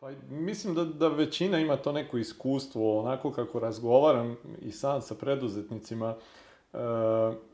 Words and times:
Pa 0.00 0.10
mislim 0.30 0.74
da, 0.74 0.84
da 0.84 1.08
većina 1.08 1.58
ima 1.58 1.76
to 1.76 1.92
neko 1.92 2.18
iskustvo, 2.18 3.00
onako 3.00 3.32
kako 3.32 3.58
razgovaram 3.58 4.36
i 4.62 4.72
sam 4.72 5.02
sa 5.02 5.14
preduzetnicima 5.14 6.14
e, 6.72 6.78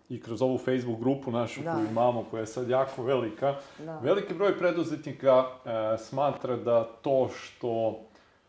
i 0.08 0.20
kroz 0.20 0.42
ovu 0.42 0.58
Facebook 0.58 1.00
grupu 1.00 1.30
našu 1.30 1.62
da. 1.62 1.74
koju 1.74 1.86
imamo, 1.86 2.24
koja 2.30 2.40
je 2.40 2.46
sad 2.46 2.68
jako 2.68 3.02
velika, 3.02 3.54
da. 3.78 3.98
veliki 3.98 4.34
broj 4.34 4.58
preduzetnika 4.58 5.44
e, 5.64 5.98
smatra 5.98 6.56
da 6.56 6.84
to 6.84 7.28
što 7.34 8.00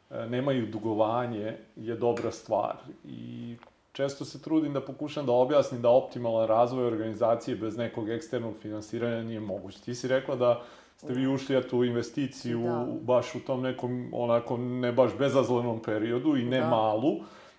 e, 0.09 0.25
nemaju 0.25 0.65
dugovanje 0.65 1.57
je 1.75 1.95
dobra 1.95 2.31
stvar. 2.31 2.75
I 3.05 3.55
često 3.91 4.25
se 4.25 4.41
trudim 4.41 4.73
da 4.73 4.81
pokušam 4.81 5.25
da 5.25 5.31
objasnim 5.31 5.81
da 5.81 5.89
optimalan 5.89 6.47
razvoj 6.47 6.87
organizacije 6.87 7.57
bez 7.57 7.77
nekog 7.77 8.09
eksternog 8.09 8.53
finansiranja 8.61 9.23
nije 9.23 9.39
moguć. 9.39 9.81
Ti 9.81 9.95
si 9.95 10.07
rekla 10.07 10.35
da 10.35 10.63
ste 10.97 11.13
vi 11.13 11.27
ušli 11.27 11.57
eto, 11.57 11.77
u 11.77 11.85
investiciju 11.85 12.63
da. 12.63 12.87
baš 13.01 13.35
u 13.35 13.39
tom 13.39 13.61
nekom, 13.61 14.09
onako, 14.13 14.57
ne 14.57 14.91
baš 14.91 15.11
bezazlenom 15.19 15.79
periodu 15.79 16.37
i 16.37 16.43
ne 16.43 16.59
da. 16.59 16.69
malu. 16.69 17.11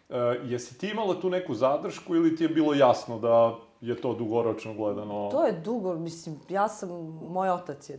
E, 0.08 0.16
jesi 0.44 0.78
ti 0.78 0.88
imala 0.88 1.20
tu 1.20 1.30
neku 1.30 1.54
zadršku 1.54 2.14
ili 2.16 2.36
ti 2.36 2.44
je 2.44 2.48
bilo 2.48 2.74
jasno 2.74 3.18
da 3.18 3.54
je 3.80 4.00
to 4.00 4.14
dugoročno 4.14 4.74
gledano? 4.74 5.28
To 5.30 5.46
je 5.46 5.52
dugo, 5.52 5.94
mislim, 5.94 6.36
ja 6.48 6.68
sam, 6.68 6.88
moj 7.30 7.50
otac 7.50 7.90
je 7.90 7.98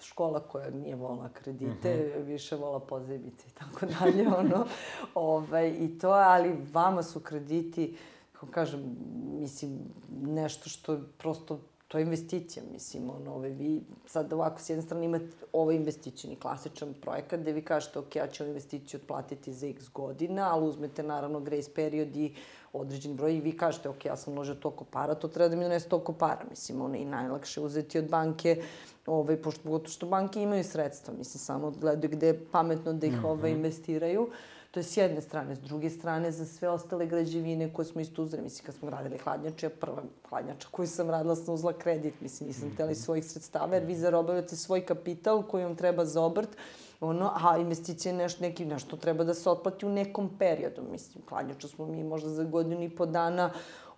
škola 0.00 0.40
koja 0.40 0.70
nije 0.70 0.96
volila 0.96 1.28
kredite, 1.28 1.94
mm 1.94 2.20
-hmm. 2.20 2.24
više 2.24 2.56
vola 2.56 2.80
pozajmice 2.80 3.48
i 3.48 3.50
tako 3.50 3.86
dalje, 3.86 4.28
ono. 4.38 4.66
ovaj, 5.14 5.68
I 5.68 5.98
to, 5.98 6.10
ali 6.10 6.56
vama 6.72 7.02
su 7.02 7.20
krediti, 7.20 7.96
kako 8.32 8.46
kažem, 8.46 8.96
mislim, 9.40 9.78
nešto 10.10 10.68
što 10.68 10.98
prosto 11.18 11.60
to 11.90 11.98
je 11.98 12.02
investicija, 12.02 12.62
mislim, 12.72 13.10
ono, 13.10 13.34
ove, 13.34 13.48
vi 13.48 13.82
sad 14.06 14.32
ovako 14.32 14.60
s 14.60 14.70
jedne 14.70 14.82
strane 14.82 15.04
imate 15.04 15.26
ovaj 15.52 15.76
investicijni 15.76 16.36
klasičan 16.36 16.94
projekat 17.00 17.40
gde 17.40 17.52
vi 17.52 17.62
kažete, 17.62 17.98
ok, 17.98 18.16
ja 18.16 18.26
ću 18.26 18.44
investiciju 18.44 19.00
otplatiti 19.00 19.52
za 19.52 19.66
x 19.66 19.88
godina, 19.88 20.54
ali 20.54 20.68
uzmete 20.68 21.02
naravno 21.02 21.40
grace 21.40 21.70
period 21.74 22.16
i 22.16 22.34
određen 22.72 23.16
broj 23.16 23.36
i 23.36 23.40
vi 23.40 23.56
kažete, 23.56 23.88
ok, 23.88 24.04
ja 24.04 24.16
sam 24.16 24.32
uložio 24.32 24.54
toliko 24.54 24.84
para, 24.84 25.14
to 25.14 25.28
treba 25.28 25.48
da 25.48 25.56
mi 25.56 25.64
donese 25.64 25.88
toliko 25.88 26.12
para, 26.12 26.44
mislim, 26.50 26.82
ono, 26.82 26.94
i 26.94 27.04
najlakše 27.04 27.60
uzeti 27.60 27.98
od 27.98 28.08
banke, 28.08 28.62
ovaj, 29.06 29.42
pošto, 29.42 29.62
pogotovo 29.62 29.90
što 29.90 30.06
banke 30.06 30.42
imaju 30.42 30.64
sredstva, 30.64 31.14
mislim, 31.18 31.40
samo 31.40 31.70
gledaju 31.70 32.10
gde 32.10 32.26
je 32.26 32.44
pametno 32.52 32.92
da 32.92 33.06
ih 33.06 33.12
mm 33.12 33.16
-hmm. 33.22 33.30
ovaj, 33.30 33.50
investiraju. 33.50 34.30
To 34.70 34.80
je 34.80 34.84
s 34.84 34.96
jedne 34.96 35.20
strane. 35.20 35.54
S 35.56 35.60
druge 35.60 35.90
strane, 35.90 36.32
za 36.32 36.44
sve 36.46 36.68
ostale 36.68 37.06
građevine 37.06 37.72
koje 37.72 37.86
smo 37.86 38.00
isto 38.00 38.22
uzeli, 38.22 38.42
mislim, 38.42 38.66
kad 38.66 38.74
smo 38.74 38.90
radili 38.90 39.18
hladnjače, 39.18 39.68
prva 39.68 40.02
hladnjača 40.28 40.68
koju 40.70 40.86
sam 40.86 41.10
radila 41.10 41.36
sam 41.36 41.54
uzela 41.54 41.72
kredit, 41.72 42.20
mislim, 42.20 42.48
nisam 42.48 42.68
mm 42.68 42.76
-hmm. 42.78 42.94
svojih 42.94 43.24
sredstava, 43.24 43.74
jer 43.74 43.84
vi 43.84 43.96
zarobavate 43.96 44.56
svoj 44.56 44.86
kapital 44.86 45.42
koji 45.42 45.64
vam 45.64 45.76
treba 45.76 46.04
za 46.04 46.22
obrt, 46.22 46.48
ono, 47.00 47.32
a 47.42 47.58
investicija 47.58 48.12
je 48.12 48.18
nešto, 48.18 48.42
neki, 48.42 48.64
nešto 48.64 48.96
treba 48.96 49.24
da 49.24 49.34
se 49.34 49.50
otplati 49.50 49.86
u 49.86 49.88
nekom 49.88 50.30
periodu. 50.38 50.82
Mislim, 50.92 51.24
hladnjaču 51.28 51.68
smo 51.68 51.86
mi 51.86 52.04
možda 52.04 52.28
za 52.28 52.44
godinu 52.44 52.82
i 52.82 52.90
po 52.90 53.06
dana 53.06 53.50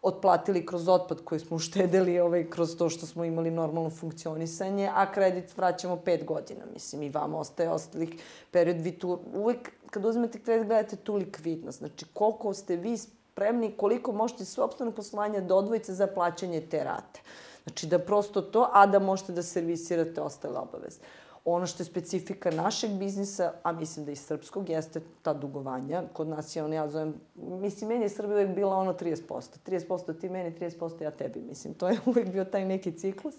otplatili 0.03 0.67
kroz 0.67 0.89
otpad 0.89 1.25
koji 1.25 1.41
smo 1.41 1.56
uštedeli 1.56 2.20
ovaj, 2.20 2.50
kroz 2.50 2.77
to 2.77 2.89
što 2.89 3.06
smo 3.06 3.25
imali 3.25 3.50
normalno 3.50 3.91
funkcionisanje, 3.91 4.91
a 4.95 5.12
kredit 5.12 5.56
vraćamo 5.56 5.97
pet 5.97 6.25
godina. 6.25 6.65
Mislim, 6.73 7.03
i 7.03 7.11
vama 7.11 7.39
ostaje 7.39 7.70
ostalih 7.70 8.11
period. 8.50 8.81
Vi 8.81 8.98
tu 8.98 9.19
uvek, 9.34 9.73
kad 9.92 10.04
uzmete 10.04 10.38
kredit, 10.38 10.66
gledate 10.66 10.96
tu 10.96 11.14
likvidnost. 11.14 11.78
Znači, 11.78 12.04
koliko 12.12 12.54
ste 12.54 12.76
vi 12.76 12.97
spremni, 12.97 13.75
koliko 13.76 14.12
možete 14.12 14.44
sobstveno 14.44 14.92
poslovanje 14.92 15.41
da 15.41 15.54
odvojite 15.54 15.92
za 15.92 16.06
plaćanje 16.06 16.60
te 16.60 16.84
rate. 16.84 17.20
Znači, 17.64 17.86
da 17.86 17.98
prosto 17.98 18.42
to, 18.42 18.69
a 18.72 18.86
da 18.86 18.98
možete 18.98 19.32
da 19.32 19.42
servisirate 19.42 20.20
ostale 20.20 20.58
obaveze. 20.58 21.00
Ono 21.44 21.66
što 21.66 21.82
je 21.82 21.86
specifika 21.86 22.50
našeg 22.50 22.91
biznisa, 22.91 23.52
a 23.62 23.72
mislim 23.72 24.06
da 24.06 24.12
i 24.12 24.16
srpskog, 24.16 24.69
jeste 24.69 25.00
ta 25.22 25.34
dugovanja. 25.34 26.02
Kod 26.12 26.28
nas 26.28 26.56
je 26.56 26.64
ono, 26.64 26.75
ja 26.75 26.88
zovem, 26.88 27.14
mislim, 27.34 27.88
meni 27.88 28.04
je 28.04 28.08
Srbija 28.08 28.34
uvek 28.34 28.54
bila 28.54 28.76
ono 28.76 28.92
30%. 28.92 29.58
30% 29.66 30.20
ti 30.20 30.28
meni, 30.28 30.56
30% 30.58 31.02
ja 31.02 31.10
tebi, 31.10 31.41
mislim. 31.41 31.75
To 31.75 31.88
je 31.88 31.98
uvek 32.06 32.32
bio 32.32 32.44
taj 32.44 32.64
neki 32.64 32.92
ciklus. 32.92 33.34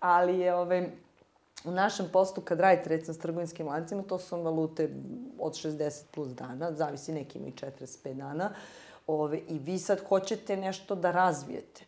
Ali 0.00 0.38
je, 0.38 0.54
ovaj, 0.54 0.90
u 1.64 1.70
našem 1.70 2.06
poslu, 2.12 2.42
kad 2.42 2.60
radite 2.60 2.88
recimo 2.88 3.14
s 3.14 3.18
trgovinskim 3.18 3.66
lancima, 3.66 4.02
to 4.02 4.18
su 4.18 4.42
valute 4.42 4.90
od 5.38 5.52
60 5.52 6.02
plus 6.10 6.28
dana, 6.28 6.72
zavisi 6.72 7.12
nekim 7.12 7.46
i 7.46 7.52
45 7.52 8.14
dana, 8.14 8.50
ove, 9.06 9.38
i 9.38 9.58
vi 9.58 9.78
sad 9.78 10.00
hoćete 10.08 10.56
nešto 10.56 10.94
da 10.94 11.10
razvijete 11.10 11.84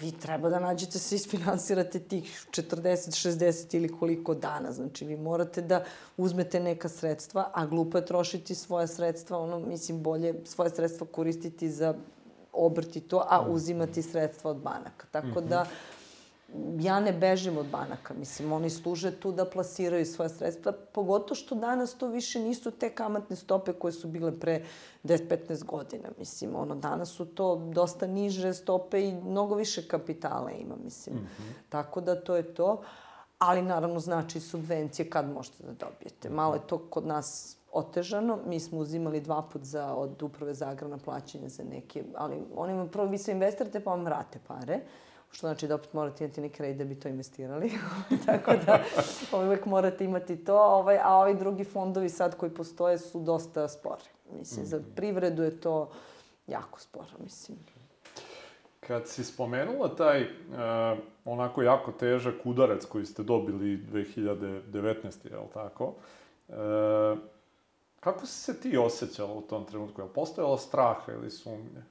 vi 0.00 0.12
treba 0.12 0.48
da 0.48 0.58
nađete 0.58 0.98
se 0.98 1.14
isfinansirate 1.14 1.98
tih 1.98 2.46
40, 2.50 3.28
60 3.28 3.76
ili 3.76 3.88
koliko 3.98 4.34
dana. 4.34 4.72
Znači, 4.72 5.04
vi 5.04 5.16
morate 5.16 5.62
da 5.62 5.84
uzmete 6.16 6.60
neka 6.60 6.88
sredstva, 6.88 7.50
a 7.54 7.66
glupo 7.66 7.98
je 7.98 8.06
trošiti 8.06 8.54
svoje 8.54 8.86
sredstva, 8.88 9.38
ono, 9.38 9.58
mislim, 9.58 10.02
bolje 10.02 10.34
svoje 10.44 10.70
sredstva 10.70 11.06
koristiti 11.06 11.70
za 11.70 11.94
obrt 12.52 12.96
i 12.96 13.00
to, 13.00 13.26
a 13.28 13.46
uzimati 13.48 14.02
sredstva 14.02 14.50
od 14.50 14.56
banaka. 14.56 15.06
Tako 15.10 15.40
da, 15.40 15.60
mhm 15.62 15.99
ja 16.78 17.00
ne 17.00 17.12
bežim 17.12 17.58
od 17.58 17.66
banaka, 17.66 18.14
mislim, 18.14 18.52
oni 18.52 18.70
služe 18.70 19.10
tu 19.10 19.32
da 19.32 19.44
plasiraju 19.44 20.06
svoje 20.06 20.28
sredstva, 20.28 20.72
pogotovo 20.72 21.34
što 21.34 21.54
danas 21.54 21.94
to 21.94 22.08
više 22.08 22.40
nisu 22.40 22.70
te 22.70 22.90
kamatne 22.94 23.36
stope 23.36 23.72
koje 23.72 23.92
su 23.92 24.08
bile 24.08 24.40
pre 24.40 24.64
10-15 25.04 25.64
godina, 25.64 26.08
mislim, 26.18 26.56
ono, 26.56 26.74
danas 26.74 27.08
su 27.08 27.24
to 27.24 27.56
dosta 27.56 28.06
niže 28.06 28.54
stope 28.54 29.04
i 29.04 29.12
mnogo 29.12 29.54
više 29.54 29.88
kapitala 29.88 30.50
ima, 30.50 30.74
mislim. 30.84 31.16
Mm 31.16 31.18
-hmm. 31.18 31.52
Tako 31.68 32.00
da 32.00 32.20
to 32.20 32.36
je 32.36 32.54
to, 32.54 32.82
ali 33.38 33.62
naravno 33.62 34.00
znači 34.00 34.40
subvencije 34.40 35.10
kad 35.10 35.32
možete 35.32 35.62
da 35.62 35.72
dobijete. 35.72 36.30
Malo 36.30 36.54
je 36.54 36.66
to 36.66 36.78
kod 36.78 37.06
nas 37.06 37.56
otežano. 37.72 38.38
Mi 38.46 38.60
smo 38.60 38.78
uzimali 38.78 39.20
dva 39.20 39.42
put 39.42 39.62
za, 39.62 39.94
od 39.94 40.22
uprave 40.22 40.54
za 40.54 40.68
agrana 40.68 40.98
plaćanje 40.98 41.48
za 41.48 41.62
neke, 41.64 42.04
ali 42.16 42.36
oni 42.56 42.88
prvo 42.88 43.06
vi 43.06 43.18
se 43.18 43.32
investirate 43.32 43.80
pa 43.80 43.90
vam 43.90 44.04
vrate 44.04 44.38
pare. 44.48 44.76
Mm 44.76 45.09
što 45.30 45.46
znači 45.46 45.68
da 45.68 45.74
opet 45.74 45.92
morate 45.92 46.24
imati 46.24 46.40
neki 46.40 46.54
kredit 46.54 46.78
da 46.78 46.84
bi 46.84 47.00
to 47.00 47.08
investirali. 47.08 47.72
Tako 48.26 48.52
da 48.66 48.84
uvek 49.32 49.66
morate 49.66 50.04
imati 50.04 50.44
to, 50.44 50.58
ovaj, 50.58 50.98
a 51.02 51.16
ovi 51.16 51.34
drugi 51.34 51.64
fondovi 51.64 52.08
sad 52.08 52.36
koji 52.36 52.54
postoje 52.54 52.98
su 52.98 53.20
dosta 53.20 53.68
spori. 53.68 54.04
Mislim, 54.38 54.62
mm 54.62 54.66
-hmm. 54.66 54.70
za 54.70 54.76
mhm. 54.76 54.90
privredu 54.94 55.42
je 55.42 55.60
to 55.60 55.90
jako 56.46 56.80
sporo, 56.80 57.12
mislim. 57.22 57.58
Kad 58.80 59.08
si 59.08 59.24
spomenula 59.24 59.96
taj 59.96 60.22
uh, 60.22 60.98
onako 61.24 61.62
jako 61.62 61.92
težak 61.92 62.34
udarac 62.44 62.84
koji 62.84 63.06
ste 63.06 63.22
dobili 63.22 63.78
2019. 63.92 65.30
je 65.30 65.36
li 65.36 65.48
tako? 65.54 65.94
Uh, 66.48 66.54
kako 68.00 68.26
si 68.26 68.32
se 68.32 68.60
ti 68.60 68.76
osjećala 68.76 69.32
u 69.32 69.40
tom 69.42 69.64
trenutku? 69.64 70.00
Je 70.00 70.04
li 70.04 70.10
postojala 70.14 70.58
straha 70.58 71.12
ili 71.12 71.30
sumnje? 71.30 71.82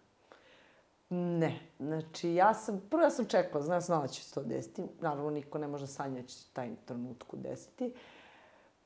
Ne. 1.09 1.59
Znači, 1.79 2.33
ja 2.33 2.53
sam, 2.53 2.81
prvo 2.89 3.03
ja 3.03 3.09
sam 3.09 3.25
čekala, 3.25 3.63
znam, 3.63 3.81
znala 3.81 4.07
će 4.07 4.23
se 4.23 4.33
to 4.33 4.43
desiti. 4.43 4.83
Naravno, 5.01 5.29
niko 5.29 5.57
ne 5.57 5.67
može 5.67 5.87
sanjati 5.87 6.33
da 6.33 6.53
taj 6.53 6.69
trenutku 6.85 7.37
desiti. 7.37 7.93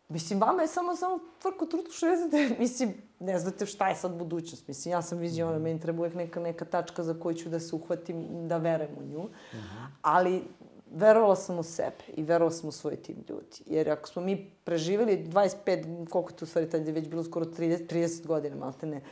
Mislim, 0.09 0.39
vama 0.39 0.61
je 0.61 0.67
samo, 0.67 0.95
samo 0.95 1.19
tvrko 1.41 1.65
trutu 1.65 1.91
što 1.91 2.05
ne 2.05 2.17
znate, 2.17 2.55
mislim, 2.59 2.93
ne 3.19 3.39
znate 3.39 3.65
šta 3.65 3.89
je 3.89 3.95
sad 3.95 4.17
budućnost. 4.17 4.67
Mislim, 4.67 4.91
ja 4.91 5.01
sam 5.01 5.17
viziona, 5.17 5.59
meni 5.59 5.79
treba 5.79 5.99
uvek 5.99 6.13
neka, 6.13 6.39
neka 6.39 6.65
tačka 6.65 7.03
za 7.03 7.13
koju 7.19 7.35
ću 7.35 7.49
da 7.49 7.59
se 7.59 7.75
uhvatim, 7.75 8.47
da 8.47 8.57
verujem 8.57 8.95
u 8.99 9.03
nju. 9.03 9.19
Uh 9.19 9.29
mhm. 9.53 9.59
-huh. 9.59 9.87
Ali 10.01 10.43
verovala 10.91 11.35
sam 11.35 11.59
u 11.59 11.63
sebe 11.63 12.03
i 12.13 12.23
verovala 12.23 12.51
sam 12.51 12.69
u 12.69 12.71
svoj 12.71 12.95
tim 12.95 13.15
ljudi. 13.29 13.63
Jer 13.65 13.89
ako 13.89 14.07
smo 14.07 14.21
mi 14.21 14.51
preživeli 14.63 15.25
25, 15.27 16.09
koliko 16.09 16.31
je 16.31 16.35
to 16.35 16.45
u 16.45 16.47
stvari 16.47 16.69
tad 16.69 16.87
je 16.87 16.93
već 16.93 17.07
bilo 17.07 17.23
skoro 17.23 17.45
30, 17.45 17.87
30 17.87 18.27
godina, 18.27 18.55
malte 18.55 18.85
ne, 18.85 18.97
uh, 18.97 19.03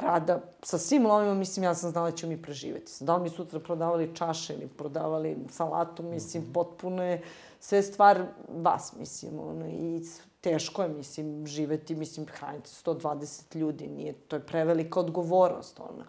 rada 0.00 0.40
sa 0.62 0.78
svim 0.78 1.06
lovima, 1.06 1.34
mislim, 1.34 1.64
ja 1.64 1.74
sam 1.74 1.90
znala 1.90 2.10
da 2.10 2.16
ćemo 2.16 2.32
mi 2.32 2.42
preživeti. 2.42 2.92
Da 3.00 3.16
li 3.16 3.22
mi 3.22 3.30
sutra 3.30 3.60
prodavali 3.60 4.16
čaše 4.16 4.54
ili 4.54 4.68
prodavali 4.68 5.36
salatu, 5.50 6.02
mislim, 6.02 6.42
mhm. 6.42 6.52
potpuno 6.52 7.02
je 7.02 7.22
sve 7.60 7.82
stvar 7.82 8.26
vas, 8.48 8.92
mislim, 8.98 9.40
ono, 9.40 9.66
i 9.66 10.02
teško 10.40 10.82
je, 10.82 10.88
mislim, 10.88 11.46
živeti, 11.46 11.94
mislim, 11.94 12.26
hraniti 12.26 12.70
120 12.84 13.56
ljudi, 13.56 13.86
nije, 13.86 14.12
to 14.12 14.36
je 14.36 14.46
prevelika 14.46 15.00
odgovornost, 15.00 15.80
ono. 15.80 16.04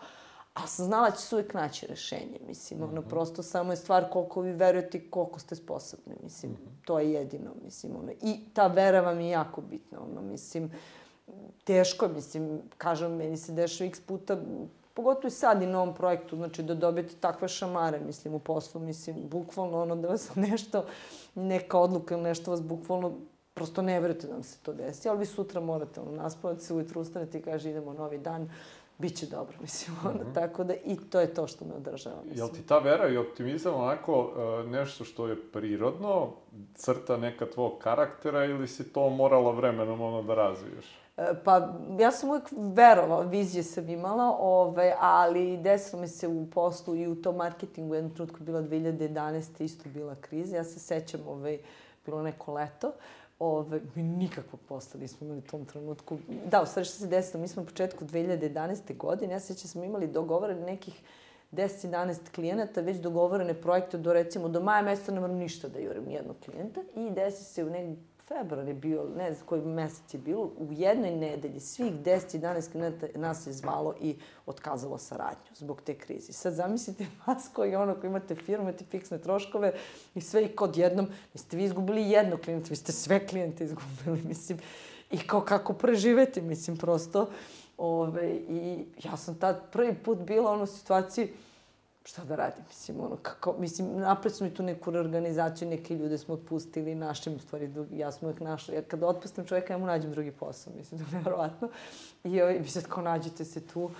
A 0.53 0.67
sam 0.67 0.85
znala 0.85 1.09
da 1.09 1.15
će 1.15 1.21
se 1.21 1.35
uvijek 1.35 1.53
naći 1.53 1.87
rešenje, 1.87 2.39
mislim, 2.47 2.83
ono, 2.83 3.01
mhm. 3.01 3.09
prosto 3.09 3.43
samo 3.43 3.71
je 3.71 3.77
stvar 3.77 4.09
koliko 4.09 4.41
vi 4.41 4.51
verujete 4.51 4.97
i 4.97 5.09
koliko 5.09 5.39
ste 5.39 5.55
sposobni, 5.55 6.15
mislim, 6.23 6.51
mm 6.51 6.55
-hmm. 6.55 6.85
to 6.85 6.99
je 6.99 7.11
jedino, 7.11 7.51
mislim, 7.63 7.95
ono. 7.95 8.11
I 8.21 8.39
ta 8.53 8.67
vera 8.67 9.01
vam 9.01 9.19
je 9.19 9.29
jako 9.29 9.61
bitna, 9.61 9.99
ono, 10.01 10.21
mislim, 10.21 10.71
teško, 11.63 12.07
mislim, 12.07 12.61
kažem, 12.77 13.15
meni 13.15 13.37
se 13.37 13.51
dešava 13.51 13.87
x 13.87 13.99
puta, 13.99 14.37
pogotovo 14.93 15.27
i 15.27 15.31
sad 15.31 15.61
i 15.61 15.65
na 15.65 15.81
ovom 15.81 15.95
projektu, 15.95 16.35
znači 16.35 16.63
da 16.63 16.75
dobijete 16.75 17.15
takve 17.19 17.47
šamare, 17.47 17.99
mislim, 17.99 18.33
u 18.33 18.39
poslu, 18.39 18.81
mislim, 18.81 19.15
bukvalno 19.29 19.81
ono 19.81 19.95
da 19.95 20.07
vas 20.07 20.35
nešto, 20.49 20.85
neka 21.35 21.79
odluka 21.79 22.15
ili 22.15 22.23
nešto 22.23 22.51
vas 22.51 22.61
bukvalno, 22.61 23.11
prosto 23.53 23.81
ne 23.81 23.99
verujete 23.99 24.27
da 24.27 24.33
vam 24.33 24.43
se 24.43 24.59
to 24.59 24.73
desi, 24.73 25.09
ali 25.09 25.19
vi 25.19 25.25
sutra 25.25 25.61
morate 25.61 26.01
ono, 26.01 26.11
naspavati 26.11 26.63
se, 26.63 26.73
ujutru 26.73 27.01
ustanete 27.01 27.37
i 27.37 27.41
kaže 27.41 27.69
idemo 27.69 27.93
novi 27.93 28.17
dan, 28.17 28.49
bit 28.97 29.17
će 29.17 29.25
dobro, 29.25 29.57
mislim, 29.61 29.97
onda, 30.05 30.23
mm 30.23 30.27
-hmm. 30.27 30.33
tako 30.33 30.63
da 30.63 30.73
i 30.73 30.97
to 31.09 31.19
je 31.19 31.33
to 31.33 31.47
što 31.47 31.65
me 31.65 31.73
održava. 31.73 32.21
Mislim. 32.23 32.37
Jel 32.37 32.49
ti 32.49 32.67
ta 32.67 32.79
vera 32.79 33.09
i 33.09 33.17
optimizam 33.17 33.75
onako 33.75 34.21
uh, 34.21 34.69
nešto 34.69 35.03
što 35.03 35.27
je 35.27 35.51
prirodno, 35.51 36.29
crta 36.75 37.17
neka 37.17 37.45
tvog 37.45 37.77
karaktera 37.77 38.45
ili 38.45 38.67
si 38.67 38.93
to 38.93 39.09
morala 39.09 39.51
vremenom 39.51 40.01
ono 40.01 40.23
da 40.23 40.35
razviješ? 40.35 41.02
E, 41.17 41.33
pa, 41.43 41.79
ja 41.99 42.11
sam 42.11 42.29
uvijek 42.29 42.45
verovala, 42.51 43.23
vizije 43.23 43.63
sam 43.63 43.89
imala, 43.89 44.37
ovaj, 44.39 44.93
ali 44.99 45.57
desilo 45.57 46.01
mi 46.01 46.07
se 46.07 46.27
u 46.27 46.49
poslu 46.49 46.95
i 46.95 47.07
u 47.07 47.21
tom 47.21 47.35
marketingu, 47.35 47.95
jednom 47.95 48.13
trenutku 48.13 48.43
bila 48.43 48.61
2011. 48.61 49.63
isto 49.63 49.89
bila 49.89 50.15
kriza. 50.15 50.57
Ja 50.57 50.63
se 50.63 50.79
sećam, 50.79 51.21
ovaj, 51.27 51.57
bilo 52.05 52.21
neko 52.21 52.53
leto, 52.53 52.91
ove, 53.39 53.81
mi 53.95 54.03
nikakvog 54.03 54.61
posla 54.67 54.99
nismo 54.99 55.25
imali 55.25 55.39
u 55.39 55.49
tom 55.51 55.65
trenutku. 55.65 56.17
Da, 56.45 56.61
u 56.61 56.65
stvari 56.65 56.85
što 56.85 56.97
se 56.97 57.07
desilo, 57.07 57.41
mi 57.41 57.47
smo 57.47 57.61
u 57.61 57.65
početku 57.65 58.05
2011. 58.05 58.97
godine, 58.97 59.33
ja 59.33 59.39
sećam 59.39 59.67
smo 59.67 59.83
imali 59.83 60.07
dogovorene 60.07 60.61
nekih 60.61 61.01
10-11 61.51 62.17
klijenata, 62.35 62.81
već 62.81 62.97
dogovorene 62.97 63.53
projekte 63.53 63.97
do 63.97 64.13
recimo 64.13 64.49
do 64.49 64.59
maja 64.59 64.81
meseca 64.81 65.11
ne 65.11 65.19
moram 65.19 65.35
ništa 65.35 65.67
da 65.67 65.79
jurim 65.79 66.09
jednog 66.09 66.35
klijenta 66.45 66.81
i 66.95 67.11
desi 67.11 67.43
se 67.43 67.63
u 67.63 67.69
nekih 67.69 67.97
februar 68.27 68.67
je 68.67 68.73
bio, 68.73 69.09
ne 69.17 69.33
znam 69.33 69.47
koji 69.47 69.61
mesec 69.61 70.13
je 70.13 70.19
bilo, 70.19 70.43
u 70.57 70.67
jednoj 70.71 71.11
nedelji 71.11 71.59
svih 71.59 71.93
10-11 71.93 72.71
klinenta 72.71 73.07
nas 73.15 73.47
je 73.47 73.53
zvalo 73.53 73.95
i 74.01 74.15
otkazalo 74.45 74.97
saradnju 74.97 75.51
zbog 75.55 75.81
te 75.81 75.97
krize. 75.97 76.33
Sad 76.33 76.53
zamislite 76.53 77.05
vas 77.27 77.49
koji 77.53 77.75
ono 77.75 77.95
koji 77.95 78.09
imate 78.09 78.35
firmu, 78.35 78.63
imate 78.63 78.85
fiksne 78.85 79.17
troškove 79.17 79.73
i 80.15 80.21
sve 80.21 80.45
i 80.45 80.55
kod 80.55 80.77
jednom, 80.77 81.07
niste 81.33 81.57
vi 81.57 81.63
izgubili 81.63 82.09
jednog 82.09 82.39
klijenta, 82.41 82.69
vi 82.69 82.75
ste 82.75 82.91
sve 82.91 83.27
klijente 83.27 83.63
izgubili, 83.63 84.21
mislim. 84.27 84.59
I 85.11 85.17
kao 85.17 85.41
kako 85.41 85.73
preživete, 85.73 86.41
mislim, 86.41 86.77
prosto. 86.77 87.29
Ove, 87.77 88.35
I 88.49 88.85
ja 89.03 89.17
sam 89.17 89.35
tad 89.35 89.71
prvi 89.71 89.95
put 89.95 90.17
bila 90.17 90.61
u 90.61 90.65
situaciji, 90.65 91.29
šta 92.03 92.23
da 92.23 92.35
radim, 92.35 92.63
mislim, 92.67 92.99
ono, 92.99 93.15
kako, 93.21 93.55
mislim, 93.59 93.97
napred 93.97 94.33
smo 94.33 94.47
i 94.47 94.53
tu 94.53 94.63
neku 94.63 94.91
reorganizaciju, 94.91 95.69
neke 95.69 95.95
ljude 95.95 96.17
smo 96.17 96.33
otpustili, 96.33 96.95
našim, 96.95 97.35
u 97.35 97.39
stvari, 97.39 97.73
ja 97.91 98.11
smo 98.11 98.29
ih 98.29 98.41
našli, 98.41 98.75
jer 98.75 98.87
kada 98.87 99.07
otpustim 99.07 99.45
čovjeka, 99.45 99.73
ja 99.73 99.77
mu 99.77 99.85
nađem 99.85 100.11
drugi 100.11 100.31
posao, 100.31 100.73
mislim, 100.77 100.99
to 101.01 101.05
je 101.05 101.17
nevjerovatno. 101.17 101.69
I 102.23 102.41
ovaj, 102.41 102.57
vi 102.57 102.69
sad, 102.69 102.83
kao 102.83 103.03
nađete 103.03 103.45
se 103.45 103.67
tu, 103.67 103.91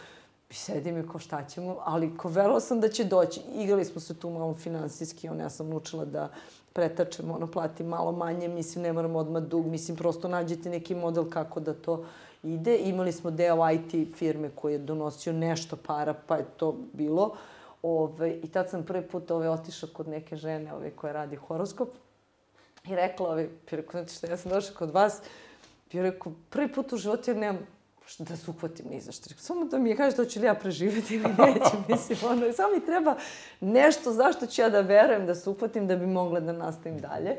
i 0.50 0.54
sedim 0.54 0.98
i 0.98 1.08
kao 1.08 1.20
šta 1.20 1.46
ćemo, 1.46 1.78
ali 1.84 2.18
ko 2.18 2.30
verovao 2.30 2.60
sam 2.60 2.80
da 2.80 2.90
će 2.90 3.04
doći. 3.04 3.42
Igrali 3.56 3.86
smo 3.86 4.02
se 4.02 4.14
tu 4.14 4.30
malo 4.30 4.56
finansijski, 4.56 5.30
ono, 5.30 5.42
ja 5.42 5.50
sam 5.50 5.70
naučila 5.70 6.06
da 6.06 6.30
pretačem, 6.74 7.32
ono, 7.32 7.48
platim 7.48 7.88
malo 7.88 8.12
manje, 8.12 8.48
mislim, 8.48 8.84
ne 8.84 8.94
moram 8.94 9.16
odmah 9.16 9.44
dug, 9.44 9.66
mislim, 9.66 9.98
prosto 9.98 10.28
nađete 10.28 10.70
neki 10.70 10.96
model 10.96 11.30
kako 11.30 11.60
da 11.60 11.74
to 11.74 12.06
ide. 12.44 12.78
Imali 12.78 13.12
smo 13.12 13.32
deo 13.32 13.70
IT 13.72 14.16
firme 14.16 14.50
koji 14.56 14.74
je 14.74 14.80
donosio 14.80 15.34
nešto 15.34 15.76
para, 15.76 16.14
pa 16.28 16.38
je 16.38 16.46
to 16.58 16.76
bilo. 16.94 17.36
Ove, 17.84 18.32
I 18.44 18.48
tad 18.48 18.70
sam 18.70 18.86
prvi 18.86 19.08
put 19.08 19.32
ove, 19.32 19.50
otišao 19.50 19.90
kod 19.94 20.08
neke 20.08 20.36
žene 20.36 20.74
ove, 20.74 20.92
koja 20.92 21.14
radi 21.14 21.36
horoskop 21.36 21.90
i 22.86 22.96
rekla, 22.96 23.30
ove, 23.30 23.50
rekao, 23.72 24.02
znači 24.02 24.16
što 24.16 24.28
ja 24.28 24.38
sam 24.38 24.52
došla 24.52 24.76
kod 24.76 24.92
vas, 24.92 25.22
rekao, 25.94 26.32
prvi 26.50 26.74
put 26.74 26.94
u 26.94 26.98
životu 26.98 27.32
ja 27.32 27.36
nemam 27.36 27.68
da 28.20 28.36
se 28.36 28.52
uhvatim 28.52 28.86
ni 28.90 29.00
za 29.02 29.12
što. 29.12 29.30
Samo 29.38 29.66
da 29.66 29.78
mi 29.78 29.90
je 29.90 29.98
kaže 29.98 30.16
da 30.16 30.26
ću 30.26 30.40
li 30.40 30.46
ja 30.46 30.54
preživeti 30.54 31.16
ili 31.16 31.24
neću. 31.24 31.78
Mislim, 31.90 32.18
ono, 32.32 32.54
samo 32.54 32.76
mi 32.76 32.86
treba 32.86 33.16
nešto 33.62 34.12
zašto 34.12 34.46
ću 34.46 34.62
ja 34.62 34.70
da 34.70 34.82
verujem 34.82 35.26
da 35.26 35.36
se 35.36 35.50
uhvatim 35.50 35.88
da 35.88 35.96
bi 35.96 36.06
mogla 36.06 36.40
da 36.40 36.52
nastavim 36.52 37.00
dalje. 37.00 37.38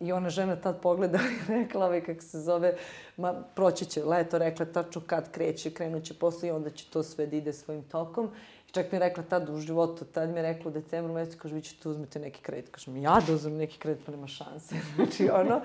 I 0.00 0.12
ona 0.12 0.30
žena 0.30 0.56
tad 0.56 0.80
pogleda 0.80 1.18
i 1.18 1.52
rekla, 1.52 1.86
ovaj, 1.86 2.04
kako 2.04 2.22
se 2.22 2.40
zove, 2.40 2.76
ma, 3.16 3.32
proći 3.54 3.84
će 3.84 4.04
leto, 4.04 4.38
rekla 4.38 4.66
tačno 4.66 5.02
kad 5.06 5.30
kreće, 5.30 5.70
krenuće 5.70 6.14
posle 6.14 6.48
i 6.48 6.52
onda 6.52 6.70
će 6.70 6.84
to 6.90 7.02
sve 7.02 7.26
da 7.26 7.36
ide 7.36 7.52
svojim 7.52 7.82
tokom. 7.82 8.30
Čak 8.76 8.92
mi 8.92 8.96
je 8.96 9.00
rekla 9.00 9.22
tad 9.22 9.48
u 9.48 9.58
životu, 9.58 10.04
tad 10.04 10.28
mi 10.28 10.36
je 10.36 10.42
rekla 10.42 10.68
u 10.68 10.74
decembru 10.74 11.14
mesecu, 11.14 11.38
kaže, 11.42 11.54
vi 11.54 11.62
ćete 11.62 11.88
uzmete 11.88 12.18
neki 12.18 12.40
kredit. 12.42 12.70
Kažem, 12.70 12.96
ja 12.96 13.20
da 13.26 13.32
uzmem 13.32 13.56
neki 13.56 13.78
kredit, 13.78 14.04
pa 14.06 14.12
nema 14.12 14.26
šanse. 14.26 14.74
znači, 14.96 15.30
ono, 15.30 15.60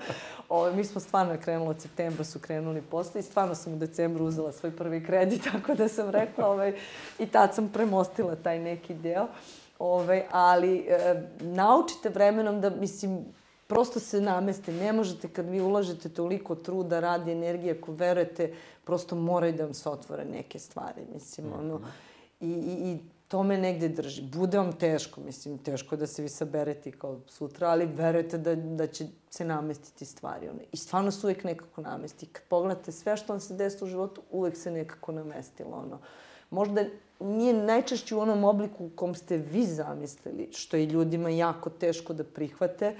ovo, 0.48 0.72
mi 0.72 0.84
smo 0.84 1.00
stvarno 1.00 1.36
krenuli 1.44 1.70
od 1.70 1.80
septembra, 1.80 2.24
su 2.24 2.38
krenuli 2.38 2.82
posle 2.82 3.20
i 3.20 3.22
stvarno 3.24 3.54
sam 3.54 3.72
u 3.72 3.76
decembru 3.76 4.24
uzela 4.24 4.52
svoj 4.52 4.76
prvi 4.76 5.04
kredit, 5.04 5.42
tako 5.52 5.74
da 5.74 5.88
sam 5.88 6.10
rekla, 6.10 6.48
ovaj, 6.48 6.74
i 7.18 7.26
tad 7.26 7.54
sam 7.54 7.68
premostila 7.68 8.36
taj 8.36 8.58
neki 8.58 8.94
deo. 8.94 9.26
Ovaj, 9.78 10.22
ali 10.30 10.86
e, 10.88 11.22
naučite 11.40 12.08
vremenom 12.08 12.60
da, 12.60 12.70
mislim, 12.70 13.24
prosto 13.66 14.00
se 14.00 14.20
nameste. 14.20 14.72
Ne 14.72 14.92
možete 14.92 15.28
kad 15.28 15.50
vi 15.50 15.60
ulažete 15.60 16.08
toliko 16.08 16.54
truda, 16.54 17.00
radi, 17.00 17.32
energije, 17.32 17.76
ako 17.80 17.92
verujete, 17.92 18.54
prosto 18.84 19.16
moraju 19.16 19.52
da 19.52 19.64
vam 19.64 19.74
se 19.74 19.88
otvore 19.88 20.24
neke 20.24 20.58
stvari. 20.58 21.02
Mislim, 21.14 21.46
ono, 21.52 21.74
mm 21.74 21.82
-hmm 21.82 22.11
I, 22.42 22.46
i, 22.46 22.92
i 22.92 22.98
to 23.28 23.42
me 23.42 23.58
negde 23.58 23.88
drži. 23.88 24.22
Bude 24.22 24.58
vam 24.58 24.72
teško, 24.72 25.20
mislim, 25.20 25.58
teško 25.58 25.96
da 25.96 26.06
se 26.06 26.22
vi 26.22 26.28
saberete 26.28 26.90
kao 26.90 27.20
sutra, 27.26 27.68
ali 27.68 27.86
verujete 27.86 28.38
da, 28.38 28.54
da 28.54 28.86
će 28.86 29.06
se 29.30 29.44
namestiti 29.44 30.04
stvari. 30.04 30.48
One. 30.48 30.64
I 30.72 30.76
stvarno 30.76 31.10
se 31.10 31.26
uvek 31.26 31.44
nekako 31.44 31.80
namesti. 31.80 32.26
Kad 32.26 32.42
pogledate 32.48 32.92
sve 32.92 33.16
što 33.16 33.32
vam 33.32 33.40
se 33.40 33.54
desi 33.54 33.84
u 33.84 33.86
životu, 33.86 34.22
uvek 34.30 34.56
se 34.56 34.70
nekako 34.70 35.12
namestilo. 35.12 35.76
Ono. 35.76 35.98
Možda 36.50 36.84
nije 37.20 37.54
najčešće 37.54 38.14
u 38.14 38.20
onom 38.20 38.44
obliku 38.44 38.84
u 38.84 38.90
kom 38.90 39.14
ste 39.14 39.36
vi 39.36 39.66
zamislili, 39.66 40.48
što 40.52 40.76
je 40.76 40.86
ljudima 40.86 41.30
jako 41.30 41.70
teško 41.70 42.12
da 42.12 42.24
prihvate, 42.24 42.96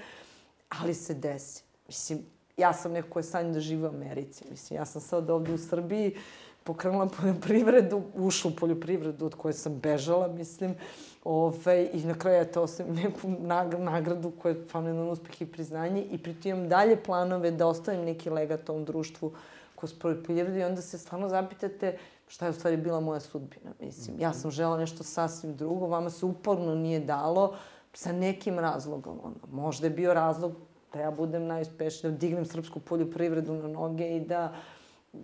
ali 0.69 0.93
se 0.93 1.13
desi. 1.13 1.63
Mislim, 1.87 2.25
ja 2.57 2.73
sam 2.73 2.91
neko 2.91 3.19
je 3.19 3.23
sanj 3.23 3.53
da 3.53 3.59
žive 3.59 3.87
u 3.87 3.91
Americi. 3.91 4.45
Mislim, 4.49 4.79
ja 4.79 4.85
sam 4.85 5.01
sad 5.01 5.29
ovde 5.29 5.53
u 5.53 5.57
Srbiji, 5.57 6.15
pokrenula 6.63 7.07
poljoprivredu, 7.21 8.01
ušla 8.15 8.51
u 8.51 8.55
poljoprivredu 8.55 9.25
od 9.25 9.35
koje 9.35 9.53
sam 9.53 9.79
bežala, 9.79 10.27
mislim. 10.27 10.75
Ove, 11.23 11.89
I 11.93 12.03
na 12.03 12.13
kraju, 12.13 12.41
eto, 12.41 12.61
ostavim 12.61 12.95
neku 12.95 13.29
nagradu 13.79 14.31
koja 14.31 14.55
je 14.55 14.65
fenomenalan 14.71 15.09
uspeh 15.09 15.41
i 15.41 15.45
priznanje 15.45 16.03
i 16.03 16.17
pritom 16.17 16.67
dalje 16.69 17.03
planove 17.03 17.51
da 17.51 17.67
ostavim 17.67 18.01
neki 18.05 18.29
legat 18.29 18.69
ovom 18.69 18.85
društvu 18.85 19.31
kroz 19.75 19.93
poljoprivredu 19.93 20.57
i 20.57 20.63
onda 20.63 20.81
se 20.81 20.97
stvarno 20.97 21.29
zapitate 21.29 21.97
šta 22.27 22.45
je 22.45 22.49
u 22.49 22.53
stvari 22.53 22.77
bila 22.77 22.99
moja 22.99 23.19
sudbina. 23.19 23.71
Mislim, 23.79 24.19
ja 24.19 24.33
sam 24.33 24.51
žela 24.51 24.77
nešto 24.77 25.03
sasvim 25.03 25.55
drugo, 25.55 25.87
vama 25.87 26.09
se 26.09 26.25
uporno 26.25 26.75
nije 26.75 26.99
dalo 26.99 27.55
sa 27.93 28.11
nekim 28.11 28.59
razlogom. 28.59 29.19
Ono. 29.23 29.35
Možda 29.51 29.87
je 29.87 29.91
bio 29.91 30.13
razlog 30.13 30.55
da 30.93 30.99
ja 30.99 31.11
budem 31.11 31.45
najuspešnija, 31.45 32.11
da 32.11 32.17
dignem 32.17 32.45
srpsku 32.45 32.79
poljoprivredu 32.79 33.53
na 33.53 33.67
noge 33.67 34.15
i 34.15 34.19
da 34.19 34.53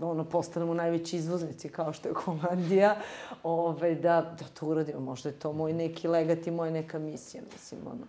ono, 0.02 0.24
postanemo 0.24 0.74
najveći 0.74 1.18
izvoznici 1.18 1.70
kao 1.70 1.94
što 1.94 2.10
je 2.10 2.14
Holandija, 2.14 2.96
ovaj, 3.44 3.96
da, 3.96 4.36
da 4.40 4.46
to 4.60 4.66
uradimo. 4.66 5.00
Možda 5.00 5.30
je 5.30 5.40
to 5.40 5.54
moj 5.54 5.74
neki 5.74 6.08
legat 6.08 6.48
i 6.48 6.52
moja 6.52 6.72
neka 6.72 7.00
misija, 7.00 7.44
mislim, 7.54 7.82
ono. 7.88 8.08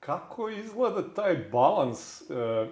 Kako 0.00 0.48
izgleda 0.48 1.14
taj 1.14 1.48
balans? 1.52 2.30
E, 2.30 2.66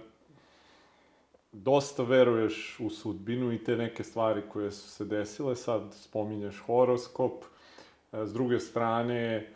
dosta 1.53 2.03
veruješ 2.03 2.81
u 2.81 2.91
sudbinu 2.91 3.53
i 3.53 3.65
te 3.65 3.77
neke 3.77 4.05
stvari 4.05 4.43
koje 4.53 4.71
su 4.71 4.89
se 4.89 5.05
desile, 5.05 5.57
sad 5.57 5.83
spominješ 5.93 6.63
horoskop, 6.67 7.45
e, 8.13 8.27
s 8.27 8.33
druge 8.33 8.61
strane, 8.61 9.25
e, 9.25 9.47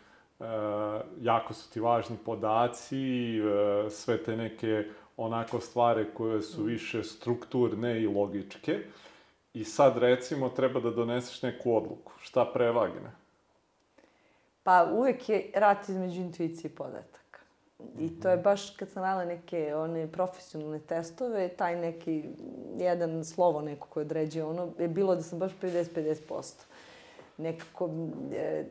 jako 1.21 1.53
su 1.53 1.71
ti 1.71 1.79
važni 1.79 2.17
podaci, 2.25 3.37
e, 3.37 3.89
sve 3.89 4.23
te 4.23 4.35
neke 4.35 4.85
onako 5.25 5.59
stvari 5.59 6.05
koje 6.13 6.41
su 6.41 6.61
mm. 6.61 6.65
više 6.65 7.03
strukturne 7.03 8.01
i 8.01 8.07
logičke. 8.07 8.79
I 9.53 9.63
sad, 9.63 9.97
recimo, 9.97 10.49
treba 10.49 10.79
da 10.79 10.91
doneseš 10.91 11.41
neku 11.41 11.75
odluku. 11.75 12.11
Šta 12.21 12.45
prevagne? 12.53 13.11
Pa 14.63 14.89
uvek 14.93 15.29
je 15.29 15.51
rat 15.55 15.89
između 15.89 16.21
intuicije 16.21 16.71
i 16.71 16.75
podataka. 16.75 17.39
I 17.99 18.19
to 18.19 18.29
je 18.29 18.35
mhm. 18.35 18.43
baš 18.43 18.69
kad 18.69 18.89
sam 18.89 19.03
radila 19.03 19.25
neke 19.25 19.75
one 19.75 20.11
profesionalne 20.11 20.79
testove, 20.79 21.47
taj 21.47 21.75
neki, 21.75 22.23
jedan 22.79 23.25
slovo 23.25 23.61
neko 23.61 23.87
koje 23.87 24.05
određuje 24.05 24.45
ono, 24.45 24.69
je 24.79 24.87
bilo 24.87 25.15
da 25.15 25.21
sam 25.21 25.39
baš 25.39 25.51
50-50%. 25.61 26.53
Nekako, 27.37 27.89
e, 28.33 28.65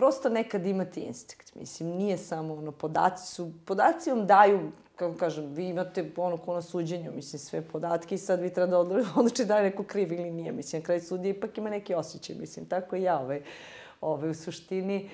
prosto 0.00 0.28
nekad 0.28 0.66
imate 0.66 1.00
instinkt. 1.00 1.54
Mislim, 1.54 1.88
nije 1.88 2.18
samo 2.18 2.54
ono, 2.54 2.72
podaci 2.72 3.26
su, 3.26 3.52
podaci 3.64 4.10
vam 4.10 4.26
daju 4.26 4.72
kako 4.96 5.14
kažem, 5.14 5.52
vi 5.54 5.68
imate 5.68 6.12
ono 6.16 6.36
ko 6.36 6.54
na 6.54 6.62
suđenju, 6.62 7.12
mislim, 7.14 7.40
sve 7.40 7.62
podatke 7.62 8.14
i 8.14 8.18
sad 8.18 8.40
vi 8.40 8.52
treba 8.52 8.66
da 8.66 8.78
odlučite 9.16 9.44
da 9.44 9.56
je 9.56 9.62
neko 9.62 9.84
kriv 9.84 10.12
ili 10.12 10.30
nije. 10.30 10.52
Mislim, 10.52 10.80
na 10.80 10.86
kraju 10.86 11.00
sudije 11.00 11.30
ipak 11.30 11.58
ima 11.58 11.70
neki 11.70 11.94
osjećaj, 11.94 12.36
mislim, 12.36 12.66
tako 12.66 12.96
i 12.96 13.02
ja, 13.02 13.18
ovaj, 13.20 13.42
ovaj, 14.00 14.30
u 14.30 14.34
suštini, 14.34 15.10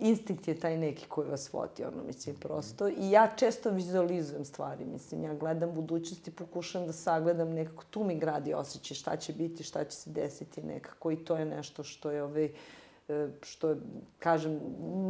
instinkt 0.00 0.48
je 0.48 0.60
taj 0.60 0.76
neki 0.76 1.06
koji 1.08 1.28
vas 1.28 1.52
vodi, 1.52 1.84
ono, 1.84 2.02
mislim, 2.06 2.36
prosto. 2.36 2.88
I 2.88 3.10
ja 3.10 3.32
često 3.36 3.70
vizualizujem 3.70 4.44
stvari, 4.44 4.84
mislim, 4.84 5.24
ja 5.24 5.34
gledam 5.34 5.74
budućnost 5.74 6.28
i 6.28 6.30
pokušam 6.30 6.86
da 6.86 6.92
sagledam 6.92 7.50
nekako, 7.50 7.84
tu 7.90 8.04
mi 8.04 8.18
gradi 8.18 8.54
osjećaj 8.54 8.94
šta 8.94 9.16
će 9.16 9.32
biti, 9.32 9.64
šta 9.64 9.84
će 9.84 9.96
se 9.96 10.10
desiti 10.10 10.62
nekako 10.62 11.10
i 11.10 11.24
to 11.24 11.36
je 11.36 11.44
nešto 11.44 11.82
što 11.82 12.10
je, 12.10 12.22
ovaj, 12.22 12.52
što 13.42 13.68
je, 13.68 13.76
kažem, 14.18 14.60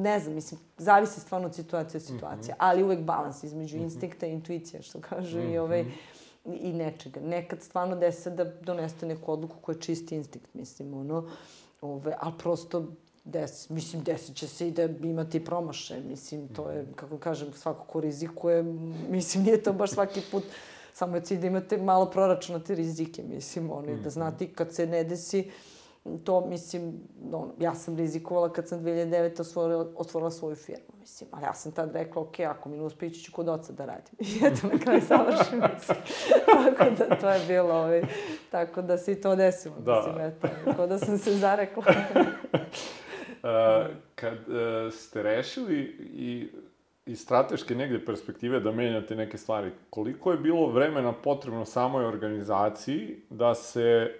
ne 0.02 0.20
znam, 0.20 0.34
mislim, 0.34 0.60
zavisi 0.78 1.20
stvarno 1.20 1.46
od 1.46 1.54
situacije 1.54 1.98
od 1.98 2.02
situacije, 2.02 2.54
mm 2.54 2.56
-hmm. 2.56 2.64
ali 2.68 2.82
uvek 2.82 3.00
balans 3.00 3.44
između 3.44 3.76
mm 3.76 3.80
-hmm. 3.80 3.84
instinkta 3.84 4.26
i 4.26 4.32
intuicije, 4.32 4.82
što 4.82 5.00
kaže 5.00 5.40
mm 5.40 5.42
-hmm. 5.42 5.54
i 5.54 5.58
ovaj, 5.58 5.84
i 6.44 6.72
nečega. 6.72 7.20
Nekad 7.20 7.62
stvarno 7.62 7.96
desi 7.96 8.30
da 8.30 8.44
donesete 8.44 9.06
neku 9.06 9.32
odluku 9.32 9.56
koja 9.60 9.74
je 9.74 9.80
čisti 9.80 10.16
instinkt, 10.16 10.54
mislim, 10.54 10.94
ono, 10.94 11.28
ove, 11.80 12.14
ali 12.20 12.34
prosto 12.38 12.86
des, 13.24 13.70
mislim, 13.70 14.02
desit 14.02 14.36
će 14.36 14.48
se 14.48 14.68
i 14.68 14.70
da 14.70 14.82
imate 14.84 15.44
promaše, 15.44 16.00
mislim, 16.00 16.48
to 16.48 16.70
je, 16.70 16.86
kako 16.96 17.18
kažem, 17.18 17.52
svako 17.52 17.84
ko 17.84 18.00
rizikuje, 18.00 18.62
mislim, 19.10 19.44
nije 19.44 19.62
to 19.62 19.72
baš 19.72 19.90
svaki 19.90 20.20
put, 20.30 20.44
samo 20.92 21.16
je 21.16 21.22
cilj 21.22 21.38
da 21.38 21.46
imate 21.46 21.76
malo 21.76 22.10
proračunate 22.10 22.74
rizike, 22.74 23.22
mislim, 23.22 23.70
ono, 23.70 23.96
da 23.96 24.10
znate 24.10 24.46
kad 24.46 24.74
se 24.74 24.86
ne 24.86 25.04
desi, 25.04 25.50
to, 26.24 26.46
mislim, 26.46 27.00
ono, 27.32 27.54
ja 27.58 27.74
sam 27.74 27.96
rizikovala 27.96 28.52
kad 28.52 28.68
sam 28.68 28.80
2009. 28.80 29.40
Otvorila, 29.40 29.92
otvorila 29.96 30.30
svoju 30.30 30.56
firmu, 30.56 30.94
mislim, 31.00 31.30
ali 31.32 31.44
ja 31.44 31.54
sam 31.54 31.72
tad 31.72 31.92
rekla, 31.92 32.22
ok, 32.22 32.40
ako 32.40 32.68
mi 32.68 32.76
ne 32.76 32.82
uspe, 32.82 33.06
ići 33.06 33.24
ću 33.24 33.32
kod 33.32 33.48
oca 33.48 33.72
da 33.72 33.84
radim. 33.84 34.14
I 34.28 34.46
eto, 34.46 34.66
na 34.72 34.78
kraju 34.78 35.00
završim, 35.08 35.62
mislim. 35.74 35.98
tako 36.78 36.90
da 36.98 37.16
to 37.16 37.30
je 37.30 37.40
bilo, 37.46 37.74
ovaj, 37.74 38.02
tako 38.50 38.82
da 38.82 38.98
se 38.98 39.12
i 39.12 39.20
to 39.20 39.36
desilo, 39.36 39.74
da. 39.78 39.96
mislim, 39.96 40.20
eto, 40.20 40.48
tako 40.64 40.86
da 40.86 40.98
sam 40.98 41.18
se 41.18 41.36
zarekla. 41.36 41.84
uh, 43.42 43.94
kad 44.14 44.38
uh, 44.48 44.92
ste 44.92 45.22
rešili 45.22 45.80
i 46.12 46.50
iz 47.10 47.20
strateške 47.20 47.74
negde 47.74 48.04
perspektive 48.04 48.60
da 48.60 48.72
menjate 48.72 49.16
neke 49.16 49.38
stvari, 49.38 49.70
koliko 49.90 50.32
je 50.32 50.38
bilo 50.38 50.66
vremena 50.66 51.12
potrebno 51.12 51.64
samoj 51.64 52.04
organizaciji 52.04 53.16
da 53.30 53.54
se 53.54 53.82
e, 53.82 54.12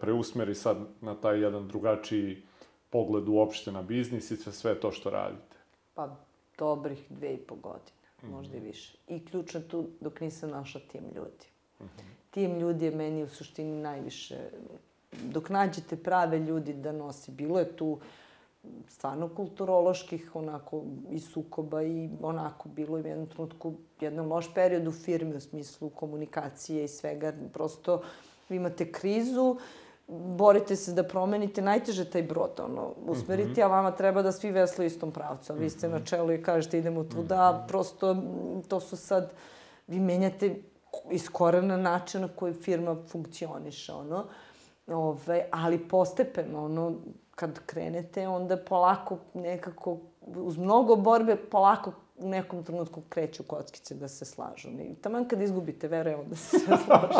preusmeri 0.00 0.54
sad 0.54 0.76
na 1.00 1.14
taj 1.14 1.42
jedan 1.42 1.68
drugačiji 1.68 2.42
pogled 2.90 3.28
uopšte 3.28 3.72
na 3.72 3.82
biznis 3.82 4.30
i 4.30 4.36
sve 4.36 4.74
to 4.80 4.92
što 4.92 5.10
radite? 5.10 5.56
Pa, 5.94 6.16
dobrih 6.58 7.04
dve 7.08 7.34
i 7.34 7.36
po 7.36 7.54
godine, 7.54 8.00
mm 8.22 8.26
-hmm. 8.26 8.30
možda 8.30 8.56
i 8.56 8.60
više. 8.60 8.98
I 9.08 9.24
ključno 9.24 9.60
tu 9.60 9.86
dok 10.00 10.20
nisam 10.20 10.50
našla 10.50 10.80
tim 10.92 11.04
ljudi. 11.16 11.46
Mm 11.80 11.84
-hmm. 11.84 12.30
Tim 12.30 12.58
ljudi 12.58 12.84
je 12.84 12.90
meni 12.90 13.22
u 13.22 13.28
suštini 13.28 13.82
najviše... 13.82 14.38
Dok 15.22 15.48
nađete 15.48 15.96
prave 15.96 16.38
ljudi 16.38 16.72
da 16.72 16.92
nosi, 16.92 17.30
bilo 17.30 17.58
je 17.58 17.76
tu 17.76 17.86
uh, 17.86 18.02
stvarno 18.88 19.28
kulturoloških 19.28 20.36
onako 20.36 20.84
i 21.10 21.20
sukoba 21.20 21.82
i 21.82 22.10
onako 22.22 22.68
bilo 22.68 22.96
je 22.96 23.04
u 23.04 23.06
jednom 23.06 23.26
trenutku 23.26 23.74
jedan 24.00 24.26
loš 24.26 24.54
period 24.54 24.86
u 24.86 24.92
firmi 24.92 25.36
u 25.36 25.40
smislu 25.40 25.90
komunikacije 25.90 26.84
i 26.84 26.88
svega. 26.88 27.32
Prosto 27.52 28.02
vi 28.48 28.56
imate 28.56 28.92
krizu, 28.92 29.56
borite 30.08 30.76
se 30.76 30.92
da 30.92 31.02
promenite, 31.02 31.62
najteže 31.62 32.04
taj 32.10 32.22
brod, 32.22 32.60
ono, 32.60 32.92
usmeriti, 33.06 33.50
mm 33.50 33.54
-hmm. 33.54 33.64
a 33.64 33.66
vama 33.66 33.90
treba 33.90 34.22
da 34.22 34.32
svi 34.32 34.50
vesle 34.50 34.86
istom 34.86 35.12
pravcu. 35.12 35.52
A 35.52 35.56
vi 35.56 35.70
ste 35.70 35.88
na 35.88 35.96
mhm. 35.96 36.04
čelu 36.04 36.32
i 36.32 36.42
kažete 36.42 36.78
idemo 36.78 37.04
tuda, 37.04 37.52
mm 37.52 37.54
-hmm. 37.54 37.68
prosto 37.68 38.16
to 38.68 38.80
su 38.80 38.96
sad, 38.96 39.32
vi 39.86 40.00
menjate 40.00 40.54
iz 41.10 41.28
korena 41.28 41.76
način 41.76 42.20
na 42.20 42.28
koji 42.28 42.54
firma 42.54 42.96
funkcioniše, 43.08 43.92
ono. 43.92 44.24
Ove, 44.86 45.48
ali 45.50 45.88
postepeno, 45.88 46.64
ono, 46.64 46.94
kad 47.34 47.60
krenete, 47.66 48.28
onda 48.28 48.56
polako 48.56 49.18
nekako, 49.34 49.98
uz 50.36 50.56
mnogo 50.56 50.96
borbe, 50.96 51.36
polako 51.36 51.92
u 52.16 52.28
nekom 52.28 52.64
trenutku 52.64 53.02
kreću 53.08 53.42
kockice 53.42 53.94
da 53.94 54.08
se 54.08 54.24
slažu. 54.24 54.68
I 54.68 54.94
taman 54.94 55.28
kad 55.28 55.40
izgubite 55.42 55.88
vere, 55.88 56.16
onda 56.16 56.36
se 56.36 56.58
sve 56.58 56.76
slaže. 56.84 57.16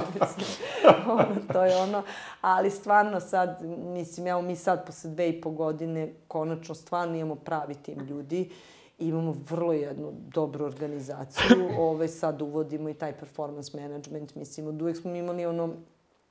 Ono, 1.12 1.52
to 1.52 1.64
je 1.64 1.76
ono. 1.76 2.02
Ali 2.40 2.70
stvarno 2.70 3.20
sad, 3.20 3.62
mislim, 3.84 4.26
evo 4.26 4.42
mi 4.42 4.56
sad 4.56 4.86
posle 4.86 5.10
dve 5.10 5.28
i 5.28 5.40
po 5.40 5.50
godine 5.50 6.12
konačno 6.28 6.74
stvarno 6.74 7.16
imamo 7.16 7.34
pravi 7.34 7.74
tim 7.74 7.98
ljudi. 8.00 8.50
Imamo 8.98 9.34
vrlo 9.50 9.72
jednu 9.72 10.12
dobru 10.12 10.64
organizaciju. 10.64 11.68
Ove, 11.78 12.08
sad 12.08 12.42
uvodimo 12.42 12.88
i 12.88 12.94
taj 12.94 13.12
performance 13.12 13.80
management. 13.80 14.34
Mislim, 14.34 14.66
od 14.66 14.82
uvek 14.82 14.96
smo 14.96 15.14
imali 15.14 15.46
ono 15.46 15.74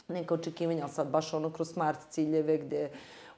neka 0.07 0.33
očekivanja, 0.33 0.83
ali 0.83 0.91
sad 0.91 1.07
baš 1.07 1.33
ono 1.33 1.49
kroz 1.49 1.69
smart 1.69 1.99
ciljeve 2.09 2.57
gde 2.57 2.89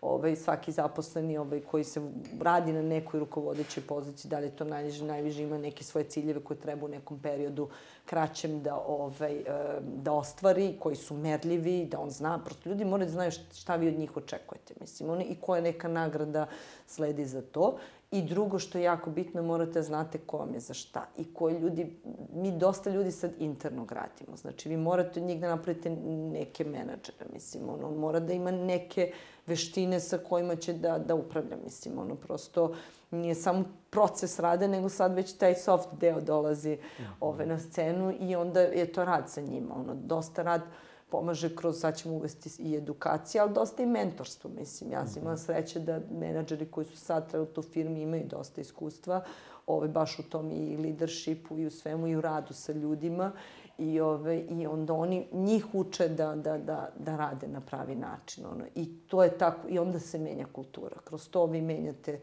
ovaj, 0.05 0.35
svaki 0.35 0.71
zaposleni 0.71 1.37
ovaj, 1.37 1.61
koji 1.61 1.83
se 1.83 2.01
radi 2.41 2.73
na 2.73 2.81
nekoj 2.81 3.19
rukovodećoj 3.19 3.83
poziciji, 3.87 4.29
da 4.29 4.39
li 4.39 4.49
to 4.49 4.65
najviše, 4.65 5.03
najviše 5.03 5.43
ima 5.43 5.57
neke 5.57 5.83
svoje 5.83 6.03
ciljeve 6.03 6.43
koje 6.43 6.57
treba 6.59 6.85
u 6.85 6.89
nekom 6.89 7.19
periodu 7.19 7.69
kraćem 8.05 8.61
da, 8.61 8.75
ovaj, 8.87 9.43
da 9.81 10.13
ostvari, 10.13 10.75
koji 10.79 10.95
su 10.95 11.17
merljivi, 11.17 11.85
da 11.85 11.99
on 11.99 12.09
zna. 12.09 12.39
Prosto 12.45 12.69
ljudi 12.69 12.85
moraju 12.85 13.07
da 13.07 13.13
znaju 13.13 13.31
šta 13.31 13.75
vi 13.75 13.87
od 13.87 13.99
njih 13.99 14.17
očekujete. 14.17 14.73
Mislim, 14.81 15.09
oni, 15.09 15.23
i 15.23 15.35
koja 15.41 15.61
neka 15.61 15.87
nagrada 15.87 16.47
sledi 16.87 17.25
za 17.25 17.41
to. 17.41 17.77
I 18.11 18.21
drugo 18.21 18.59
što 18.59 18.77
je 18.77 18.83
jako 18.83 19.09
bitno, 19.09 19.43
morate 19.43 19.71
da 19.71 19.81
znate 19.81 20.17
ko 20.17 20.37
vam 20.37 20.53
je 20.53 20.59
za 20.59 20.73
šta. 20.73 21.07
I 21.17 21.33
koji 21.33 21.59
ljudi, 21.59 21.99
mi 22.33 22.51
dosta 22.57 22.89
ljudi 22.89 23.11
sad 23.11 23.31
interno 23.39 23.85
gradimo. 23.85 24.37
Znači, 24.37 24.69
vi 24.69 24.77
morate 24.77 25.19
od 25.19 25.25
njih 25.25 25.41
da 25.41 25.55
napravite 25.55 25.89
neke 25.89 26.63
menadžere, 26.63 27.25
mislim, 27.33 27.69
ono, 27.69 27.91
mora 27.91 28.19
da 28.19 28.33
ima 28.33 28.51
neke 28.51 29.11
veštine 29.47 29.99
sa 29.99 30.17
kojima 30.17 30.55
će 30.55 30.73
da, 30.73 30.97
da 30.97 31.15
upravlja, 31.15 31.57
mislim, 31.63 31.99
ono, 31.99 32.15
prosto 32.15 32.75
nije 33.11 33.35
samo 33.35 33.63
proces 33.89 34.39
rade, 34.39 34.67
nego 34.67 34.89
sad 34.89 35.13
već 35.13 35.33
taj 35.33 35.55
soft 35.55 35.89
deo 35.99 36.21
dolazi 36.21 36.77
mhm. 36.99 37.11
ove, 37.19 37.45
na 37.45 37.59
scenu 37.59 38.13
i 38.19 38.35
onda 38.35 38.61
je 38.61 38.93
to 38.93 39.05
rad 39.05 39.29
sa 39.29 39.41
njima, 39.41 39.75
ono, 39.75 39.93
dosta 39.93 40.43
rad 40.43 40.61
pomaže 41.09 41.55
kroz, 41.55 41.79
sad 41.79 41.97
ćemo 41.97 42.15
uvesti 42.15 42.63
i 42.63 42.75
edukacija, 42.75 43.43
ali 43.43 43.53
dosta 43.53 43.83
i 43.83 43.85
mentorstvo, 43.85 44.49
mislim. 44.59 44.91
Ja 44.91 45.07
sam 45.07 45.21
imala 45.21 45.35
mhm. 45.35 45.43
sreće 45.43 45.79
da 45.79 45.99
menadžeri 46.11 46.65
koji 46.65 46.85
su 46.85 46.97
sad 46.97 47.31
trenutno 47.31 47.59
u 47.59 47.63
firmi 47.63 48.01
imaju 48.01 48.25
dosta 48.29 48.61
iskustva, 48.61 49.23
ove, 49.67 49.87
baš 49.87 50.19
u 50.19 50.23
tom 50.23 50.51
i 50.51 50.77
leadershipu 50.77 51.57
i 51.57 51.65
u 51.65 51.71
svemu 51.71 52.07
i 52.07 52.15
u 52.15 52.21
radu 52.21 52.53
sa 52.53 52.71
ljudima 52.71 53.31
i, 53.77 53.99
ove, 53.99 54.39
i 54.39 54.67
onda 54.67 54.93
oni 54.93 55.27
njih 55.31 55.65
uče 55.73 56.07
da, 56.07 56.35
da, 56.35 56.57
da, 56.57 56.89
da 56.99 57.15
rade 57.17 57.47
na 57.47 57.61
pravi 57.61 57.95
način. 57.95 58.45
Ono. 58.45 58.65
I 58.75 58.97
to 59.07 59.23
je 59.23 59.37
tako, 59.37 59.67
i 59.67 59.79
onda 59.79 59.99
se 59.99 60.19
menja 60.19 60.45
kultura. 60.53 60.95
Kroz 61.03 61.29
to 61.29 61.45
vi 61.45 61.61
menjate 61.61 62.19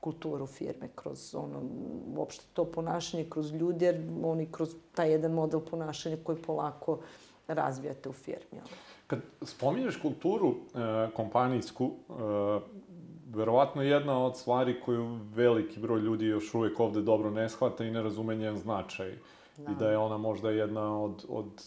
kulturu 0.00 0.46
firme, 0.46 0.88
kroz 0.94 1.34
ono, 1.34 1.62
uopšte 2.16 2.44
to 2.52 2.64
ponašanje, 2.64 3.30
kroz 3.30 3.52
ljudi, 3.52 3.84
jer 3.84 4.02
oni 4.24 4.48
kroz 4.52 4.74
taj 4.94 5.10
jedan 5.10 5.32
model 5.32 5.60
ponašanja 5.60 6.16
koji 6.24 6.42
polako 6.42 6.98
razvijate 7.48 8.08
u 8.08 8.12
firmi. 8.12 8.52
Ono. 8.52 8.68
Kad 9.06 9.20
spominješ 9.42 10.00
kulturu 10.02 10.50
e, 10.50 11.10
kompanijsku, 11.16 11.90
e, 12.10 12.12
verovatno 13.34 13.82
jedna 13.82 14.24
od 14.24 14.36
stvari 14.36 14.80
koju 14.80 15.18
veliki 15.34 15.80
broj 15.80 16.00
ljudi 16.00 16.26
još 16.26 16.54
uvek 16.54 16.80
ovde 16.80 17.00
dobro 17.02 17.30
ne 17.30 17.48
shvata 17.48 17.84
i 17.84 17.90
ne 17.90 18.02
razume 18.02 18.36
njen 18.36 18.58
značaj. 18.58 19.18
Da. 19.56 19.72
I 19.72 19.74
da 19.74 19.90
je 19.90 19.98
ona 19.98 20.18
možda 20.18 20.50
jedna 20.50 21.02
od, 21.02 21.24
od 21.28 21.62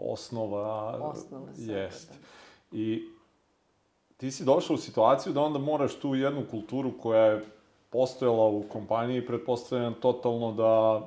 osnova... 0.00 0.98
Osnova 1.02 1.48
jest. 1.56 2.08
Da. 2.08 2.16
I 2.78 3.08
ti 4.16 4.30
si 4.30 4.44
došla 4.44 4.74
u 4.74 4.78
situaciju 4.78 5.32
da 5.32 5.40
onda 5.40 5.58
moraš 5.58 5.94
tu 5.94 6.14
jednu 6.14 6.42
kulturu 6.50 6.92
koja 6.98 7.24
je 7.24 7.44
postojala 7.90 8.48
u 8.48 8.62
kompaniji, 8.62 9.26
pretpostavljam 9.26 9.94
totalno 9.94 10.52
da 10.52 11.02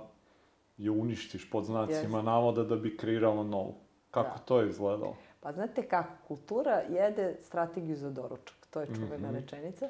je 0.77 0.91
uništiš 0.91 1.49
pod 1.49 1.63
znacima 1.63 2.19
yes. 2.19 2.25
navoda 2.25 2.63
da 2.63 2.75
bi 2.75 2.97
kreirala 2.97 3.43
novu. 3.43 3.73
Kako 4.11 4.37
da. 4.37 4.43
to 4.45 4.59
je 4.59 4.69
izgledalo? 4.69 5.15
Pa 5.39 5.51
znate 5.51 5.87
kako, 5.87 6.13
kultura 6.27 6.81
jede 6.89 7.37
strategiju 7.41 7.95
za 7.95 8.09
doručak. 8.09 8.55
To 8.69 8.81
je 8.81 8.87
čuvena 8.87 9.27
mm 9.27 9.31
-hmm. 9.31 9.35
rečenica. 9.35 9.89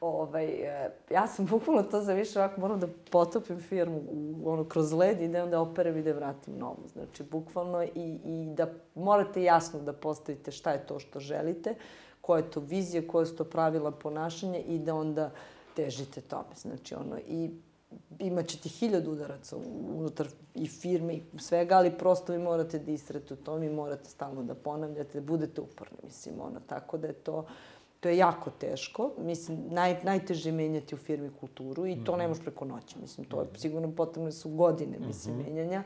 Ovaj, 0.00 0.44
e, 0.44 0.90
ja 1.10 1.26
sam 1.26 1.46
bukvalno 1.46 1.82
to 1.82 2.00
za 2.00 2.12
više 2.12 2.38
ovako 2.38 2.60
moram 2.60 2.80
da 2.80 2.86
potopim 3.10 3.60
firmu 3.60 4.02
u, 4.10 4.42
ono, 4.44 4.64
kroz 4.64 4.92
led 4.92 5.22
i 5.22 5.28
da 5.28 5.44
onda 5.44 5.60
operem 5.60 5.96
i 5.96 6.02
da 6.02 6.12
vratim 6.12 6.54
novu. 6.58 6.88
Znači, 6.92 7.22
bukvalno 7.22 7.82
i, 7.82 8.18
i 8.24 8.46
da 8.56 8.68
morate 8.94 9.42
jasno 9.42 9.80
da 9.80 9.92
postavite 9.92 10.50
šta 10.50 10.72
je 10.72 10.86
to 10.86 10.98
što 10.98 11.20
želite, 11.20 11.74
koja 12.20 12.38
je 12.38 12.50
to 12.50 12.60
vizija, 12.60 13.02
koja 13.08 13.26
su 13.26 13.36
to 13.36 13.44
pravila 13.44 13.90
ponašanja 13.90 14.58
i 14.58 14.78
da 14.78 14.94
onda 14.94 15.30
težite 15.76 16.20
tome. 16.20 16.54
Znači, 16.56 16.94
ono, 16.94 17.18
i 17.28 17.50
imaćete 18.18 18.68
hiljadu 18.68 19.10
udaraca 19.10 19.56
unutar 19.96 20.26
i 20.54 20.66
firme 20.66 21.14
i 21.14 21.22
svega, 21.38 21.76
ali 21.76 21.98
prosto 21.98 22.32
vi 22.32 22.38
morate 22.38 22.78
da 22.78 22.92
istrete 22.92 23.34
u 23.34 23.36
tom 23.36 23.62
i 23.62 23.68
morate 23.68 24.10
stalno 24.10 24.42
da 24.42 24.54
ponavljate, 24.54 25.20
da 25.20 25.26
budete 25.26 25.60
uporni, 25.60 25.98
mislim, 26.04 26.40
ono, 26.40 26.60
tako 26.66 26.98
da 26.98 27.06
je 27.06 27.12
to, 27.12 27.46
to 28.00 28.08
je 28.08 28.16
jako 28.16 28.50
teško. 28.50 29.10
Mislim, 29.18 29.58
naj, 29.70 29.96
najteže 30.02 30.48
je 30.48 30.52
menjati 30.52 30.94
u 30.94 30.98
firmi 30.98 31.30
kulturu 31.40 31.86
i 31.86 32.04
to 32.04 32.12
mm 32.12 32.14
-hmm. 32.14 32.18
ne 32.18 32.28
može 32.28 32.42
preko 32.42 32.64
noći, 32.64 32.98
mislim, 32.98 33.26
to 33.26 33.40
je 33.40 33.46
mhm. 33.46 33.56
sigurno 33.56 33.92
potrebno 33.96 34.32
su 34.32 34.48
godine, 34.48 34.98
mislim, 35.06 35.36
mm 35.36 35.40
-hmm. 35.40 35.44
menjanja. 35.44 35.82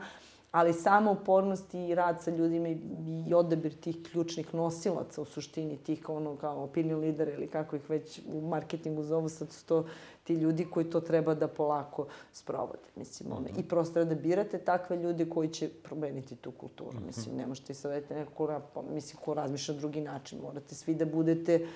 Ali 0.53 0.73
sama 0.73 1.11
upornost 1.11 1.75
i 1.75 1.95
rad 1.95 2.23
sa 2.23 2.31
ljudima 2.31 2.69
i, 2.69 3.35
odabir 3.35 3.75
tih 3.81 3.97
ključnih 4.11 4.55
nosilaca 4.55 5.23
u 5.23 5.25
suštini, 5.25 5.77
tih 5.77 6.09
ono 6.09 6.37
kao 6.37 6.63
opinion 6.65 7.01
leader 7.01 7.29
ili 7.29 7.47
kako 7.47 7.77
ih 7.77 7.91
već 7.91 8.21
u 8.33 8.41
marketingu 8.41 9.03
zovu, 9.03 9.29
sad 9.29 9.53
su 9.53 9.67
to 9.67 9.85
ti 10.25 10.35
ljudi 10.35 10.65
koji 10.65 10.91
to 10.91 11.01
treba 11.01 11.35
da 11.35 11.49
polako 11.49 12.07
sprovode. 12.33 12.89
Mislim, 12.97 13.33
one. 13.33 13.51
I 13.59 13.63
prosto 13.63 13.95
treba 13.95 14.15
da 14.15 14.21
birate 14.21 14.59
takve 14.59 14.97
ljude 14.97 15.29
koji 15.31 15.49
će 15.49 15.69
promeniti 15.69 16.37
tu 16.37 16.51
kulturu. 16.51 16.97
Mhm. 16.97 17.07
Mislim, 17.07 17.37
ne 17.37 17.47
možete 17.47 17.75
savjeti 17.75 18.15
neko, 18.15 18.61
mislim, 18.95 19.21
ko 19.25 19.35
razmišlja 19.35 19.75
na 19.75 19.81
drugi 19.81 20.01
način. 20.01 20.41
Morate 20.43 20.75
svi 20.75 20.95
da 20.95 21.05
budete 21.05 21.67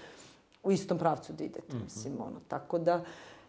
u 0.62 0.73
istom 0.73 0.99
pravcu 0.99 1.33
da 1.33 1.45
idete, 1.45 1.75
mhm. 1.76 1.85
mislim, 1.85 2.14
ono. 2.21 2.41
Tako 2.49 2.79
da, 2.79 3.05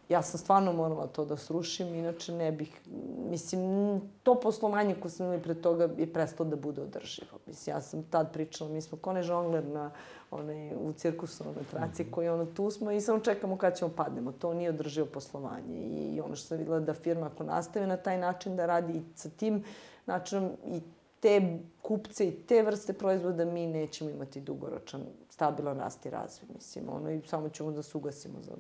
ja 0.10 0.22
sam 0.22 0.40
stvarno 0.40 0.74
morala 0.74 1.08
to 1.08 1.26
da 1.26 1.38
srušim, 1.38 1.96
inače 1.96 2.32
ne 2.32 2.52
bih, 2.52 2.82
mislim, 3.30 4.02
to 4.24 4.40
poslovanje 4.40 4.96
koje 4.96 5.12
sam 5.12 5.26
imali 5.26 5.42
pre 5.42 5.56
toga 5.56 5.90
je 5.98 6.14
prestalo 6.14 6.50
da 6.50 6.56
bude 6.56 6.82
održivo. 6.82 7.40
Mislim, 7.46 7.76
ja 7.76 7.82
sam 7.82 8.04
tad 8.04 8.34
pričala, 8.34 8.70
mi 8.70 8.82
smo 8.82 8.98
kone 8.98 9.24
žongler 9.24 9.66
na, 9.66 9.92
onaj, 10.32 10.76
u 10.76 10.94
cirkusovnoj 10.94 11.64
traci, 11.72 12.04
mm 12.04 12.06
-hmm. 12.06 12.12
koji 12.12 12.30
ono, 12.30 12.46
tu 12.46 12.72
smo 12.72 12.92
i 12.92 13.02
samo 13.02 13.20
čekamo 13.20 13.58
kad 13.58 13.78
ćemo 13.78 13.92
padnemo. 13.96 14.32
To 14.32 14.54
nije 14.54 14.70
održivo 14.70 15.08
poslovanje. 15.08 15.78
I, 15.78 16.22
ono 16.22 16.36
što 16.36 16.48
sam 16.48 16.58
videla 16.58 16.80
da 16.80 16.94
firma 16.94 17.26
ako 17.26 17.44
nastavi 17.44 17.88
na 17.88 17.98
taj 17.98 18.18
način 18.18 18.56
da 18.56 18.66
radi 18.66 18.94
i 18.94 19.02
sa 19.16 19.30
tim 19.30 19.64
načinom 20.06 20.52
i 20.66 20.82
te 21.20 21.60
kupce 21.82 22.28
i 22.28 22.32
te 22.32 22.64
vrste 22.64 22.94
proizvoda 22.94 23.46
mi 23.46 23.68
nećemo 23.68 24.10
imati 24.10 24.42
dugoročan, 24.42 25.02
stabilan 25.30 25.80
rast 25.80 26.06
i 26.06 26.10
razvoj, 26.10 26.48
mislim, 26.56 26.90
ono, 26.90 27.12
i 27.12 27.22
samo 27.28 27.50
ćemo 27.50 27.72
da 27.72 27.84
se 27.84 27.98
ugasimo 27.98 28.42
za 28.42 28.52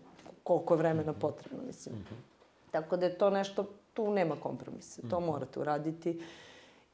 koliko 0.43 0.73
je 0.73 0.77
vremena 0.77 1.12
mhm. 1.12 1.19
potrebno, 1.19 1.59
mislim. 1.67 1.95
Mm 1.95 2.00
-hmm. 2.00 2.71
Tako 2.71 2.97
da 2.97 3.05
je 3.05 3.17
to 3.17 3.29
nešto, 3.29 3.65
tu 3.93 4.12
nema 4.12 4.35
kompromisa, 4.35 5.01
to 5.01 5.19
mm 5.19 5.23
-hmm. 5.23 5.25
morate 5.25 5.59
uraditi 5.59 6.21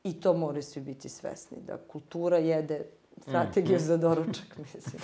i 0.03 0.21
to 0.21 0.33
moraju 0.33 0.63
svi 0.63 0.81
biti 0.81 1.09
svesni, 1.09 1.57
da 1.67 1.77
kultura 1.77 2.37
jede 2.37 2.85
strategiju 3.21 3.75
mm 3.75 3.79
-hmm. 3.79 3.85
za 3.85 3.97
doručak, 3.97 4.57
mislim. 4.73 5.01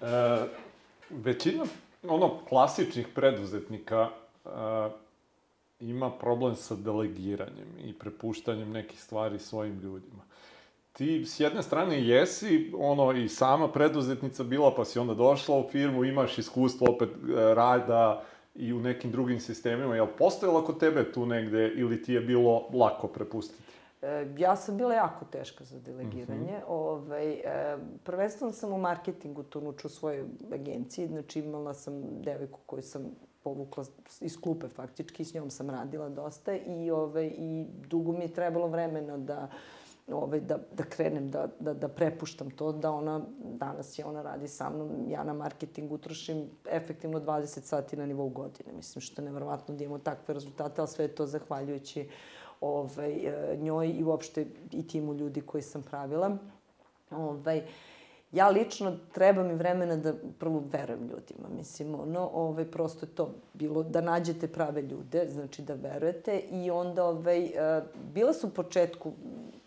Da. 0.00 0.06
E, 0.06 0.48
većina, 1.10 1.64
ono, 2.08 2.38
klasičnih 2.48 3.08
preduzetnika 3.14 4.08
e, 4.44 4.48
ima 5.80 6.10
problem 6.10 6.56
sa 6.56 6.74
delegiranjem 6.74 7.68
i 7.78 7.98
prepuštanjem 7.98 8.72
nekih 8.72 9.02
stvari 9.02 9.38
svojim 9.38 9.80
ljudima. 9.80 10.22
Ti 10.96 11.24
s 11.24 11.40
jedne 11.40 11.62
strane 11.62 12.06
jesi 12.06 12.72
ono 12.78 13.12
i 13.12 13.28
sama 13.28 13.72
preduzetnica 13.72 14.44
bila 14.44 14.74
pa 14.76 14.84
si 14.84 14.98
onda 14.98 15.14
došla 15.14 15.58
u 15.58 15.68
firmu, 15.68 16.04
imaš 16.04 16.38
iskustvo 16.38 16.86
opet 16.90 17.08
e, 17.08 17.54
rada 17.54 18.22
i 18.54 18.72
u 18.72 18.80
nekim 18.80 19.10
drugim 19.10 19.40
sistemima. 19.40 19.94
Je 19.94 20.02
li 20.02 20.08
postojala 20.18 20.64
kod 20.64 20.80
tebe 20.80 21.12
tu 21.12 21.26
negde 21.26 21.68
ili 21.68 22.02
ti 22.02 22.12
je 22.12 22.20
bilo 22.20 22.68
lako 22.72 23.08
prepustiti? 23.08 23.62
E, 24.02 24.26
ja 24.38 24.56
sam 24.56 24.76
bila 24.76 24.94
jako 24.94 25.24
teška 25.24 25.64
za 25.64 25.78
delegiranje. 25.80 26.52
Mm 26.52 26.60
-hmm. 26.60 26.68
ovaj, 26.68 27.30
e, 27.30 27.78
prvenstveno 28.04 28.52
sam 28.52 28.72
u 28.72 28.78
marketingu 28.78 29.42
tunuču 29.42 29.86
u 29.86 29.90
svojoj 29.90 30.24
agenciji. 30.52 31.06
Znači 31.06 31.38
imala 31.38 31.74
sam 31.74 32.02
devojku 32.22 32.60
koju 32.66 32.82
sam 32.82 33.02
povukla 33.42 33.84
iz 34.20 34.40
klupe 34.40 34.68
faktički, 34.68 35.24
s 35.24 35.34
njom 35.34 35.50
sam 35.50 35.70
radila 35.70 36.08
dosta 36.08 36.56
i, 36.56 36.90
ovaj, 36.90 37.26
i 37.26 37.66
dugo 37.88 38.12
mi 38.12 38.24
je 38.24 38.34
trebalo 38.34 38.66
vremena 38.66 39.16
da 39.16 39.48
ovaj, 40.12 40.40
da, 40.40 40.58
da 40.72 40.84
krenem 40.84 41.30
da, 41.30 41.48
da, 41.60 41.74
da 41.74 41.88
prepuštam 41.88 42.50
to, 42.50 42.72
da 42.72 42.90
ona, 42.90 43.20
danas 43.38 43.98
je 43.98 44.04
ona 44.04 44.22
radi 44.22 44.48
sa 44.48 44.70
mnom, 44.70 44.90
ja 45.08 45.24
na 45.24 45.32
marketing 45.32 45.92
utrošim 45.92 46.50
efektivno 46.70 47.20
20 47.20 47.60
sati 47.60 47.96
na 47.96 48.06
nivou 48.06 48.28
godine. 48.28 48.72
Mislim 48.72 49.02
što 49.02 49.22
je 49.22 49.26
nevrovatno 49.26 49.74
da 49.74 49.84
imamo 49.84 49.98
takve 49.98 50.34
rezultate, 50.34 50.80
ali 50.80 50.88
sve 50.88 51.04
je 51.04 51.14
to 51.14 51.26
zahvaljujući 51.26 52.08
ovaj, 52.60 53.12
e, 53.12 53.56
njoj 53.56 53.88
i 53.88 54.04
uopšte 54.04 54.46
i 54.72 54.88
timu 54.88 55.14
ljudi 55.14 55.40
koji 55.40 55.62
sam 55.62 55.82
pravila. 55.82 56.36
Ovaj, 57.10 57.62
ja 58.32 58.48
lično 58.48 58.96
treba 59.12 59.42
mi 59.42 59.54
vremena 59.54 59.96
da 59.96 60.14
prvo 60.38 60.62
verujem 60.72 61.02
ljudima. 61.02 61.48
Mislim, 61.56 61.94
ono, 61.94 62.30
ovaj, 62.32 62.70
prosto 62.70 63.06
je 63.06 63.10
to 63.10 63.34
bilo 63.54 63.82
da 63.82 64.00
nađete 64.00 64.48
prave 64.48 64.82
ljude, 64.82 65.26
znači 65.28 65.62
da 65.62 65.74
verujete 65.74 66.38
i 66.38 66.70
onda, 66.70 67.04
ovaj, 67.04 67.44
uh, 67.44 67.84
bila 68.14 68.32
su 68.32 68.46
u 68.46 68.50
početku 68.50 69.12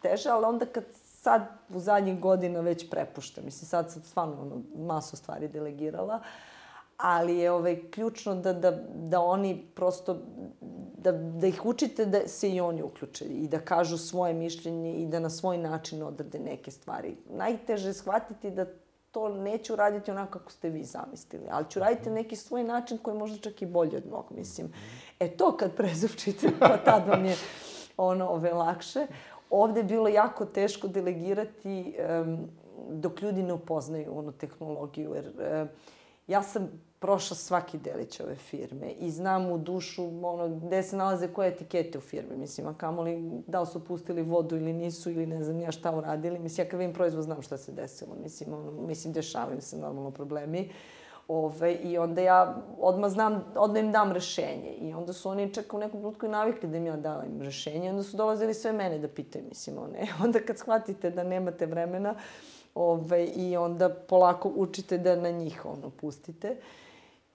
teže, 0.01 0.29
ali 0.29 0.45
onda 0.45 0.65
kad 0.65 0.83
sad 1.21 1.47
u 1.69 1.79
zadnjih 1.79 2.19
godina 2.19 2.61
već 2.61 2.89
prepuštam. 2.89 3.45
Mislim, 3.45 3.67
sad 3.67 3.91
sam 3.91 4.03
stvarno 4.03 4.41
ono, 4.41 4.61
masu 4.75 5.17
stvari 5.17 5.47
delegirala, 5.47 6.19
ali 6.97 7.37
je 7.37 7.51
ovaj, 7.51 7.81
ključno 7.91 8.35
da, 8.35 8.53
da, 8.53 8.71
da 8.95 9.21
oni 9.21 9.65
prosto, 9.75 10.17
da, 10.97 11.11
da 11.11 11.47
ih 11.47 11.65
učite 11.65 12.05
da 12.05 12.27
se 12.27 12.49
i 12.49 12.61
oni 12.61 12.83
uključe 12.83 13.25
i 13.25 13.47
da 13.47 13.59
kažu 13.59 13.97
svoje 13.97 14.33
mišljenje 14.33 14.93
i 14.93 15.05
da 15.05 15.19
na 15.19 15.29
svoj 15.29 15.57
način 15.57 16.03
odrade 16.03 16.39
neke 16.39 16.71
stvari. 16.71 17.15
Najteže 17.29 17.89
je 17.89 17.93
shvatiti 17.93 18.51
da 18.51 18.65
to 19.11 19.29
neću 19.29 19.75
raditi 19.75 20.11
onako 20.11 20.39
kako 20.39 20.51
ste 20.51 20.69
vi 20.69 20.83
zamislili, 20.83 21.45
ali 21.51 21.65
ću 21.69 21.79
raditi 21.79 22.09
na 22.09 22.15
neki 22.15 22.35
svoj 22.35 22.63
način 22.63 22.97
koji 22.97 23.15
je 23.15 23.19
možda 23.19 23.37
čak 23.37 23.61
i 23.61 23.65
bolji 23.65 23.95
od 23.97 24.07
mog, 24.11 24.25
mislim. 24.31 24.73
E 25.19 25.37
to 25.37 25.57
kad 25.57 25.75
prezupčite, 25.75 26.49
pa 26.59 26.77
tad 26.77 27.07
vam 27.07 27.25
je 27.25 27.35
ono 27.97 28.27
ove 28.27 28.53
lakše. 28.53 29.07
Ovde 29.49 29.79
je 29.79 29.83
bilo 29.83 30.07
jako 30.07 30.45
teško 30.45 30.87
delegirati 30.87 31.95
um, 32.23 32.37
dok 32.89 33.21
ljudi 33.21 33.43
ne 33.43 33.53
upoznaju 33.53 34.17
onu 34.17 34.31
tehnologiju, 34.31 35.13
jer 35.15 35.25
uh, 35.27 35.69
ja 36.27 36.43
sam 36.43 36.69
prošla 36.99 37.35
svaki 37.35 37.77
delić 37.77 38.19
ove 38.19 38.35
firme 38.35 38.91
i 38.91 39.11
znam 39.11 39.51
u 39.51 39.57
dušu 39.57 40.03
ono, 40.23 40.47
gde 40.47 40.83
se 40.83 40.97
nalaze 40.97 41.27
koje 41.27 41.47
etikete 41.49 41.97
u 41.97 42.01
firmi. 42.01 42.37
Mislim, 42.37 42.67
a 42.67 42.73
kamoli 42.73 43.31
da 43.47 43.59
li 43.59 43.67
su 43.67 43.85
pustili 43.85 44.21
vodu 44.21 44.55
ili 44.55 44.73
nisu 44.73 45.11
ili 45.11 45.25
ne 45.25 45.43
znam 45.43 45.59
ja 45.59 45.71
šta 45.71 45.95
uradili. 45.95 46.39
Mislim, 46.39 46.65
ja 46.65 46.69
kad 46.69 46.79
vidim 46.79 46.93
proizvod 46.93 47.23
znam 47.23 47.41
šta 47.41 47.57
se 47.57 47.71
desilo. 47.71 48.15
Mislim, 48.23 48.53
ono, 48.53 48.71
mislim 48.71 49.13
dešavaju 49.13 49.61
se 49.61 49.77
normalno 49.77 50.11
problemi. 50.11 50.69
Ove, 51.29 51.73
I 51.73 51.97
onda 51.97 52.21
ja 52.21 52.55
odmah 52.79 53.11
znam, 53.11 53.43
odmah 53.55 53.83
im 53.83 53.91
dam 53.91 54.11
rešenje. 54.11 54.73
I 54.81 54.93
onda 54.93 55.13
su 55.13 55.29
oni 55.29 55.53
čak 55.53 55.73
u 55.73 55.77
nekom 55.77 55.99
trenutku 55.99 56.25
i 56.25 56.29
navikli 56.29 56.69
da 56.69 56.77
im 56.77 56.85
ja 56.85 56.97
dala 56.97 57.25
im 57.25 57.41
rešenje. 57.41 57.89
Onda 57.89 58.03
su 58.03 58.17
dolazili 58.17 58.53
sve 58.53 58.71
mene 58.71 58.97
da 58.99 59.07
pitaju, 59.07 59.45
mislim, 59.49 59.77
one. 59.77 60.07
Onda 60.23 60.39
kad 60.39 60.57
shvatite 60.57 61.09
da 61.09 61.23
nemate 61.23 61.65
vremena, 61.65 62.15
ove, 62.75 63.25
i 63.25 63.57
onda 63.57 63.89
polako 63.89 64.51
učite 64.55 64.97
da 64.97 65.15
na 65.15 65.29
njih 65.29 65.65
ono 65.65 65.89
pustite. 65.89 66.57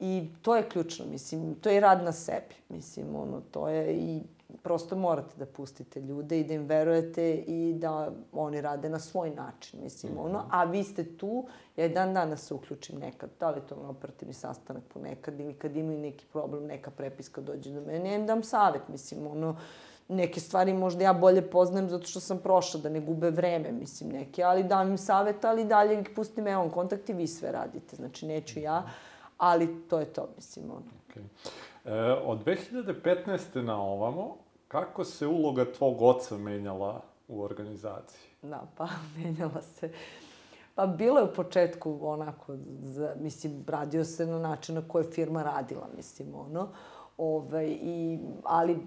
I 0.01 0.29
to 0.43 0.57
je 0.57 0.69
ključno, 0.69 1.07
mislim, 1.07 1.55
to 1.55 1.71
je 1.71 1.81
rad 1.81 2.05
na 2.05 2.13
sebi, 2.13 2.55
mislim, 2.69 3.17
ono, 3.17 3.41
to 3.51 3.69
je 3.69 3.95
i 3.95 4.23
prosto 4.63 4.97
morate 4.97 5.37
da 5.37 5.47
pustite 5.47 6.01
ljude 6.01 6.41
i 6.41 6.45
da 6.45 6.55
im 6.55 6.67
verujete 6.67 7.35
i 7.35 7.75
da 7.79 8.13
oni 8.33 8.61
rade 8.61 8.89
na 8.89 8.99
svoj 8.99 9.31
način, 9.31 9.81
mislim, 9.83 10.13
mm 10.13 10.17
-hmm. 10.17 10.25
ono, 10.25 10.45
a 10.51 10.65
vi 10.65 10.85
ste 10.85 11.17
tu, 11.17 11.47
ja 11.77 11.87
i 11.87 11.89
dan 11.89 12.15
danas 12.15 12.47
se 12.47 12.55
uključim 12.55 12.99
nekad, 12.99 13.31
da 13.41 13.51
li 13.51 13.61
to 13.69 13.75
je 13.75 13.81
operativni 13.81 14.35
sastanak 14.35 14.83
ponekad 14.95 15.41
ili 15.41 15.55
kad 15.55 15.77
imaju 15.77 15.99
neki 15.99 16.27
problem, 16.33 16.67
neka 16.67 16.91
prepiska 16.91 17.41
dođe 17.41 17.71
do 17.71 17.81
mene, 17.81 18.11
ja 18.11 18.17
im 18.17 18.27
dam 18.27 18.43
savet, 18.43 18.83
mislim, 18.89 19.27
ono, 19.27 19.57
neke 20.09 20.41
stvari 20.41 20.75
možda 20.75 21.05
ja 21.05 21.13
bolje 21.13 21.51
poznajem 21.51 21.89
zato 21.89 22.07
što 22.07 22.21
sam 22.21 22.39
prošla, 22.39 22.81
da 22.81 22.89
ne 22.89 23.01
gube 23.01 23.31
vreme, 23.31 23.73
mislim, 23.73 24.11
neke, 24.11 24.43
ali 24.43 24.63
dam 24.63 24.91
im 24.91 24.99
savet, 24.99 25.45
ali 25.45 25.65
dalje 25.65 26.01
ih 26.01 26.11
pustim, 26.17 26.47
evo, 26.47 26.71
kontakt 26.71 27.09
i 27.09 27.13
vi 27.13 27.27
sve 27.27 27.53
radite, 27.53 27.97
znači 27.97 28.27
neću 28.27 28.61
ja, 28.61 28.85
-hmm 28.87 29.15
ali 29.39 29.89
to 29.89 30.01
je 30.01 30.07
to, 30.07 30.29
mislim, 30.37 30.71
ono. 30.71 30.83
Okay. 31.09 31.23
E, 31.85 32.13
od 32.25 32.45
2015. 32.45 33.63
na 33.63 33.83
ovamo, 33.83 34.37
kako 34.75 35.05
se 35.05 35.27
uloga 35.27 35.73
tvog 35.73 36.03
oca 36.03 36.37
menjala 36.37 37.03
u 37.29 37.43
organizaciji? 37.43 38.21
Da, 38.43 38.67
pa 38.77 38.89
menjala 39.17 39.63
se. 39.63 39.91
Pa 40.75 40.87
bilo 40.87 41.19
je 41.19 41.25
u 41.25 41.35
početku 41.35 41.99
onako, 42.03 42.57
za, 42.83 43.15
mislim, 43.21 43.65
radio 43.67 44.05
se 44.05 44.27
na 44.27 44.39
način 44.39 44.75
na 44.75 44.89
koje 44.89 45.05
firma 45.05 45.43
radila, 45.43 45.89
mislim, 45.97 46.35
ono. 46.35 46.69
Ove, 47.19 47.69
i, 47.69 48.19
ali 48.45 48.79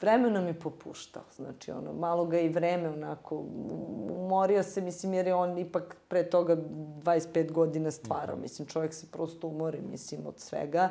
vremenom 0.00 0.46
je 0.46 0.60
popuštao, 0.60 1.22
znači 1.36 1.70
ono, 1.70 1.92
malo 1.92 2.24
ga 2.24 2.40
i 2.40 2.48
vreme 2.48 2.88
onako, 2.88 3.44
umorio 4.10 4.62
se, 4.62 4.80
mislim, 4.80 5.14
jer 5.14 5.26
je 5.26 5.34
on 5.34 5.58
ipak 5.58 5.96
pre 6.08 6.30
toga 6.30 6.56
25 6.56 7.52
godina 7.52 7.90
stvarao, 7.90 8.36
mhm. 8.36 8.42
mislim, 8.42 8.68
čovjek 8.68 8.94
se 8.94 9.06
prosto 9.10 9.48
umori, 9.48 9.80
mislim, 9.90 10.26
od 10.26 10.38
svega. 10.40 10.88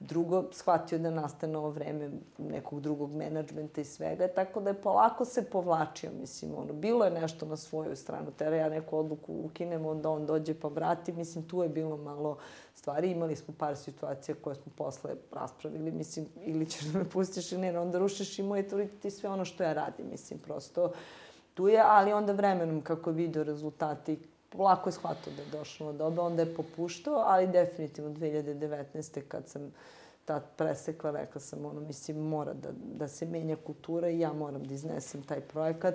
Drugo, 0.00 0.44
shvatio 0.52 0.98
da 0.98 1.10
nastane 1.10 1.58
ovo 1.58 1.70
vreme 1.70 2.10
nekog 2.38 2.80
drugog 2.80 3.14
menadžmenta 3.14 3.80
i 3.80 3.84
svega, 3.84 4.28
tako 4.28 4.60
da 4.60 4.70
je 4.70 4.80
polako 4.80 5.24
se 5.24 5.44
povlačio, 5.50 6.10
mislim, 6.20 6.54
ono, 6.56 6.72
bilo 6.72 7.04
je 7.04 7.10
nešto 7.10 7.46
na 7.46 7.56
svoju 7.56 7.96
stranu, 7.96 8.30
tera 8.30 8.56
ja 8.56 8.68
neku 8.68 8.98
odluku 8.98 9.32
ukinem, 9.44 9.86
onda 9.86 10.10
on 10.10 10.26
dođe 10.26 10.54
pa 10.54 10.68
vrati, 10.68 11.12
mislim, 11.12 11.48
tu 11.48 11.62
je 11.62 11.68
bilo 11.68 11.96
malo 11.96 12.36
stvari. 12.74 13.10
Imali 13.10 13.36
smo 13.36 13.54
par 13.58 13.76
situacija 13.76 14.34
koje 14.44 14.54
smo 14.56 14.72
posle 14.76 15.14
raspravili, 15.32 15.90
mislim, 15.90 16.26
ili 16.44 16.66
ćeš 16.66 16.84
da 16.84 16.98
me 16.98 17.04
pustiš 17.04 17.52
ili 17.52 17.60
ne, 17.60 17.78
onda 17.78 17.98
rušiš 17.98 18.38
i 18.38 18.42
moj 18.42 18.58
autoritet 18.58 19.04
i 19.04 19.10
sve 19.10 19.30
ono 19.30 19.44
što 19.44 19.62
ja 19.62 19.72
radim, 19.72 20.06
mislim, 20.10 20.38
prosto 20.38 20.92
tu 21.54 21.68
je, 21.68 21.82
ali 21.86 22.12
onda 22.12 22.32
vremenom 22.32 22.80
kako 22.80 23.10
je 23.10 23.16
video 23.16 23.44
rezultati, 23.44 24.18
lako 24.54 24.88
je 24.88 24.92
shvatio 24.92 25.32
da 25.36 25.42
je 25.42 25.48
došlo 25.48 25.92
do 25.92 25.98
doba, 25.98 26.22
onda 26.22 26.42
je 26.42 26.54
popuštao, 26.54 27.14
ali 27.26 27.46
definitivno 27.46 28.10
2019. 28.10 29.20
kad 29.28 29.48
sam 29.48 29.72
tad 30.24 30.42
presekla, 30.56 31.10
rekla 31.10 31.40
sam, 31.40 31.64
ono, 31.64 31.80
mislim, 31.80 32.16
mora 32.16 32.52
da, 32.54 32.68
da 32.98 33.08
se 33.08 33.26
menja 33.26 33.56
kultura 33.56 34.08
i 34.08 34.20
ja 34.20 34.32
moram 34.32 34.64
da 34.64 34.74
iznesem 34.74 35.22
taj 35.22 35.40
projekat. 35.40 35.94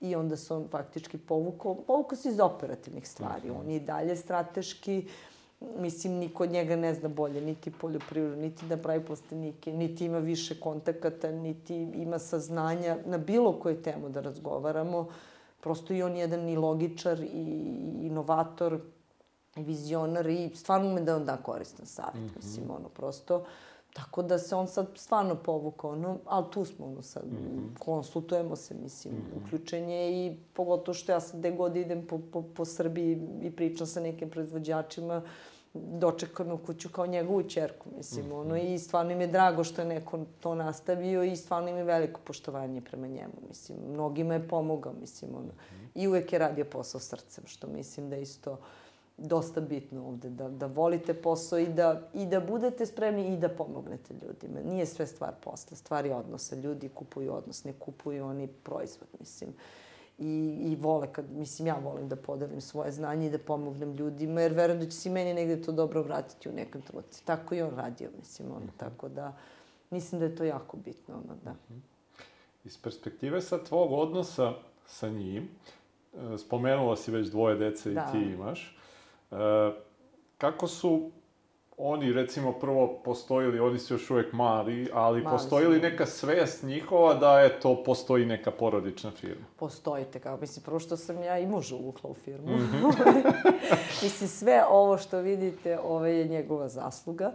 I 0.00 0.16
onda 0.16 0.36
se 0.36 0.54
on 0.54 0.68
faktički 0.70 1.18
povukao, 1.18 1.74
povukao 1.74 2.16
se 2.16 2.28
iz 2.28 2.40
operativnih 2.40 3.08
stvari. 3.08 3.50
On 3.50 3.70
je 3.70 3.76
i 3.76 3.80
dalje 3.80 4.16
strateški, 4.16 5.06
uh, 5.06 5.12
mislim, 5.60 6.12
niko 6.12 6.42
od 6.42 6.50
njega 6.50 6.76
ne 6.76 6.94
zna 6.94 7.08
bolje, 7.08 7.40
niti 7.40 7.70
poljoprivredu, 7.70 8.36
niti 8.36 8.66
da 8.66 8.76
pravi 8.76 9.04
plastenike, 9.04 9.72
niti 9.72 10.04
ima 10.04 10.18
više 10.18 10.60
kontakata, 10.60 11.32
niti 11.32 11.76
ima 11.76 12.18
saznanja 12.18 12.96
na 13.06 13.18
bilo 13.18 13.52
koju 13.52 13.82
temu 13.82 14.08
da 14.08 14.20
razgovaramo. 14.20 15.08
Prosto 15.60 15.94
i 15.94 16.02
on 16.02 16.16
je 16.16 16.20
jedan 16.20 16.48
i 16.48 16.56
logičar, 16.56 17.20
i 17.20 17.70
inovator, 18.02 18.80
i 19.56 19.62
vizionar, 19.62 20.26
i 20.26 20.50
stvarno 20.54 20.88
ume 20.88 21.00
da 21.00 21.16
on 21.16 21.24
da 21.24 21.36
koristan 21.36 21.86
savjet. 21.86 22.14
Mm 22.14 22.28
-hmm. 22.28 22.36
Mislim, 22.36 22.70
ono, 22.70 22.88
prosto, 22.88 23.44
Tako 23.96 24.22
da 24.22 24.38
se 24.38 24.56
on 24.56 24.68
sad 24.68 24.86
stvarno 24.94 25.34
povukao, 25.34 25.96
no, 25.96 26.18
ali 26.24 26.44
tu 26.52 26.64
smo 26.64 26.86
ono 26.86 27.02
sad, 27.02 27.24
mm 27.24 27.36
-hmm. 27.36 27.78
konsultujemo 27.78 28.56
se, 28.56 28.74
mislim, 28.74 29.14
mm 29.14 29.16
-hmm. 29.16 29.44
uključen 29.44 29.88
je 29.90 30.26
i 30.26 30.36
pogotovo 30.52 30.94
što 30.94 31.12
ja 31.12 31.20
sad 31.20 31.40
gde 31.40 31.50
god 31.50 31.76
idem 31.76 32.06
po, 32.06 32.20
po, 32.32 32.42
po 32.42 32.64
Srbiji 32.64 33.28
i 33.42 33.50
pričam 33.50 33.86
sa 33.86 34.00
nekim 34.00 34.30
proizvođačima, 34.30 35.22
dočekam 35.92 36.52
u 36.52 36.58
kuću 36.58 36.88
kao 36.88 37.06
njegovu 37.06 37.42
čerku, 37.42 37.88
mislim, 37.96 38.26
mm 38.26 38.30
-hmm. 38.30 38.40
ono, 38.40 38.56
i 38.56 38.78
stvarno 38.78 39.12
im 39.12 39.20
je 39.20 39.26
drago 39.26 39.64
što 39.64 39.82
je 39.82 39.88
neko 39.88 40.20
to 40.40 40.54
nastavio 40.54 41.24
i 41.24 41.36
stvarno 41.36 41.68
im 41.68 41.76
je 41.76 41.84
veliko 41.84 42.20
poštovanje 42.24 42.80
prema 42.80 43.06
njemu, 43.06 43.34
mislim, 43.48 43.78
mnogima 43.92 44.34
je 44.34 44.48
pomogao, 44.48 44.92
mislim, 45.00 45.30
ono, 45.34 45.46
mm 45.46 45.50
-hmm. 45.50 45.88
i 45.94 46.08
uvek 46.08 46.32
je 46.32 46.38
radio 46.38 46.64
posao 46.64 47.00
srcem, 47.00 47.44
što 47.46 47.66
mislim 47.66 48.10
da 48.10 48.16
isto, 48.16 48.52
uh, 48.52 48.58
dosta 49.18 49.60
bitno 49.60 50.06
ovde, 50.06 50.30
da, 50.30 50.48
da 50.48 50.66
volite 50.66 51.14
posao 51.14 51.58
i 51.58 51.66
da, 51.66 52.02
i 52.14 52.26
da 52.26 52.40
budete 52.40 52.86
spremni 52.86 53.34
i 53.34 53.36
da 53.36 53.48
pomognete 53.48 54.14
ljudima. 54.14 54.60
Nije 54.70 54.86
sve 54.86 55.06
stvar 55.06 55.32
posla, 55.44 55.76
stvar 55.76 56.06
je 56.06 56.14
odnosa. 56.14 56.56
Ljudi 56.56 56.88
kupuju 56.88 57.34
odnos, 57.34 57.64
ne 57.64 57.72
kupuju 57.72 58.24
oni 58.24 58.46
proizvod, 58.46 59.08
mislim. 59.20 59.50
I, 60.18 60.58
i 60.60 60.76
vole 60.76 61.12
kad, 61.12 61.30
mislim, 61.30 61.68
ja 61.68 61.78
volim 61.84 62.08
da 62.08 62.16
podelim 62.16 62.60
svoje 62.60 62.92
znanje 62.92 63.26
i 63.26 63.30
da 63.30 63.38
pomognem 63.38 63.92
ljudima, 63.92 64.40
jer 64.40 64.52
verujem 64.52 64.80
da 64.80 64.86
će 64.86 64.96
si 64.96 65.10
meni 65.10 65.34
negde 65.34 65.62
to 65.62 65.72
dobro 65.72 66.02
vratiti 66.02 66.48
u 66.48 66.52
nekom 66.52 66.82
trenutku. 66.82 67.16
Tako 67.24 67.54
i 67.54 67.62
on 67.62 67.74
radio, 67.76 68.10
mislim, 68.18 68.48
ono, 68.50 68.58
mhm. 68.58 68.76
tako 68.76 69.08
da, 69.08 69.36
mislim 69.90 70.18
da 70.18 70.24
je 70.24 70.36
to 70.36 70.44
jako 70.44 70.76
bitno, 70.76 71.14
ono, 71.14 71.36
da. 71.44 71.50
Mhm. 71.50 71.78
Iz 72.64 72.78
perspektive 72.82 73.40
sa 73.40 73.64
tvog 73.64 73.92
odnosa 73.92 74.52
sa 74.86 75.08
njim, 75.08 75.48
e, 76.14 76.38
spomenula 76.38 76.96
si 76.96 77.10
već 77.10 77.28
dvoje 77.28 77.56
dece 77.56 77.90
da. 77.90 78.06
i 78.08 78.12
ti 78.12 78.32
imaš, 78.32 78.76
E, 79.30 79.72
kako 80.38 80.66
su 80.66 81.10
oni, 81.78 82.12
recimo, 82.12 82.52
prvo 82.52 83.00
postojili, 83.04 83.60
oni 83.60 83.78
su 83.78 83.94
još 83.94 84.10
uvek 84.10 84.32
mali, 84.32 84.88
ali 84.92 85.22
mali 85.22 85.36
postoji 85.36 85.66
li 85.66 85.80
neka 85.80 86.06
svest 86.06 86.62
njihova 86.62 87.14
da 87.14 87.40
je 87.40 87.60
to, 87.60 87.82
postoji 87.84 88.26
neka 88.26 88.50
porodična 88.50 89.10
firma? 89.10 89.44
Postojite, 89.56 90.20
kao, 90.20 90.36
mislim, 90.36 90.64
prvo 90.64 90.78
što 90.78 90.96
sam 90.96 91.22
ja 91.22 91.38
i 91.38 91.46
muža 91.46 91.76
uvukla 91.76 92.10
u 92.10 92.14
firmu. 92.14 92.56
Mm 92.56 92.70
-hmm. 92.72 93.52
mislim, 94.02 94.28
sve 94.28 94.64
ovo 94.70 94.98
što 94.98 95.18
vidite, 95.18 95.78
ove 95.78 96.16
je 96.16 96.28
njegova 96.28 96.68
zasluga. 96.68 97.32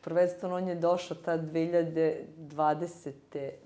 Prvenstveno, 0.00 0.56
on 0.56 0.68
je 0.68 0.74
došao 0.74 1.16
ta 1.24 1.38
2020. 1.38 3.12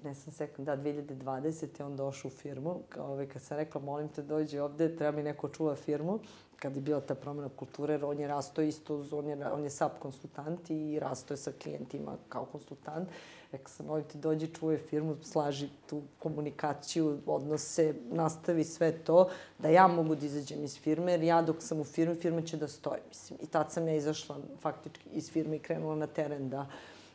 Ne 0.05 0.15
sam 0.15 0.33
sekund, 0.33 0.67
da, 0.67 0.77
2020. 0.77 1.85
on 1.85 1.97
došao 1.97 2.29
u 2.29 2.33
firmu. 2.33 2.83
Kao, 2.89 3.13
ove, 3.13 3.29
kad 3.29 3.43
sam 3.43 3.57
rekla, 3.57 3.81
molim 3.81 4.09
te, 4.09 4.23
dođi 4.23 4.59
ovde, 4.59 4.97
treba 4.97 5.17
mi 5.17 5.23
neko 5.23 5.49
čuva 5.49 5.75
firmu 5.75 6.21
kad 6.65 6.77
je 6.77 6.83
bila 6.83 7.01
ta 7.01 7.15
promena 7.15 7.49
kulture, 7.57 8.05
on 8.05 8.21
je 8.21 8.29
rasto 8.29 8.63
isto, 8.63 9.05
on 9.13 9.27
je, 9.29 9.53
on 9.53 9.65
je 9.65 9.71
SAP 9.71 9.99
konsultant 9.99 10.71
i 10.71 10.99
rasto 10.99 11.35
je 11.35 11.39
sa 11.39 11.53
klijentima 11.63 12.17
kao 12.29 12.45
konsultant. 12.45 13.09
Rekla 13.53 13.69
sam, 13.69 13.91
ovdje 13.91 14.09
ti 14.09 14.19
dođi, 14.19 14.47
čuje 14.47 14.79
firmu, 14.79 15.17
slaži 15.23 15.69
tu 15.91 16.03
komunikaciju, 16.19 17.19
odnose, 17.27 17.95
nastavi 18.11 18.65
sve 18.65 18.93
to, 18.93 19.29
da 19.59 19.69
ja 19.69 19.87
mogu 19.89 20.15
da 20.15 20.27
izađem 20.27 20.65
iz 20.65 20.79
firme, 20.79 21.13
jer 21.13 21.23
ja 21.23 21.43
dok 21.43 21.57
sam 21.63 21.81
u 21.81 21.85
firmi, 21.85 22.15
firma 22.15 22.43
će 22.43 22.57
da 22.57 22.69
stoji, 22.69 23.01
mislim. 23.09 23.39
I 23.43 23.47
tad 23.47 23.73
sam 23.73 23.89
ja 23.89 23.95
izašla 23.95 24.39
faktički 24.61 25.09
iz 25.13 25.31
firme 25.31 25.57
i 25.57 25.61
krenula 25.61 25.97
na 25.97 26.07
teren 26.07 26.49
da 26.49 26.67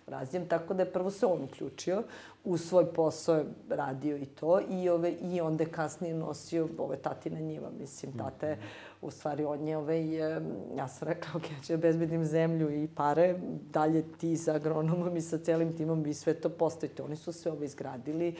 razvijem, 0.09 0.47
tako 0.47 0.73
da 0.73 0.83
je 0.83 0.93
prvo 0.93 1.11
se 1.11 1.25
on 1.25 1.43
uključio, 1.43 2.03
u 2.43 2.57
svoj 2.57 2.93
posao 2.93 3.43
radio 3.69 4.17
i 4.17 4.25
to, 4.25 4.61
i, 4.69 4.89
ove, 4.89 5.11
i 5.11 5.41
onda 5.41 5.63
je 5.63 5.71
kasnije 5.71 6.13
nosio 6.13 6.67
ove 6.77 6.97
tatina 6.97 7.39
njiva, 7.39 7.69
mislim, 7.79 8.17
tata 8.17 8.47
je 8.47 8.57
u 9.01 9.11
stvari 9.11 9.45
on 9.45 9.67
je, 9.67 9.77
ovaj, 9.77 10.15
ja 10.77 10.87
sam 10.87 11.07
rekla, 11.07 11.31
ok, 11.37 11.43
ja 11.43 11.63
ću 11.63 11.77
bezbedim 11.77 12.25
zemlju 12.25 12.83
i 12.83 12.87
pare, 12.95 13.35
dalje 13.71 14.03
ti 14.17 14.37
sa 14.37 14.53
agronomom 14.53 15.17
i 15.17 15.21
sa 15.21 15.37
celim 15.37 15.77
timom 15.77 16.03
vi 16.03 16.13
sve 16.13 16.33
to 16.33 16.49
postavite. 16.49 17.03
Oni 17.03 17.15
su 17.15 17.33
sve 17.33 17.51
ovo 17.51 17.63
izgradili 17.63 18.35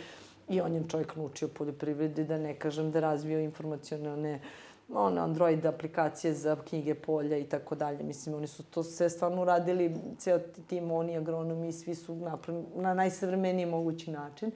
i 0.49 0.61
on 0.61 0.75
je 0.75 0.83
čovjek 0.89 1.15
naučio 1.15 1.47
poljoprivredi, 1.47 2.23
da 2.23 2.37
ne 2.37 2.55
kažem 2.55 2.91
da 2.91 2.99
razvio 2.99 3.39
informacionalne 3.39 4.39
one 4.93 5.21
Android 5.21 5.65
aplikacije 5.65 6.33
za 6.33 6.55
knjige 6.55 6.95
polja 6.95 7.37
i 7.37 7.43
tako 7.43 7.75
dalje. 7.75 8.03
Mislim, 8.03 8.35
oni 8.35 8.47
su 8.47 8.63
to 8.63 8.83
sve 8.83 9.09
stvarno 9.09 9.41
uradili, 9.41 9.95
ceo 10.17 10.39
tim, 10.67 10.91
oni 10.91 11.17
agronomi, 11.17 11.71
svi 11.71 11.95
su 11.95 12.15
napravili 12.15 12.65
na 12.75 12.93
najsavremeniji 12.93 13.65
mogući 13.65 14.11
način. 14.11 14.51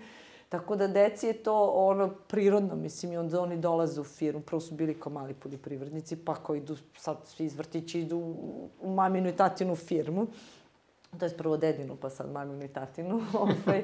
Tako 0.49 0.75
da 0.75 0.87
deci 0.87 1.27
je 1.27 1.33
to 1.33 1.67
ono 1.67 2.09
prirodno, 2.27 2.75
mislim, 2.75 3.11
i 3.11 3.17
onda 3.17 3.41
oni 3.41 3.57
dolaze 3.57 4.01
u 4.01 4.03
firmu. 4.03 4.41
Prvo 4.41 4.59
su 4.59 4.75
bili 4.75 4.99
kao 4.99 5.11
mali 5.11 5.33
poljoprivrednici, 5.33 6.15
pa 6.15 6.35
kao 6.35 6.55
idu, 6.55 6.77
sad 6.97 7.17
svi 7.25 7.45
iz 7.45 7.55
vrtića 7.55 7.97
idu 7.97 8.17
u 8.81 8.93
maminu 8.93 9.29
i 9.29 9.35
tatinu 9.35 9.75
firmu. 9.75 10.27
To 11.19 11.25
je 11.25 11.37
prvo 11.37 11.57
dedinu, 11.57 11.95
pa 11.95 12.09
sad 12.09 12.31
maminu 12.31 12.63
i 12.63 12.67
tatinu 12.67 13.21
ovaj, 13.39 13.83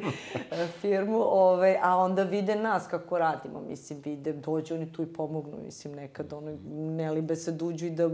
firmu, 0.82 1.20
ovaj, 1.22 1.78
a 1.82 1.98
onda 1.98 2.24
vide 2.24 2.56
nas 2.56 2.88
kako 2.88 3.18
radimo, 3.18 3.62
mislim, 3.62 4.02
vide, 4.06 4.34
dođu 4.34 4.76
oni 4.76 4.94
tu 4.94 5.04
i 5.04 5.14
pomognu, 5.14 5.58
mislim, 5.66 5.96
nekad 5.96 6.34
ono, 6.34 6.58
ne 6.72 7.12
libe 7.12 7.36
se 7.36 7.52
duđu 7.52 7.86
i 7.86 7.90
da 7.90 8.10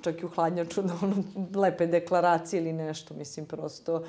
čak 0.00 0.22
i 0.22 0.24
u 0.24 0.28
hladnjaču 0.28 0.82
da 0.82 0.94
ono, 1.02 1.16
lepe 1.54 1.86
deklaracije 1.86 2.62
ili 2.62 2.72
nešto, 2.72 3.14
mislim, 3.14 3.46
prosto 3.46 4.04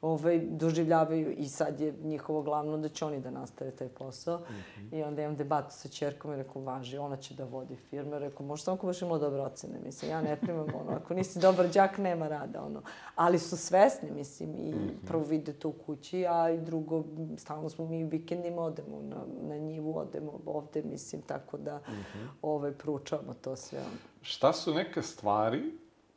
ovaj, 0.00 0.40
doživljavaju 0.40 1.32
i 1.32 1.48
sad 1.48 1.80
je 1.80 1.94
njihovo 2.02 2.42
glavno 2.42 2.78
da 2.78 2.88
će 2.88 3.04
oni 3.04 3.20
da 3.20 3.30
nastave 3.30 3.70
taj 3.70 3.88
posao. 3.88 4.38
Mm 4.38 4.42
-hmm. 4.42 4.98
I 4.98 5.02
onda 5.02 5.22
imam 5.22 5.36
debatu 5.36 5.74
sa 5.74 5.88
čerkom 5.88 6.32
i 6.32 6.36
rekao, 6.36 6.62
važi, 6.62 6.98
ona 6.98 7.16
će 7.16 7.34
da 7.34 7.44
vodi 7.44 7.76
firme. 7.76 8.18
Rekao, 8.18 8.46
možda 8.46 8.64
samo 8.64 8.74
ako 8.74 8.86
baš 8.86 9.02
imala 9.02 9.18
dobre 9.18 9.40
ocene, 9.40 9.78
mislim, 9.84 10.10
ja 10.10 10.20
ne 10.22 10.36
primam, 10.40 10.66
ono, 10.74 10.90
ako 10.90 11.14
nisi 11.14 11.38
dobar 11.38 11.70
džak, 11.70 11.98
nema 11.98 12.28
rada, 12.28 12.62
ono. 12.62 12.82
Ali 13.14 13.38
su 13.38 13.56
svesni, 13.56 14.10
mislim, 14.10 14.54
i 14.56 14.70
mm 14.70 14.78
-hmm. 14.78 15.06
prvo 15.06 15.24
vide 15.24 15.52
to 15.52 15.68
u 15.68 15.72
kući, 15.72 16.26
a 16.26 16.50
i 16.50 16.58
drugo, 16.58 17.04
stalno 17.36 17.68
smo 17.68 17.86
mi 17.86 18.04
vikendima, 18.04 18.62
odemo 18.62 19.02
na, 19.02 19.24
na 19.48 19.56
njivu, 19.56 19.98
odemo 19.98 20.40
ovde, 20.46 20.82
mislim, 20.82 21.22
tako 21.22 21.58
da, 21.58 21.76
mm 21.76 21.92
-hmm. 21.92 22.28
ovaj, 22.42 22.72
proučavamo 22.72 23.34
to 23.34 23.56
sve. 23.56 23.78
Ono. 23.78 23.96
Šta 24.22 24.52
su 24.52 24.74
neke 24.74 25.02
stvari 25.02 25.62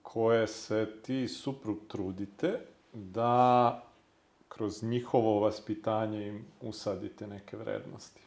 koje 0.01 0.47
se 0.47 0.87
ti 1.01 1.27
suprug 1.27 1.77
trudite 1.87 2.59
da 2.93 3.81
kroz 4.49 4.83
njihovo 4.83 5.39
vaspitanje 5.39 6.27
im 6.27 6.45
usadite 6.61 7.27
neke 7.27 7.57
vrednosti? 7.57 8.21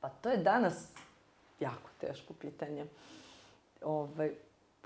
Pa 0.00 0.08
to 0.08 0.30
je 0.30 0.36
danas 0.36 0.88
jako 1.60 1.90
teško 2.00 2.34
pitanje. 2.34 2.86
Ovaj, 3.82 4.34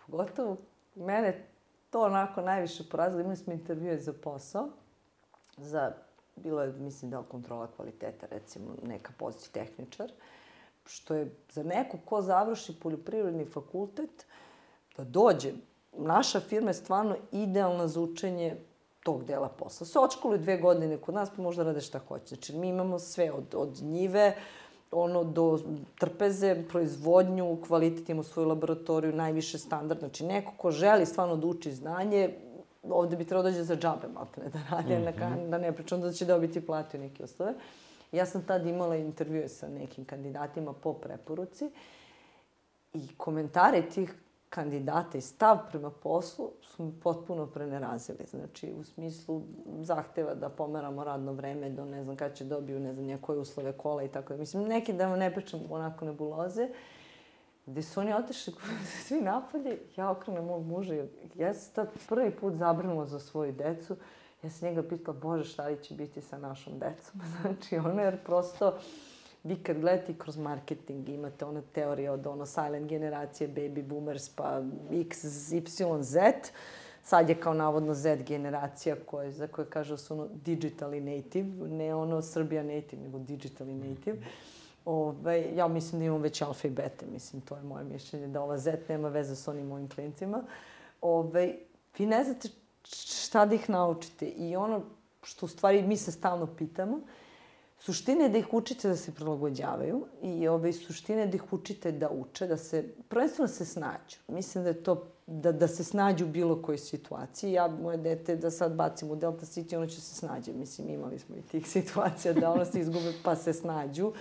pogotovo 0.06 0.56
mene 0.94 1.46
to 1.90 2.02
onako 2.02 2.40
najviše 2.40 2.88
porazilo. 2.90 3.20
Imali 3.20 3.36
smo 3.36 3.52
intervjue 3.52 3.98
za 3.98 4.12
posao, 4.12 4.68
za, 5.56 5.92
bilo 6.36 6.62
je, 6.62 6.72
mislim, 6.72 7.10
da 7.10 7.22
kontrola 7.22 7.68
kvaliteta, 7.76 8.26
recimo, 8.30 8.74
neka 8.82 9.12
pozicija 9.18 9.52
tehničar, 9.52 10.10
što 10.86 11.14
je 11.14 11.34
za 11.50 11.62
neko 11.62 11.98
ko 12.04 12.22
završi 12.22 12.80
poljoprivredni 12.80 13.44
fakultet, 13.44 14.26
da 14.96 15.04
dođe, 15.04 15.52
naša 15.92 16.40
firma 16.40 16.70
je 16.70 16.74
stvarno 16.74 17.16
idealna 17.32 17.88
za 17.88 18.00
učenje 18.00 18.56
tog 19.02 19.24
dela 19.24 19.48
posla. 19.48 19.86
Se 19.86 19.98
očkoli 19.98 20.38
dve 20.38 20.56
godine 20.56 20.96
kod 20.96 21.14
nas, 21.14 21.30
pa 21.36 21.42
možda 21.42 21.62
rade 21.62 21.80
šta 21.80 21.98
hoće. 21.98 22.26
Znači, 22.26 22.56
mi 22.56 22.68
imamo 22.68 22.98
sve 22.98 23.32
od, 23.32 23.54
od 23.54 23.82
njive, 23.82 24.36
ono, 24.90 25.24
do 25.24 25.58
trpeze, 25.98 26.64
proizvodnju, 26.68 27.58
kvalitet 27.66 28.08
imamo 28.08 28.22
svoju 28.22 28.48
laboratoriju, 28.48 29.12
najviše 29.12 29.58
standard. 29.58 30.00
Znači, 30.00 30.24
neko 30.24 30.52
ko 30.56 30.70
želi 30.70 31.06
stvarno 31.06 31.36
da 31.36 31.46
uči 31.46 31.72
znanje, 31.72 32.34
ovde 32.82 33.16
bi 33.16 33.24
trebao 33.24 33.42
da 33.42 33.50
dođe 33.50 33.62
za 33.62 33.76
džabe, 33.76 34.08
malo 34.14 34.26
ne 34.36 34.48
da 34.48 34.58
radi, 34.70 34.94
mm 34.94 35.06
-hmm. 35.06 35.50
da 35.50 35.58
ne 35.58 35.72
pričam 35.72 36.00
da 36.00 36.12
će 36.12 36.24
dobiti 36.24 36.66
platu 36.66 36.96
i 36.96 37.00
neke 37.00 37.24
uslove. 37.24 37.54
Ja 38.12 38.26
sam 38.26 38.42
tad 38.42 38.66
imala 38.66 38.96
intervjue 38.96 39.48
sa 39.48 39.68
nekim 39.68 40.04
kandidatima 40.04 40.72
po 40.72 40.92
preporuci 40.92 41.70
i 42.94 43.08
komentare 43.16 43.82
tih 43.82 44.14
kandidata 44.50 45.18
i 45.18 45.20
stav 45.20 45.58
prema 45.70 45.90
poslu 45.90 46.50
su 46.62 46.84
mi 46.84 46.92
potpuno 47.00 47.46
prenerazili. 47.46 48.26
Znači, 48.30 48.72
u 48.72 48.84
smislu 48.84 49.42
zahteva 49.80 50.34
da 50.34 50.48
pomeramo 50.48 51.04
radno 51.04 51.32
vreme 51.32 51.70
do 51.70 51.84
ne 51.84 52.04
znam 52.04 52.16
kada 52.16 52.34
će 52.34 52.44
dobiju, 52.44 52.80
ne 52.80 52.92
znam, 52.92 53.06
njekoje 53.06 53.38
uslove 53.38 53.72
kola 53.72 54.02
i 54.02 54.08
tako. 54.08 54.36
Mislim, 54.36 54.62
neki 54.62 54.92
da 54.92 55.08
vam 55.08 55.18
ne 55.18 55.34
pričam 55.34 55.60
onako 55.70 56.04
nebuloze, 56.04 56.68
gde 57.66 57.82
su 57.82 58.00
oni 58.00 58.14
otišli 58.14 58.54
svi 59.06 59.20
napolje, 59.20 59.78
ja 59.96 60.10
okrenem 60.10 60.44
mog 60.44 60.66
muža 60.66 60.94
i 60.94 61.08
ja 61.34 61.54
sam 61.54 61.74
tad 61.74 61.88
prvi 62.08 62.30
put 62.30 62.54
zabrinula 62.54 63.06
za 63.06 63.18
svoju 63.18 63.52
decu. 63.52 63.96
Ja 64.42 64.50
sam 64.50 64.68
njega 64.68 64.82
pitala, 64.82 65.18
Bože, 65.18 65.44
šta 65.44 65.66
li 65.66 65.82
će 65.82 65.94
biti 65.94 66.20
sa 66.20 66.38
našom 66.38 66.78
decom? 66.78 67.20
Znači, 67.40 67.76
ono, 67.76 68.02
jer 68.02 68.24
prosto 68.24 68.78
vi 69.44 69.56
kad 69.56 69.80
gledate 69.80 70.14
kroz 70.18 70.36
marketing, 70.36 71.08
imate 71.08 71.44
ona 71.44 71.62
teorija 71.72 72.12
od 72.12 72.26
ono 72.26 72.46
silent 72.46 72.88
generacije, 72.88 73.48
baby 73.48 73.82
boomers, 73.82 74.28
pa 74.28 74.62
X, 74.92 75.24
Y, 75.52 76.02
Z, 76.02 76.32
sad 77.02 77.28
je 77.28 77.40
kao 77.40 77.54
navodno 77.54 77.94
Z 77.94 78.16
generacija 78.16 78.96
koje, 79.06 79.32
za 79.32 79.46
koje 79.46 79.66
kaže 79.70 79.90
da 79.90 79.96
su 79.96 80.14
ono 80.14 80.28
digitally 80.44 81.00
native, 81.16 81.68
ne 81.68 81.94
ono 81.94 82.22
Serbia 82.22 82.62
native, 82.62 83.02
nego 83.02 83.18
digitally 83.18 83.88
native. 83.88 84.16
Ove, 84.84 85.18
ovaj, 85.18 85.56
ja 85.56 85.68
mislim 85.68 85.98
da 85.98 86.04
imam 86.04 86.22
već 86.22 86.42
alfa 86.42 86.68
i 86.68 86.70
beta, 86.70 87.06
mislim, 87.12 87.42
to 87.42 87.56
je 87.56 87.62
moje 87.62 87.84
mišljenje, 87.84 88.28
da 88.28 88.42
ova 88.42 88.58
Z 88.58 88.78
nema 88.88 89.08
veze 89.08 89.36
s 89.36 89.48
onim 89.48 89.66
mojim 89.66 89.88
klincima. 89.88 90.42
Ove, 91.00 91.28
ovaj, 91.28 91.56
vi 91.98 92.06
ne 92.06 92.24
znate 92.24 92.48
šta 92.84 93.46
da 93.46 93.54
ih 93.54 93.70
naučite 93.70 94.26
i 94.26 94.56
ono 94.56 94.82
što 95.22 95.46
u 95.46 95.48
stvari 95.48 95.82
mi 95.82 95.96
se 95.96 96.12
stalno 96.12 96.46
pitamo, 96.46 97.00
Suština 97.80 98.22
je 98.22 98.28
da 98.28 98.38
ih 98.38 98.54
učite 98.54 98.88
da 98.88 98.96
se 98.96 99.12
prilagođavaju 99.14 100.06
i 100.22 100.48
ove, 100.48 100.72
suština 100.72 101.20
je 101.20 101.26
da 101.26 101.36
ih 101.36 101.52
učite 101.52 101.92
da 101.92 102.10
uče, 102.10 102.46
da 102.46 102.56
se, 102.56 102.84
prvenstveno 103.08 103.46
da 103.46 103.52
se 103.52 103.64
snađu. 103.64 104.18
Mislim 104.28 104.64
da 104.64 104.70
je 104.70 104.82
to, 104.82 105.06
da, 105.26 105.52
da 105.52 105.68
se 105.68 105.84
snađu 105.84 106.24
u 106.24 106.28
bilo 106.28 106.62
kojoj 106.62 106.78
situaciji. 106.78 107.52
Ja, 107.52 107.68
moje 107.68 107.96
dete, 107.96 108.36
da 108.36 108.50
sad 108.50 108.74
bacim 108.74 109.10
u 109.10 109.16
Delta 109.16 109.46
City, 109.46 109.76
ono 109.76 109.86
će 109.86 110.00
se 110.00 110.14
snađe. 110.14 110.52
Mislim, 110.52 110.90
imali 110.90 111.18
smo 111.18 111.36
i 111.36 111.42
tih 111.42 111.68
situacija 111.76 112.34
da 112.34 112.52
ono 112.52 112.64
se 112.64 112.80
izgube 112.80 113.12
pa 113.24 113.36
se 113.36 113.52
snađu. 113.52 114.12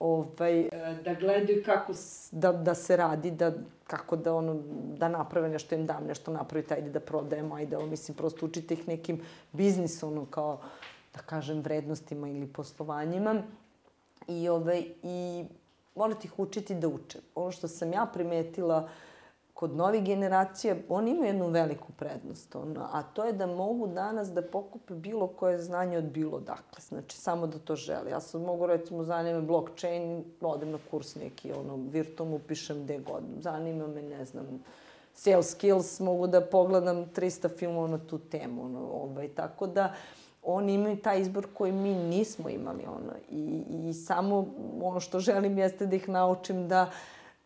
Ovaj, 0.00 0.68
da 1.04 1.14
gledaju 1.14 1.62
kako 1.64 1.92
da, 2.32 2.52
da 2.52 2.74
se 2.74 2.96
radi, 2.96 3.30
da, 3.30 3.52
kako 3.86 4.16
da, 4.16 4.34
ono, 4.34 4.62
da 4.98 5.08
naprave 5.08 5.48
nešto, 5.48 5.74
im 5.74 5.86
dam 5.86 6.04
nešto, 6.06 6.32
napravite, 6.32 6.74
ajde 6.74 6.90
da 6.90 7.00
prodajemo, 7.00 7.54
ajde, 7.54 7.76
ovo, 7.76 7.86
mislim, 7.86 8.16
prosto 8.16 8.46
učite 8.46 8.74
ih 8.74 8.88
nekim 8.88 9.20
biznisom, 9.52 10.12
ono, 10.12 10.26
kao, 10.26 10.60
da 11.16 11.22
kažem, 11.22 11.60
vrednostima 11.60 12.28
ili 12.28 12.46
poslovanjima. 12.46 13.42
I, 14.28 14.48
ove, 14.48 14.82
i 15.02 15.44
morate 15.94 16.26
ih 16.26 16.38
učiti 16.38 16.74
da 16.74 16.88
uče. 16.88 17.18
Ono 17.34 17.50
što 17.50 17.68
sam 17.68 17.92
ja 17.92 18.06
primetila 18.14 18.88
kod 19.56 19.76
novih 19.76 20.04
generacija, 20.04 20.76
oni 20.88 21.10
imaju 21.10 21.26
jednu 21.26 21.48
veliku 21.48 21.92
prednost, 21.92 22.56
ono, 22.56 22.88
a 22.92 23.02
to 23.02 23.24
je 23.24 23.32
da 23.32 23.46
mogu 23.46 23.86
danas 23.86 24.28
da 24.28 24.42
pokupe 24.42 24.94
bilo 24.94 25.26
koje 25.26 25.62
znanje 25.62 25.98
od 25.98 26.04
bilo 26.04 26.40
dakle. 26.40 26.82
Znači, 26.88 27.16
samo 27.16 27.46
da 27.46 27.58
to 27.58 27.76
žele. 27.76 28.10
Ja 28.10 28.20
sam 28.20 28.42
mogu, 28.42 28.66
recimo, 28.66 29.04
zanima 29.04 29.40
blockchain, 29.40 30.24
odem 30.40 30.70
na 30.70 30.78
kurs 30.90 31.14
neki, 31.14 31.52
ono, 31.52 31.76
virtualno 31.90 32.36
upišem 32.36 32.84
gde 32.84 32.98
god. 32.98 33.22
Zanima 33.40 33.86
me, 33.86 34.02
ne 34.02 34.24
znam, 34.24 34.60
sales 35.14 35.50
skills, 35.50 36.00
mogu 36.00 36.26
da 36.26 36.40
pogledam 36.40 37.06
300 37.16 37.58
filmova 37.58 37.88
na 37.88 37.98
tu 37.98 38.18
temu, 38.18 38.64
ono, 38.64 38.88
ovaj, 38.92 39.28
tako 39.28 39.66
da, 39.66 39.94
oni 40.46 40.74
imaju 40.74 40.96
taj 40.96 41.20
izbor 41.20 41.46
koji 41.54 41.72
mi 41.72 41.94
nismo 41.94 42.48
imali 42.48 42.84
ono 42.86 43.12
i, 43.30 43.62
i 43.88 43.94
samo 43.94 44.46
ono 44.82 45.00
što 45.00 45.20
želim 45.20 45.58
jeste 45.58 45.86
da 45.86 45.96
ih 45.96 46.08
naučim 46.08 46.68
da 46.68 46.90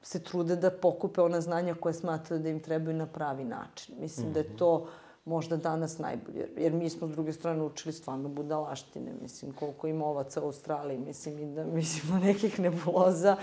se 0.03 0.23
trude 0.23 0.57
da 0.57 0.71
pokupe 0.71 1.21
ona 1.21 1.41
znanja 1.41 1.75
koje 1.75 1.95
smatraju 1.95 2.43
da 2.43 2.49
im 2.49 2.61
trebaju 2.61 2.97
na 2.97 3.07
pravi 3.07 3.45
način. 3.45 3.95
Mislim 4.01 4.27
mm 4.27 4.31
-hmm. 4.31 4.35
da 4.35 4.41
je 4.41 4.47
mhm. 4.47 4.57
to 4.57 4.87
možda 5.25 5.57
danas 5.57 5.99
najbolje. 5.99 6.49
Jer 6.57 6.73
mi 6.73 6.91
smo 6.91 7.09
s 7.09 7.11
druge 7.11 7.33
strane 7.33 7.63
učili 7.63 7.93
stvarno 7.93 8.29
budalaštine, 8.29 9.13
mislim, 9.23 9.53
koliko 9.53 9.87
ima 9.87 10.07
ovaca 10.07 10.43
u 10.43 10.45
Australiji, 10.45 10.99
mislim, 10.99 11.39
i 11.39 11.55
da 11.55 11.65
mislimo 11.65 12.19
nekih 12.29 12.61
nebuloza, 12.61 13.37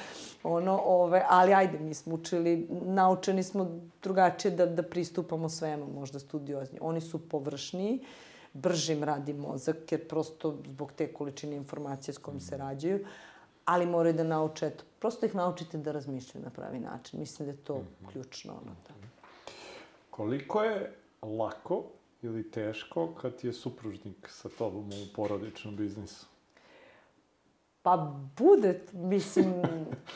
ono, 0.44 0.82
ove, 0.86 1.26
ali 1.30 1.54
ajde, 1.54 1.80
mi 1.80 1.94
smo 1.94 2.16
učili, 2.16 2.68
naučeni 2.86 3.44
smo 3.44 3.82
drugačije 4.04 4.52
da, 4.52 4.66
da 4.66 4.84
pristupamo 4.84 5.50
svemu, 5.50 5.88
možda 5.88 6.20
studiozni. 6.20 6.80
Oni 6.82 7.02
su 7.02 7.30
površniji, 7.30 8.00
bržim 8.62 9.04
radi 9.04 9.34
mozak, 9.34 9.92
jer 9.92 10.08
prosto 10.08 10.58
zbog 10.66 10.92
te 10.92 11.14
količine 11.14 11.56
informacije 11.56 12.14
s 12.14 12.18
kojim 12.18 12.40
se 12.40 12.58
rađaju, 12.58 13.06
ali 13.66 13.86
moraju 13.86 14.16
da 14.16 14.24
nauče, 14.24 14.68
eto, 14.68 14.84
prosto 15.00 15.26
ih 15.26 15.36
naučite 15.36 15.78
da 15.78 15.92
razmišljaju 15.92 16.46
na 16.46 16.50
pravi 16.50 16.80
način. 16.80 17.20
Mislim 17.20 17.46
da 17.46 17.52
je 17.52 17.58
to 17.58 17.78
mm 17.78 17.88
-hmm. 17.88 18.12
ključno. 18.12 18.54
Ono, 18.54 18.76
da. 18.88 18.94
Koliko 20.10 20.64
je 20.64 20.96
lako 21.22 21.84
ili 22.22 22.52
teško 22.52 23.08
kad 23.22 23.34
je 23.44 23.54
supružnik 23.54 24.30
sa 24.30 24.50
tobom 24.50 24.90
u 24.90 25.14
porodičnom 25.16 25.76
biznisu? 25.76 26.26
Pa 27.88 28.12
bude, 28.38 28.80
mislim, 28.94 29.54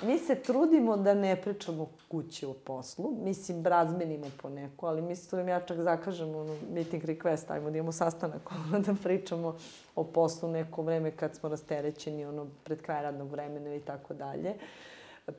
mi 0.04 0.18
se 0.18 0.36
trudimo 0.36 0.98
da 0.98 1.14
ne 1.14 1.42
pričamo 1.42 1.90
kući 2.08 2.46
o 2.46 2.54
poslu. 2.54 3.18
Mislim, 3.24 3.66
razmenimo 3.66 4.26
po 4.42 4.50
neku, 4.50 4.88
ali 4.88 5.02
mislim, 5.02 5.48
ja 5.48 5.60
čak 5.60 5.78
zakažem 5.78 6.36
ono, 6.36 6.56
meeting 6.74 7.04
request, 7.04 7.52
ajmo 7.52 7.72
da 7.72 7.78
imamo 7.78 7.92
sastanak, 7.92 8.52
ono, 8.68 8.80
da 8.80 8.96
pričamo 9.04 9.56
o 9.96 10.04
poslu 10.04 10.50
neko 10.50 10.82
vreme 10.82 11.12
kad 11.12 11.36
smo 11.36 11.50
rasterećeni, 11.50 12.26
ono, 12.26 12.48
pred 12.64 12.82
kraj 12.82 13.04
radnog 13.04 13.32
vremena 13.32 13.76
i 13.76 13.80
tako 13.80 14.14
dalje. 14.14 14.54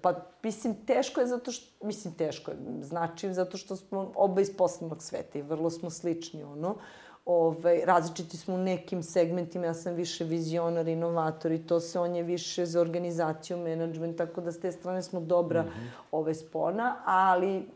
Pa, 0.00 0.14
mislim, 0.42 0.74
teško 0.86 1.20
je 1.20 1.26
zato 1.26 1.52
što, 1.52 1.86
mislim, 1.86 2.14
teško 2.14 2.50
je, 2.50 2.56
znači, 2.82 3.32
zato 3.32 3.56
što 3.56 3.76
smo 3.76 4.12
oba 4.14 4.40
iz 4.40 4.56
poslovnog 4.56 5.02
sveta 5.02 5.38
i 5.38 5.42
vrlo 5.42 5.70
smo 5.70 5.90
slični, 5.90 6.42
ono, 6.44 6.76
ovaj, 7.24 7.80
različiti 7.84 8.36
smo 8.36 8.54
u 8.54 8.58
nekim 8.58 9.02
segmentima, 9.02 9.66
ja 9.66 9.74
sam 9.74 9.94
više 9.94 10.24
vizionar, 10.24 10.88
inovator 10.88 11.52
i 11.52 11.66
to 11.66 11.80
se, 11.80 12.00
on 12.00 12.16
je 12.16 12.22
više 12.22 12.66
za 12.66 12.80
organizaciju, 12.80 13.56
menadžment, 13.56 14.18
tako 14.18 14.40
da 14.40 14.52
s 14.52 14.60
te 14.60 14.72
strane 14.72 15.02
smo 15.02 15.20
dobra 15.20 15.62
mm 15.62 15.66
-hmm. 15.66 15.88
ovaj, 16.12 16.34
spona, 16.34 16.96
ali 17.04 17.66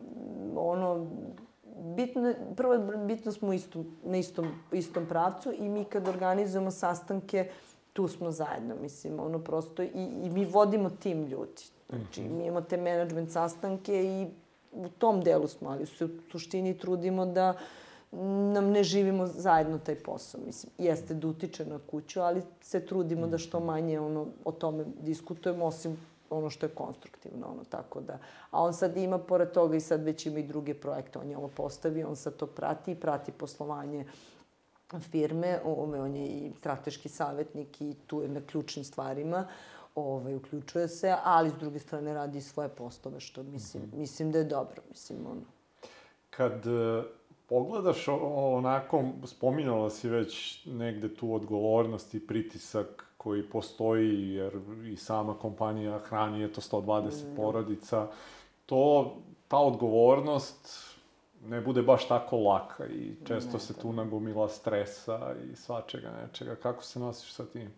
ono, 0.57 1.07
bitno, 1.97 2.35
prvo 2.57 2.79
bitno 3.07 3.33
smo 3.33 3.53
isto, 3.53 3.85
na 4.05 4.17
istom, 4.17 4.47
istom 4.73 5.07
pravcu 5.07 5.53
i 5.59 5.69
mi 5.69 5.85
kad 5.85 6.09
organizujemo 6.09 6.71
sastanke, 6.71 7.51
tu 7.93 8.09
smo 8.09 8.31
zajedno, 8.31 8.75
mislim, 8.83 9.21
ono 9.21 9.39
prosto, 9.39 9.83
i, 9.83 10.09
i 10.23 10.31
mi 10.31 10.45
vodimo 10.45 10.91
tim 10.91 11.27
ljudi. 11.27 11.63
Znači, 11.89 12.21
-hmm. 12.21 12.31
mi 12.31 12.47
imamo 12.47 12.61
te 12.61 12.77
management 12.77 13.31
sastanke 13.31 14.05
i 14.05 14.27
u 14.73 14.89
tom 14.89 15.21
delu 15.21 15.49
smo, 15.49 15.69
ali 15.69 15.83
u 15.83 16.09
suštini 16.31 16.79
trudimo 16.79 17.27
da 17.27 17.51
uh, 17.51 17.61
nam 18.25 18.71
ne 18.71 18.85
živimo 18.85 19.27
zajedno 19.27 19.79
taj 19.79 19.95
posao. 19.95 20.41
Mislim, 20.47 20.73
jeste 20.79 21.15
da 21.15 21.29
utiče 21.29 21.67
na 21.67 21.79
kuću, 21.91 22.21
ali 22.21 22.43
se 22.61 22.87
trudimo 22.87 23.27
da 23.27 23.39
što 23.39 23.61
manje 23.61 24.01
ono, 24.01 24.27
o 24.45 24.53
tome 24.53 24.85
diskutujemo, 25.01 25.65
osim 25.65 25.97
ono 26.31 26.51
što 26.51 26.67
je 26.67 26.71
konstruktivno, 26.71 27.47
ono, 27.47 27.65
tako 27.65 28.01
da. 28.01 28.19
A 28.51 28.63
on 28.63 28.75
sad 28.75 28.97
ima, 28.97 29.19
pored 29.19 29.51
toga, 29.51 29.77
i 29.77 29.81
sad 29.81 30.03
već 30.03 30.27
ima 30.27 30.39
i 30.39 30.43
druge 30.47 30.75
projekte, 30.75 31.19
on 31.19 31.31
je 31.31 31.37
ovo 31.37 31.49
postavio, 31.49 32.09
on 32.09 32.17
sad 32.17 32.37
to 32.37 32.47
prati 32.47 32.93
i 32.93 33.01
prati 33.01 33.33
poslovanje 33.33 34.05
firme, 35.01 35.61
ove, 35.65 36.01
on 36.01 36.17
je 36.17 36.27
i 36.27 36.53
strateški 36.59 37.09
savjetnik 37.09 37.81
i 37.81 37.95
tu 38.07 38.23
je 38.23 38.29
na 38.29 38.41
ključnim 38.47 38.85
stvarima, 38.85 39.47
ovaj, 39.95 40.35
uključuje 40.35 40.89
se, 40.89 41.15
ali 41.25 41.51
s 41.51 41.55
druge 41.55 41.79
strane 41.79 42.15
radi 42.15 42.41
svoje 42.41 42.69
poslove, 42.69 43.21
što 43.21 43.43
mislim, 43.43 43.83
-hmm. 43.83 43.99
mislim 43.99 44.33
da 44.33 44.39
je 44.39 44.45
dobro, 44.45 44.83
mislim, 44.91 45.19
ono. 45.27 45.43
Kad 46.31 46.67
pogledaš 47.49 48.09
onako, 48.09 49.05
spominjala 49.25 49.91
si 49.91 50.09
već 50.09 50.65
negde 50.67 51.15
tu 51.15 51.35
odgovornost 51.35 52.15
i 52.15 52.27
pritisak 52.27 53.07
koji 53.17 53.51
postoji, 53.51 54.31
jer 54.35 54.53
i 54.93 54.97
sama 54.97 55.35
kompanija 55.35 55.99
hrani, 55.99 56.45
eto, 56.45 56.61
120 56.61 57.33
mm. 57.33 57.37
porodica, 57.37 58.09
to, 58.67 59.15
ta 59.49 59.59
odgovornost 59.59 60.97
ne 61.45 61.61
bude 61.61 61.83
baš 61.83 62.09
tako 62.09 62.39
laka 62.39 62.87
i 62.87 63.15
često 63.27 63.53
ne, 63.53 63.61
se 63.61 63.75
tu 63.75 63.93
nagomila 63.93 64.49
stresa 64.49 65.35
i 65.53 65.57
svačega 65.57 66.11
nečega. 66.23 66.55
Kako 66.55 66.83
se 66.83 66.99
nosiš 66.99 67.33
sa 67.33 67.45
tim? 67.47 67.73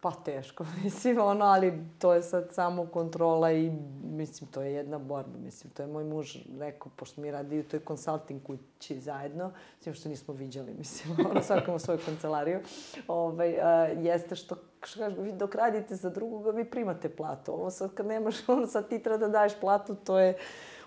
Pa 0.00 0.10
teško, 0.10 0.66
mislim, 0.84 1.18
ono, 1.20 1.44
ali 1.44 1.72
to 1.98 2.14
je 2.14 2.22
sad 2.22 2.48
samo 2.52 2.86
kontrola 2.86 3.52
i, 3.52 3.70
mislim, 4.02 4.50
to 4.50 4.62
je 4.62 4.72
jedna 4.72 4.98
borba, 4.98 5.38
mislim, 5.44 5.72
to 5.72 5.82
je 5.82 5.86
moj 5.86 6.04
muž 6.04 6.36
rekao, 6.58 6.92
pošto 6.96 7.20
mi 7.20 7.30
radi 7.30 7.60
u 7.60 7.62
toj 7.68 7.80
konsulting 7.80 8.42
kući 8.42 9.00
zajedno, 9.00 9.52
mislim 9.76 9.94
što 9.94 10.08
nismo 10.08 10.34
viđali, 10.34 10.74
mislim, 10.78 11.16
ono, 11.30 11.42
svakamo 11.42 11.78
svoju 11.78 11.98
kancelariju, 12.06 12.60
ovaj, 13.08 13.60
a, 13.60 13.86
jeste 13.86 14.36
što, 14.36 14.56
što 14.82 15.00
kažem, 15.00 15.22
vi 15.22 15.32
dok 15.32 15.54
radite 15.54 15.96
za 15.96 16.10
drugoga, 16.10 16.50
vi 16.50 16.64
primate 16.64 17.08
platu, 17.08 17.52
ovo 17.52 17.70
sad 17.70 17.94
kad 17.94 18.06
nemaš, 18.06 18.34
ono, 18.48 18.66
sad 18.66 18.88
ti 18.88 19.02
treba 19.02 19.18
da 19.18 19.28
daješ 19.28 19.52
platu, 19.60 19.94
to 19.94 20.18
je 20.18 20.36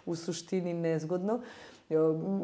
u 0.06 0.15
suštini 0.15 0.73
nezgodno. 0.73 1.36
Uh, 1.36 1.41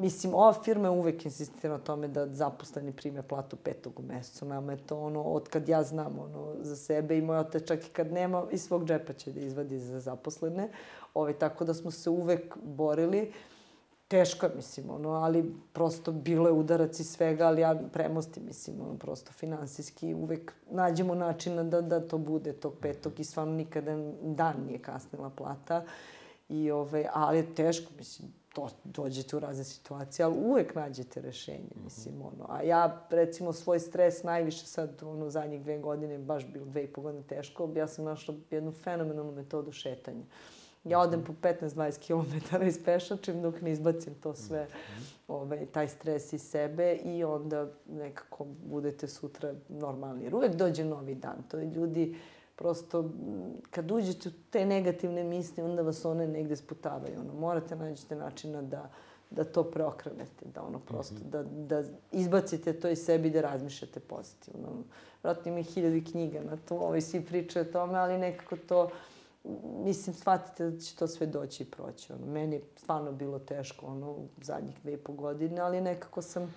Mislim, 0.02 0.34
ova 0.34 0.54
firma 0.54 0.92
uvek 0.92 1.26
insistira 1.26 1.74
na 1.74 1.80
tome 1.80 2.08
da 2.08 2.28
zaposleni 2.28 2.92
prime 2.92 3.22
platu 3.22 3.56
petog 3.56 4.00
u 4.00 4.02
mesecu. 4.02 4.46
Nama 4.46 4.72
je 4.72 4.78
to 4.78 5.00
ono, 5.00 5.22
od 5.22 5.50
kad 5.50 5.70
ja 5.70 5.84
znam 5.84 6.20
ono, 6.20 6.56
za 6.62 6.76
sebe 6.76 7.18
i 7.18 7.22
moj 7.22 7.38
otac 7.38 7.68
čak 7.68 7.86
i 7.88 7.90
kad 7.90 8.12
nema, 8.12 8.46
iz 8.52 8.64
svog 8.64 8.86
džepa 8.86 9.14
će 9.14 9.32
da 9.32 9.40
izvadi 9.40 9.80
za 9.80 10.00
zaposlene. 10.00 10.64
Ove, 10.64 10.72
ovaj, 11.14 11.34
tako 11.34 11.66
da 11.66 11.74
smo 11.74 11.92
se 11.92 12.10
uvek 12.10 12.58
borili. 12.64 13.32
Teško 14.08 14.48
mislim, 14.56 14.90
ono, 14.90 15.10
ali 15.10 15.56
prosto 15.74 16.12
bilo 16.12 16.48
je 16.48 16.54
udarac 16.54 17.00
i 17.00 17.04
svega, 17.04 17.48
ali 17.48 17.62
ja 17.62 17.82
premostim, 17.94 18.46
mislim, 18.46 18.82
ono, 18.82 18.98
prosto 18.98 19.32
finansijski 19.32 20.14
uvek 20.14 20.54
nađemo 20.72 21.16
načina 21.16 21.64
da, 21.64 21.82
da 21.82 22.08
to 22.08 22.18
bude 22.18 22.54
tog 22.54 22.74
petog 22.82 23.20
i 23.20 23.24
stvarno 23.24 23.54
nikada 23.54 23.92
dan 24.22 24.56
nije 24.68 24.80
kasnila 24.80 25.30
plata. 25.30 25.84
I, 26.50 26.72
ovaj, 26.72 27.06
ali 27.14 27.38
je 27.38 27.56
teško, 27.56 27.92
mislim, 27.98 28.39
to, 28.68 28.76
dođete 28.84 29.36
u 29.36 29.40
razne 29.40 29.64
situacije, 29.64 30.26
ali 30.26 30.36
uvek 30.38 30.76
nađete 30.76 31.22
rešenje, 31.22 31.70
mhm. 31.76 31.84
mislim, 31.84 32.22
ono. 32.22 32.46
A 32.50 32.62
ja, 32.62 33.08
recimo, 33.10 33.54
svoj 33.54 33.80
stres 33.80 34.24
najviše 34.24 34.66
sad, 34.66 35.04
ono, 35.04 35.30
zadnjih 35.30 35.62
dve 35.62 35.78
godine, 35.78 36.18
baš 36.18 36.48
bilo 36.48 36.66
dve 36.66 36.84
i 36.84 36.88
po 36.88 37.02
godine 37.02 37.24
teško, 37.24 37.70
ja 37.76 37.88
sam 37.88 38.06
našla 38.06 38.36
jednu 38.52 38.72
fenomenalnu 38.72 39.32
metodu 39.32 39.72
šetanja. 39.72 40.24
Ja 40.84 41.00
odem 41.00 41.24
po 41.24 41.34
15-20 41.42 42.08
km 42.08 42.64
i 42.68 42.72
spešačim 42.72 43.42
dok 43.42 43.62
ne 43.62 43.72
izbacim 43.72 44.14
to 44.16 44.36
sve, 44.36 44.64
mhm. 44.64 45.04
ovaj, 45.28 45.66
taj 45.66 45.88
stres 45.88 46.34
iz 46.34 46.42
sebe 46.42 46.96
i 46.96 47.24
onda 47.24 47.68
nekako 47.90 48.46
budete 48.46 49.08
sutra 49.08 49.54
normalni. 49.70 50.24
Jer 50.24 50.36
uvek 50.36 50.56
dođe 50.56 50.84
novi 50.84 51.16
dan. 51.16 51.44
To 51.48 51.58
je 51.58 51.66
ljudi, 51.66 52.16
prosto, 52.60 53.10
kad 53.72 53.92
uđete 53.92 54.30
u 54.30 54.32
te 54.50 54.66
negativne 54.66 55.24
misli, 55.24 55.64
onda 55.64 55.82
vas 55.82 56.06
one 56.06 56.28
negde 56.28 56.56
sputavaju. 56.56 57.20
Ono, 57.20 57.34
morate 57.34 57.76
nađete 57.76 58.16
načina 58.16 58.62
da 58.62 58.90
da 59.30 59.44
to 59.44 59.64
preokrenete, 59.64 60.46
da 60.54 60.64
ono 60.64 60.80
prosto, 60.80 61.16
mm 61.16 61.18
-hmm. 61.18 61.30
da, 61.30 61.44
da 61.44 61.88
izbacite 62.12 62.74
to 62.74 62.90
iz 62.90 63.00
sebi 63.00 63.28
i 63.28 63.32
da 63.32 63.42
razmišljate 63.42 64.00
pozitivno. 64.00 64.68
Vratno 65.24 65.52
ima 65.52 65.62
hiljadi 65.62 66.04
knjiga 66.04 66.42
na 66.42 66.58
to, 66.58 66.76
ovi 66.76 67.02
svi 67.02 67.26
pričaju 67.26 67.66
o 67.66 67.72
tome, 67.72 67.98
ali 67.98 68.18
nekako 68.18 68.56
to, 68.56 68.90
mislim, 69.84 70.16
shvatite 70.16 70.70
da 70.70 70.80
će 70.80 70.96
to 70.96 71.08
sve 71.08 71.28
doći 71.28 71.64
i 71.64 71.66
proći. 71.66 72.14
Ono, 72.14 72.26
meni 72.26 72.56
je 72.56 72.62
stvarno 72.76 73.12
bilo 73.12 73.40
teško, 73.40 73.86
ono, 73.86 74.16
zadnjih 74.42 74.76
dve 74.84 74.94
i 74.94 74.98
po 74.98 75.14
godine, 75.14 75.62
ali 75.62 75.82
nekako 75.82 76.22
sam 76.22 76.54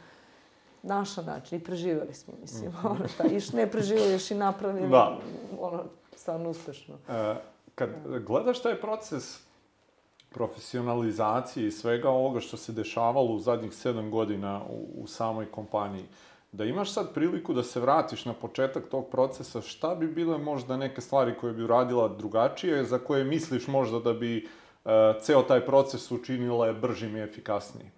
našla 0.83 1.23
način 1.23 1.59
i 1.59 1.65
preživjeli 1.65 2.15
smo, 2.15 2.35
mislim, 2.41 2.71
mm 2.71 2.75
-hmm. 2.75 2.91
ono, 2.91 3.05
ta, 3.19 3.25
iš 3.25 3.53
ne 3.53 3.71
preživjeli, 3.71 4.13
još 4.13 4.31
i 4.31 4.35
napravili, 4.35 4.89
da. 4.89 5.19
ono, 5.61 5.85
stvarno 6.17 6.51
uspešno. 6.51 6.95
E, 7.09 7.35
kad 7.75 7.91
gledaš 8.27 8.63
taj 8.63 8.81
proces 8.81 9.41
profesionalizacije 10.33 11.67
i 11.67 11.71
svega 11.71 12.11
ovoga 12.11 12.41
što 12.41 12.57
se 12.57 12.73
dešavalo 12.73 13.33
u 13.33 13.39
zadnjih 13.39 13.75
sedam 13.75 14.11
godina 14.11 14.61
u, 14.71 15.03
u 15.03 15.07
samoj 15.07 15.51
kompaniji, 15.51 16.05
da 16.53 16.65
imaš 16.65 16.93
sad 16.93 17.15
priliku 17.15 17.55
da 17.55 17.63
se 17.63 17.81
vratiš 17.81 18.25
na 18.25 18.33
početak 18.35 18.89
tog 18.89 19.09
procesa, 19.11 19.61
šta 19.61 19.95
bi 19.95 20.07
bile 20.07 20.39
možda 20.39 20.77
neke 20.77 21.01
stvari 21.01 21.35
koje 21.41 21.53
bi 21.53 21.65
uradila 21.65 22.09
drugačije, 22.09 22.85
za 22.85 22.99
koje 22.99 23.25
misliš 23.25 23.67
možda 23.67 23.99
da 23.99 24.13
bi 24.13 24.49
uh, 24.85 24.91
ceo 25.21 25.43
taj 25.43 25.67
proces 25.67 26.11
učinile 26.11 26.73
bržim 26.73 27.17
i 27.17 27.23
efikasnijim? 27.23 27.91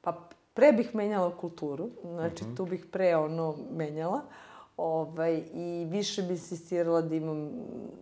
Pa 0.00 0.28
pre 0.54 0.72
bih 0.72 0.94
menjala 0.94 1.36
kulturu, 1.36 1.90
znači 2.02 2.44
mm 2.44 2.48
-hmm. 2.48 2.56
tu 2.56 2.66
bih 2.66 2.86
pre 2.92 3.16
ono 3.16 3.56
menjala. 3.76 4.20
Ovaj, 4.76 5.42
I 5.54 5.86
više 5.90 6.22
bi 6.22 6.32
insistirala 6.32 7.02
da 7.02 7.14
imam 7.14 7.50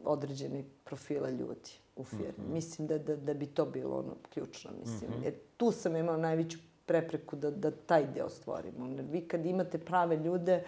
određeni 0.04 0.64
profila 0.84 1.30
ljudi 1.30 1.70
u 1.96 2.04
firmi. 2.04 2.24
Mm 2.38 2.42
-hmm. 2.48 2.52
Mislim 2.52 2.88
da, 2.88 2.98
da, 2.98 3.16
da 3.16 3.34
bi 3.34 3.46
to 3.46 3.64
bilo 3.64 3.98
ono 3.98 4.14
ključno, 4.34 4.70
mislim. 4.80 5.10
Mm 5.10 5.14
-hmm. 5.14 5.24
Jer 5.24 5.34
tu 5.56 5.72
sam 5.72 5.96
imala 5.96 6.18
najveću 6.18 6.58
prepreku 6.86 7.36
da, 7.36 7.50
da 7.50 7.70
taj 7.70 8.06
deo 8.14 8.28
stvorimo. 8.28 8.86
Jer 8.86 9.04
vi 9.10 9.20
kad 9.20 9.46
imate 9.46 9.78
prave 9.78 10.16
ljude, 10.16 10.64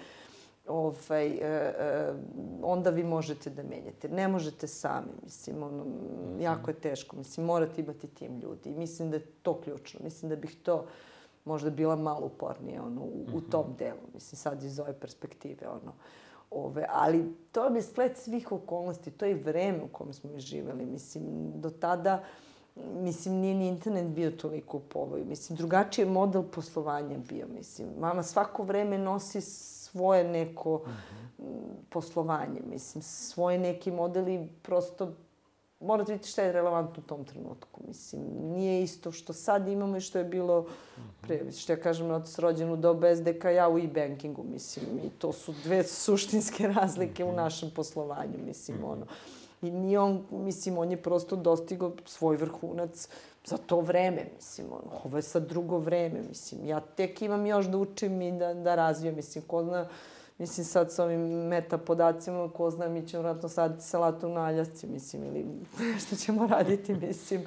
ovaj, 0.69 1.27
e, 1.27 1.41
e, 1.41 2.13
onda 2.63 2.91
vi 2.91 3.05
možete 3.05 3.51
da 3.51 3.63
menjate. 3.63 4.09
Ne 4.09 4.29
možete 4.29 4.67
sami, 4.67 5.13
mislim, 5.23 5.63
ono, 5.63 5.85
mhm. 5.85 6.41
jako 6.41 6.71
je 6.71 6.75
teško. 6.75 7.17
Mislim, 7.17 7.47
morate 7.47 7.81
imati 7.81 8.07
tim 8.07 8.41
ljudi. 8.41 8.71
I 8.71 8.75
mislim 8.75 9.11
da 9.11 9.17
je 9.17 9.27
to 9.43 9.61
ključno. 9.61 10.01
Mislim 10.05 10.29
da 10.29 10.37
bih 10.37 10.57
to 10.63 10.87
možda 11.45 11.71
bila 11.71 11.97
malo 11.97 12.27
upornija 12.27 12.83
ono, 12.85 13.01
u, 13.01 13.27
u 13.35 13.41
tom 13.41 13.67
mhm. 13.67 13.77
delu. 13.79 14.01
Mislim, 14.15 14.37
sad 14.37 14.63
iz 14.63 14.79
ove 14.79 15.01
perspektive, 15.01 15.69
ono. 15.69 15.93
Ove, 16.51 16.87
ali 16.91 17.35
to 17.53 17.67
je 17.67 17.83
splet 17.83 18.17
svih 18.17 18.53
okolnosti, 18.53 19.11
to 19.11 19.25
je 19.25 19.35
vreme 19.35 19.83
u 19.83 19.89
kom 19.89 20.13
smo 20.13 20.31
živeli. 20.39 20.87
Mislim, 20.87 21.25
do 21.55 21.71
tada, 21.71 22.23
mislim, 22.77 23.35
nije 23.35 23.55
ni 23.55 23.69
internet 23.69 24.07
bio 24.07 24.31
toliko 24.31 24.77
u 24.77 24.81
povoju. 24.81 25.25
Mislim, 25.25 25.57
drugačiji 25.57 26.05
je 26.05 26.11
model 26.11 26.43
poslovanja 26.43 27.19
bio, 27.29 27.47
mislim. 27.59 27.89
Mama 27.99 28.23
svako 28.23 28.63
vreme 28.63 28.99
nosi 28.99 29.41
svoje 29.41 30.25
neko 30.25 30.83
mhm. 30.87 30.93
-huh. 31.39 31.75
poslovanje, 31.91 32.61
mislim, 32.71 33.03
svoje 33.03 33.59
neki 33.59 33.91
modeli 33.91 34.49
prosto 34.63 35.13
morate 35.83 36.13
vidjeti 36.13 36.29
šta 36.29 36.43
je 36.43 36.53
relevantno 36.53 37.03
u 37.05 37.09
tom 37.09 37.25
trenutku. 37.25 37.81
Mislim, 37.89 38.23
nije 38.43 38.83
isto 38.83 39.13
što 39.13 39.33
sad 39.33 39.69
imamo 39.69 39.97
i 39.97 40.01
što 40.01 40.19
je 40.19 40.25
bilo 40.25 40.67
pre. 41.21 41.53
Što 41.53 41.73
ja 41.73 41.81
kažem, 41.81 42.11
otac 42.11 42.39
rođen 42.39 42.71
u 42.71 42.77
dobu 42.77 43.07
SDK, 43.17 43.45
ja 43.45 43.69
u 43.69 43.79
e-bankingu, 43.79 44.45
mislim. 44.53 44.87
I 45.05 45.11
to 45.19 45.33
su 45.33 45.55
dve 45.65 45.85
suštinske 45.85 46.69
razlike 46.77 47.25
u 47.25 47.29
mhm. 47.29 47.37
našem 47.37 47.71
poslovanju, 47.71 48.39
mislim, 48.47 48.77
mhm. 48.77 48.87
ono. 48.87 49.07
I 49.63 49.71
nije 49.71 49.99
on, 49.99 50.25
mislim, 50.31 50.79
on 50.79 50.91
je 50.91 51.03
prosto 51.03 51.37
dostigao 51.37 51.93
svoj 52.07 52.37
vrhunac 52.37 53.09
za 53.45 53.57
to 53.57 53.81
vreme, 53.81 54.27
mislim, 54.37 54.67
ono. 54.67 55.01
Ovo 55.05 55.17
je 55.19 55.23
sad 55.23 55.49
drugo 55.49 55.79
vreme, 55.79 56.23
mislim. 56.29 56.67
Ja 56.67 56.81
tek 56.81 57.23
imam 57.23 57.47
još 57.47 57.67
da 57.67 57.79
učim 57.79 58.23
i 58.23 58.33
da, 58.39 58.55
da 58.55 58.75
razvijem, 58.75 59.17
mislim, 59.17 59.45
ko 59.47 59.65
zna 59.65 59.89
Mislim, 60.39 60.65
sad 60.65 60.93
sa 60.93 61.05
ovim 61.05 61.21
meta 61.21 61.79
podacima, 61.79 62.51
ko 62.53 62.71
zna, 62.71 62.89
mi 62.89 63.09
ćemo 63.09 63.23
vratno 63.23 63.49
saditi 63.49 63.85
salatu 63.85 64.29
na 64.29 64.41
aljasci, 64.45 64.87
mislim, 64.87 65.25
ili 65.25 65.47
što 66.07 66.17
ćemo 66.17 66.47
raditi, 66.47 66.95
mislim. 66.95 67.45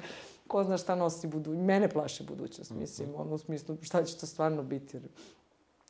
Ko 0.48 0.64
zna 0.64 0.78
šta 0.78 0.94
nosi 0.94 1.26
budućnost. 1.26 1.66
Mene 1.66 1.88
plaše 1.88 2.24
budućnost, 2.24 2.70
mhm. 2.70 2.80
mislim, 2.80 3.08
ono 3.16 3.34
u 3.34 3.38
smislu 3.38 3.76
šta 3.82 4.04
će 4.04 4.16
to 4.16 4.26
stvarno 4.26 4.62
biti. 4.62 5.00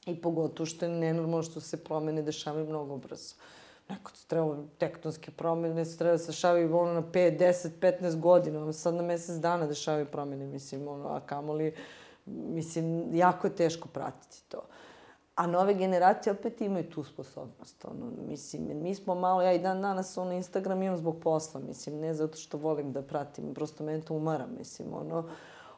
I 0.07 0.21
pogotovo 0.21 0.67
što 0.67 0.85
je 0.85 0.91
nenormalno 0.91 1.43
što 1.43 1.61
se 1.61 1.85
promene 1.85 2.23
dešavaju 2.23 2.67
mnogo 2.67 2.97
brzo. 2.97 3.35
Neko 3.89 4.11
to 4.11 4.19
treba, 4.27 4.57
tektonske 4.79 5.31
promene 5.31 5.85
se 5.85 5.99
treba 5.99 6.13
da 6.13 6.19
se 6.19 6.27
dešavaju 6.27 6.77
ono 6.77 6.93
na 6.93 7.03
5, 7.03 7.39
10, 7.39 7.69
15 7.81 8.21
godina, 8.21 8.73
sad 8.73 8.95
na 8.95 9.03
mesec 9.03 9.37
dana 9.37 9.67
dešavaju 9.67 10.07
promene, 10.07 10.47
mislim, 10.47 10.89
ono, 10.89 11.09
a 11.09 11.21
kamoli, 11.21 11.75
mislim, 12.27 13.15
jako 13.15 13.47
je 13.47 13.57
teško 13.57 13.89
pratiti 13.89 14.43
to. 14.49 14.63
A 15.37 15.47
nove 15.47 15.75
generacije 15.75 16.33
opet 16.33 16.61
imaju 16.61 16.91
tu 16.91 17.05
sposobnost. 17.05 17.85
Ono, 17.85 18.11
mislim, 18.29 18.83
mi 18.83 18.95
smo 18.95 19.15
malo, 19.15 19.43
ja 19.43 19.53
i 19.53 19.59
dan 19.59 19.83
danas 19.83 20.19
ono, 20.19 20.33
Instagram 20.33 20.83
imam 20.83 20.97
zbog 20.97 21.21
posla, 21.23 21.61
mislim, 21.61 22.01
ne 22.01 22.15
zato 22.15 22.37
što 22.37 22.59
volim 22.59 22.93
da 22.93 23.03
pratim, 23.03 23.55
prosto 23.55 23.85
meni 23.85 24.03
to 24.03 24.15
umara, 24.15 24.47
mislim, 24.59 24.95
ono, 24.95 25.29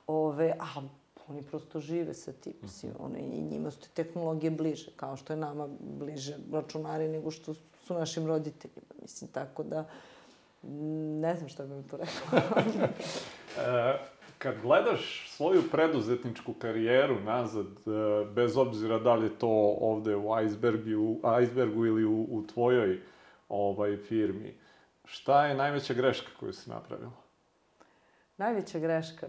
ove, 0.07 0.55
a 0.61 0.81
oni 1.29 1.43
prosto 1.43 1.81
žive 1.81 2.15
sa 2.15 2.33
tim, 2.33 2.55
mislim, 2.63 2.93
mhm. 2.93 3.05
one, 3.05 3.19
i 3.19 3.43
njima 3.43 3.71
su 3.71 3.81
te 3.81 3.89
tehnologije 3.95 4.51
bliže, 4.51 4.91
kao 4.97 5.17
što 5.17 5.33
je 5.33 5.37
nama 5.37 5.69
bliže 5.81 6.37
računari 6.53 7.09
nego 7.09 7.31
što 7.31 7.55
su 7.55 7.95
našim 7.95 8.27
roditeljima, 8.27 8.95
mislim, 9.03 9.31
tako 9.31 9.63
da, 9.63 9.85
ne 10.63 11.37
znam 11.37 11.49
šta 11.49 11.67
bih 11.67 11.91
to 11.91 11.97
rekla. 11.97 12.63
kad 14.39 14.61
gledaš 14.63 15.31
svoju 15.31 15.63
preduzetničku 15.71 16.53
karijeru 16.53 17.21
nazad, 17.21 17.67
e, 17.67 18.25
bez 18.35 18.57
obzira 18.57 18.99
da 18.99 19.15
li 19.15 19.27
je 19.27 19.39
to 19.39 19.77
ovde 19.81 20.17
u 20.17 20.41
icebergu, 20.45 21.01
u 21.01 21.21
icebergu 21.43 21.87
ili 21.87 22.05
u, 22.05 22.27
u 22.31 22.47
tvojoj 22.47 23.01
ovaj, 23.49 23.97
firmi, 23.97 24.55
šta 25.05 25.47
je 25.47 25.55
najveća 25.55 25.95
greška 25.95 26.31
koju 26.41 26.53
si 26.53 26.71
napravila? 26.71 27.13
Najveća 28.37 28.79
greška? 28.79 29.27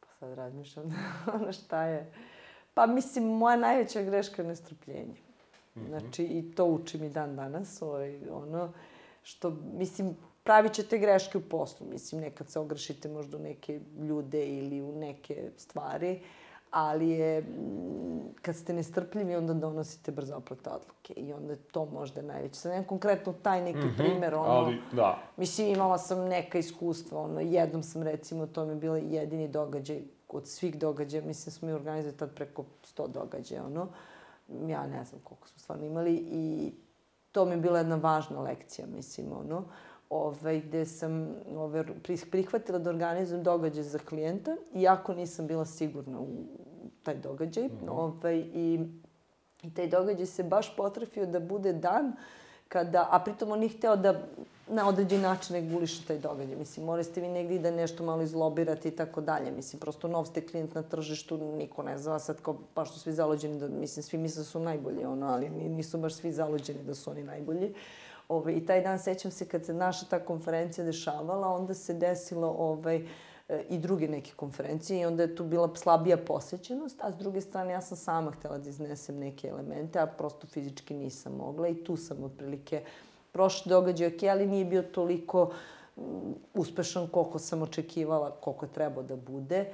Pa 0.00 0.06
sad 0.18 0.34
razmišljam 0.34 0.84
ono 1.34 1.52
šta 1.52 1.84
je... 1.84 2.12
Pa 2.74 2.86
mislim, 2.86 3.24
moja 3.24 3.56
najveća 3.56 4.02
greška 4.02 4.42
je 4.42 4.48
nestrpljenje. 4.48 5.14
Mm 5.74 5.80
-hmm. 5.80 5.88
Znači, 5.88 6.24
i 6.24 6.54
to 6.54 6.64
učim 6.64 7.04
i 7.04 7.08
dan 7.08 7.36
danas, 7.36 7.82
ovaj, 7.82 8.20
ono, 8.30 8.72
što, 9.22 9.50
mislim, 9.72 10.16
pravit 10.44 10.72
ćete 10.72 10.98
greške 10.98 11.38
u 11.38 11.40
poslu. 11.40 11.86
Mislim, 11.86 12.20
nekad 12.20 12.50
se 12.50 12.58
ogrešite 12.58 13.08
možda 13.08 13.36
u 13.36 13.40
neke 13.40 13.80
ljude 13.98 14.46
ili 14.46 14.82
u 14.82 14.92
neke 14.92 15.50
stvari, 15.56 16.20
ali 16.70 17.10
je, 17.10 17.44
kad 18.42 18.56
ste 18.56 18.72
nestrpljivi, 18.72 19.36
onda 19.36 19.54
donosite 19.54 20.12
brzo 20.12 20.36
oplate 20.36 20.70
odluke. 20.70 21.12
I 21.16 21.32
onda 21.32 21.52
je 21.52 21.58
to 21.58 21.84
možda 21.84 22.22
najveće. 22.22 22.54
Sad 22.54 22.72
nemam 22.72 22.86
konkretno 22.86 23.32
taj 23.42 23.62
neki 23.62 23.78
mm 23.78 23.82
-hmm, 23.82 23.96
primer, 23.96 24.34
ono... 24.34 24.44
Ali, 24.44 24.80
da. 24.92 25.18
Mislim, 25.36 25.68
imala 25.68 25.98
sam 25.98 26.28
neka 26.28 26.58
iskustva, 26.58 27.20
ono, 27.20 27.40
jednom 27.40 27.82
sam, 27.82 28.02
recimo, 28.02 28.46
to 28.46 28.64
mi 28.64 28.72
je 28.72 28.76
bilo 28.76 28.96
jedini 28.96 29.48
događaj 29.48 30.02
od 30.28 30.48
svih 30.48 30.78
događaja, 30.78 31.24
mislim, 31.24 31.52
smo 31.52 31.68
mi 31.68 31.74
organizovali 31.74 32.18
tad 32.18 32.34
preko 32.34 32.64
100 32.96 33.08
događaja, 33.08 33.64
ono. 33.64 33.88
Ja 34.68 34.86
ne 34.86 35.04
znam 35.04 35.20
koliko 35.24 35.48
smo 35.48 35.58
stvarno 35.58 35.86
imali 35.86 36.14
i 36.14 36.72
to 37.32 37.44
mi 37.44 37.50
je 37.50 37.56
bila 37.56 37.78
jedna 37.78 37.96
važna 37.96 38.40
lekcija, 38.40 38.86
mislim, 38.86 39.32
ono 39.32 39.64
ovaj, 40.14 40.60
gde 40.60 40.84
sam 40.86 41.34
ovaj, 41.56 41.84
prihvatila 42.30 42.78
da 42.78 42.90
organizujem 42.90 43.42
događaj 43.42 43.82
za 43.82 43.98
klijenta, 43.98 44.56
iako 44.74 45.14
nisam 45.14 45.46
bila 45.46 45.66
sigurna 45.66 46.20
u 46.20 46.26
taj 47.02 47.14
događaj. 47.14 47.64
Mm 47.64 47.70
-hmm. 47.70 47.90
ovaj, 47.90 48.38
i, 48.38 48.78
I 49.62 49.74
taj 49.74 49.88
događaj 49.88 50.26
se 50.26 50.42
baš 50.42 50.76
potrafio 50.76 51.26
da 51.26 51.40
bude 51.40 51.72
dan 51.72 52.12
kada, 52.68 53.08
a 53.10 53.18
pritom 53.24 53.50
on 53.50 53.58
nije 53.58 53.76
hteo 53.78 53.96
da 53.96 54.14
na 54.68 54.88
određen 54.88 55.20
način 55.20 55.56
reguliše 55.56 56.06
taj 56.06 56.18
događaj. 56.18 56.56
Mislim, 56.56 56.86
morali 56.86 57.04
ste 57.04 57.20
vi 57.20 57.28
negdje 57.28 57.58
da 57.58 57.70
nešto 57.70 58.04
malo 58.04 58.22
izlobirate 58.22 58.88
i 58.88 58.96
tako 58.96 59.20
dalje. 59.20 59.50
Mislim, 59.50 59.80
prosto 59.80 60.08
nov 60.08 60.24
ste 60.24 60.46
klijent 60.46 60.74
na 60.74 60.82
tržištu, 60.82 61.36
niko 61.58 61.82
ne 61.82 61.98
zna 61.98 62.18
sad 62.18 62.40
kao, 62.40 62.56
baš 62.74 62.92
su 62.92 63.00
svi 63.00 63.12
zalođeni 63.12 63.58
da, 63.60 63.68
mislim, 63.68 64.02
svi 64.02 64.18
misle 64.18 64.40
da 64.40 64.44
su 64.44 64.60
najbolji, 64.60 65.04
ono, 65.04 65.26
ali 65.26 65.50
nisu 65.50 65.98
baš 65.98 66.14
svi 66.14 66.32
zalođeni 66.32 66.84
da 66.84 66.94
su 66.94 67.10
oni 67.10 67.22
najbolji. 67.22 67.70
Uh, 67.70 68.03
Ove, 68.28 68.52
I 68.52 68.66
taj 68.66 68.82
dan 68.82 68.98
sećam 68.98 69.30
se 69.30 69.48
kad 69.48 69.64
se 69.64 69.74
naša 69.74 70.06
ta 70.06 70.24
konferencija 70.24 70.84
dešavala, 70.84 71.48
onda 71.48 71.74
se 71.74 71.94
desilo 71.94 72.54
ovaj, 72.58 72.96
e, 73.48 73.62
i 73.68 73.78
druge 73.78 74.08
neke 74.08 74.32
konferencije 74.36 75.00
i 75.00 75.04
onda 75.04 75.22
je 75.22 75.36
tu 75.36 75.44
bila 75.44 75.70
slabija 75.76 76.16
posećenost, 76.16 77.00
a 77.02 77.12
s 77.12 77.16
druge 77.16 77.40
strane 77.40 77.72
ja 77.72 77.80
sam 77.80 77.96
sama 77.96 78.30
htela 78.30 78.58
da 78.58 78.68
iznesem 78.68 79.18
neke 79.18 79.48
elemente, 79.48 79.98
a 79.98 80.06
prosto 80.06 80.46
fizički 80.46 80.94
nisam 80.94 81.32
mogla 81.32 81.68
i 81.68 81.84
tu 81.84 81.96
sam 81.96 82.24
otprilike 82.24 82.82
prošli 83.32 83.68
događaj, 83.68 84.08
ok, 84.08 84.22
ali 84.30 84.46
nije 84.46 84.64
bio 84.64 84.82
toliko 84.82 85.52
mm, 85.96 86.02
uspešan 86.54 87.08
koliko 87.08 87.38
sam 87.38 87.62
očekivala, 87.62 88.30
koliko 88.30 88.64
je 88.64 88.72
trebao 88.72 89.02
da 89.02 89.16
bude. 89.16 89.66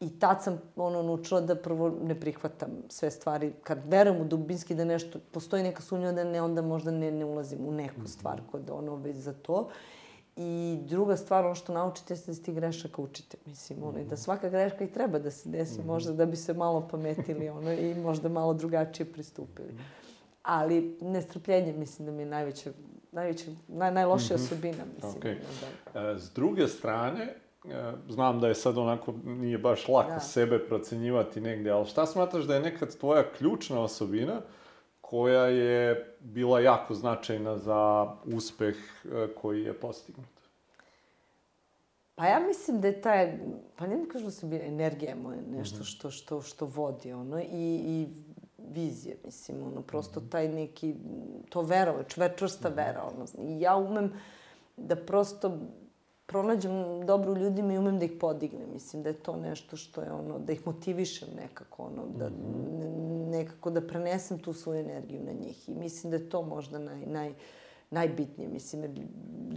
I 0.00 0.18
tad 0.18 0.42
sam 0.42 0.58
ono 0.76 1.02
naučila 1.02 1.40
da 1.40 1.54
prvo 1.56 1.88
ne 2.02 2.20
prihvatam 2.20 2.70
sve 2.88 3.10
stvari. 3.10 3.52
Kad 3.62 3.78
verujem 3.86 4.20
u 4.20 4.24
dubinski 4.24 4.74
da 4.74 4.84
nešto, 4.84 5.18
postoji 5.30 5.62
neka 5.62 5.82
sumnja 5.82 6.12
da 6.12 6.24
ne, 6.24 6.42
onda 6.42 6.62
možda 6.62 6.90
ne, 6.90 7.10
ne 7.10 7.24
ulazim 7.24 7.58
u 7.66 7.72
neku 7.72 8.00
mhm. 8.00 8.06
stvar 8.06 8.40
kod 8.50 8.70
ono 8.70 8.96
već 8.96 9.16
za 9.16 9.32
to. 9.32 9.68
I 10.36 10.78
druga 10.88 11.16
stvar, 11.16 11.44
ono 11.44 11.54
što 11.54 11.72
naučite, 11.72 12.12
jeste 12.12 12.30
da 12.30 12.34
se 12.34 12.42
ti 12.42 12.52
grešaka 12.52 13.02
učite. 13.02 13.36
Mislim, 13.46 13.82
ono, 13.82 13.98
i 13.98 14.04
da 14.04 14.16
svaka 14.16 14.48
greška 14.48 14.84
i 14.84 14.92
treba 14.92 15.18
da 15.18 15.30
se 15.30 15.48
desi, 15.48 15.80
-hmm. 15.80 15.86
možda 15.86 16.12
da 16.12 16.26
bi 16.26 16.36
se 16.36 16.54
malo 16.54 16.88
pametili 16.90 17.48
ono, 17.48 17.72
i 17.72 17.94
možda 17.94 18.28
malo 18.28 18.54
drugačije 18.54 19.12
pristupili. 19.12 19.74
Ali 20.42 20.98
nestrpljenje, 21.00 21.72
mislim 21.72 22.06
da 22.06 22.12
mi 22.12 22.22
je 22.22 22.26
najveća, 22.26 22.70
najveća 23.12 23.50
naj, 23.68 23.92
najlošija 23.92 24.36
mm 24.36 24.40
-hmm. 24.40 24.44
osobina. 24.44 24.84
Mislim, 24.94 25.22
okay. 25.22 25.36
da. 25.94 26.10
E, 26.10 26.18
s 26.18 26.30
druge 26.30 26.68
strane, 26.68 27.34
znam 28.08 28.40
da 28.40 28.48
je 28.48 28.54
sad 28.54 28.78
onako, 28.78 29.14
nije 29.24 29.58
baš 29.58 29.88
lako 29.88 30.10
da. 30.10 30.20
sebe 30.20 30.58
procenjivati 30.58 31.40
negde, 31.40 31.70
ali 31.70 31.86
šta 31.86 32.06
smatraš 32.06 32.44
da 32.44 32.54
je 32.54 32.60
nekad 32.60 32.96
tvoja 32.96 33.24
ključna 33.38 33.80
osobina 33.80 34.40
koja 35.00 35.46
je 35.46 36.14
bila 36.20 36.60
jako 36.60 36.94
značajna 36.94 37.58
za 37.58 38.12
uspeh 38.24 38.76
e, 39.04 39.28
koji 39.34 39.62
je 39.62 39.72
postignut? 39.72 40.28
Pa 42.14 42.26
ja 42.26 42.40
mislim 42.40 42.80
da 42.80 42.88
je 42.88 43.00
taj, 43.00 43.38
pa 43.76 43.86
ne 43.86 44.08
kažem 44.08 44.26
da 44.26 44.30
se 44.30 44.46
bi 44.46 44.56
energija 44.56 45.16
moja 45.16 45.38
nešto 45.50 45.76
mhm. 45.76 45.84
što, 45.84 46.10
što, 46.10 46.42
što 46.42 46.66
vodi, 46.66 47.12
ono, 47.12 47.40
i, 47.40 47.80
i 47.84 48.06
vizije, 48.58 49.16
mislim, 49.24 49.62
ono, 49.66 49.82
prosto 49.82 50.20
mhm. 50.20 50.28
taj 50.28 50.48
neki, 50.48 50.94
to 51.48 51.62
vera, 51.62 52.04
čvrsta 52.36 52.68
mhm. 52.68 52.76
vera, 52.76 53.02
ono, 53.14 53.48
i 53.48 53.60
ja 53.60 53.76
umem 53.76 54.12
da 54.76 54.96
prosto 54.96 55.58
pronađem 56.26 57.06
dobro 57.06 57.32
u 57.32 57.36
ljudima 57.36 57.74
i 57.74 57.78
umem 57.78 57.98
da 57.98 58.04
ih 58.04 58.12
podignem. 58.20 58.68
Mislim 58.72 59.02
da 59.02 59.08
je 59.08 59.22
to 59.22 59.36
nešto 59.36 59.76
što 59.76 60.00
je 60.00 60.12
ono, 60.12 60.38
da 60.38 60.52
ih 60.52 60.66
motivišem 60.66 61.28
nekako, 61.36 61.82
ono, 61.82 62.06
da, 62.18 62.30
nekako 63.30 63.70
da 63.70 63.86
prenesem 63.86 64.38
tu 64.38 64.52
svoju 64.52 64.80
energiju 64.80 65.20
na 65.24 65.32
njih. 65.32 65.68
I 65.68 65.74
mislim 65.74 66.10
da 66.10 66.16
je 66.16 66.28
to 66.28 66.42
možda 66.42 66.78
naj, 66.78 67.06
naj, 67.06 67.32
najbitnije. 67.90 68.48
Mislim, 68.48 68.82
jer 68.82 68.90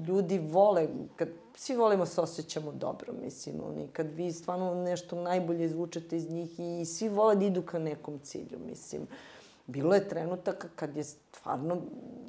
ljudi 0.07 0.39
vole, 0.39 0.88
kad, 1.15 1.30
svi 1.55 1.76
volimo 1.76 2.03
da 2.03 2.09
se 2.09 2.22
osjećamo 2.22 2.72
dobro, 2.72 3.13
mislim, 3.24 3.55
oni, 3.70 3.88
kad 3.88 4.11
vi 4.11 4.32
stvarno 4.32 4.76
nešto 4.76 5.22
najbolje 5.22 5.65
izvučete 5.65 6.18
iz 6.18 6.30
njih 6.30 6.59
i, 6.59 6.82
i 6.82 6.86
svi 6.86 7.09
vole 7.09 7.36
da 7.36 7.45
idu 7.45 7.61
ka 7.61 7.80
nekom 7.80 8.20
cilju, 8.20 8.59
mislim. 8.65 9.01
Uh, 9.01 9.37
bilo 9.68 9.95
je 9.95 10.09
trenutaka 10.09 10.68
kad 10.76 10.97
je 10.97 11.03
stvarno, 11.03 11.82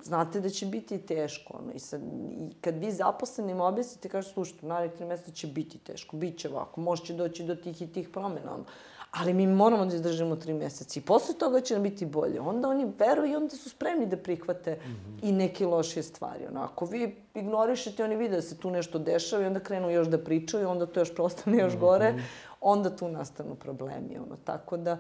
znate 0.05 0.41
da 0.41 0.49
će 0.49 0.67
biti 0.67 0.99
teško. 0.99 1.59
Ono, 1.63 1.73
i, 1.73 1.79
sad, 1.79 2.01
I 2.39 2.55
kad 2.61 2.79
vi 2.79 2.93
zaposlenim 2.93 3.61
objasnite, 3.61 4.09
kažete, 4.09 4.35
slušajte, 4.35 4.67
narednih 4.67 4.97
tri 4.97 5.07
meseca 5.07 5.33
će 5.33 5.47
biti 5.47 5.79
teško, 5.79 6.17
bit 6.17 6.39
će 6.39 6.49
ovako, 6.49 6.81
možda 6.81 7.07
će 7.07 7.15
doći 7.15 7.45
do 7.45 7.55
tih 7.55 7.83
i 7.83 7.93
tih 7.93 8.09
promena. 8.09 8.55
Ono. 8.55 8.65
Ali 9.11 9.35
mi 9.35 9.47
moramo 9.47 9.87
da 9.87 9.95
izdržimo 9.95 10.37
tri 10.37 10.55
meseca 10.55 11.01
i 11.01 11.03
posle 11.03 11.35
toga 11.35 11.61
će 11.61 11.75
nam 11.75 11.83
biti 11.83 12.07
bolje. 12.07 12.41
Onda 12.41 12.69
oni 12.69 12.93
veruju 12.99 13.33
i 13.33 13.37
onda 13.37 13.57
su 13.57 13.71
spremni 13.71 14.07
da 14.07 14.17
prihvate 14.17 14.75
mm 14.75 14.89
-hmm. 14.89 15.29
i 15.29 15.33
neke 15.33 15.67
lošije 15.67 16.03
stvari. 16.03 16.47
Ono, 16.51 16.61
ako 16.61 16.85
vi 16.85 17.17
ignorišete, 17.35 18.05
oni 18.05 18.17
vide 18.17 18.37
da 18.37 18.43
se 18.43 18.57
tu 18.57 18.71
nešto 18.71 18.99
dešava 18.99 19.43
i 19.43 19.47
onda 19.47 19.61
krenu 19.61 19.91
još 19.91 20.09
da 20.09 20.19
pričaju, 20.19 20.69
onda 20.69 20.87
to 20.87 21.01
još 21.01 21.15
prostane 21.15 21.59
još 21.59 21.77
gore, 21.77 22.13
mm 22.13 22.17
-hmm. 22.17 22.23
onda 22.61 22.97
tu 22.97 23.09
nastanu 23.09 23.55
problemi. 23.55 24.19
Ono. 24.27 24.37
Tako 24.45 24.77
da, 24.77 24.99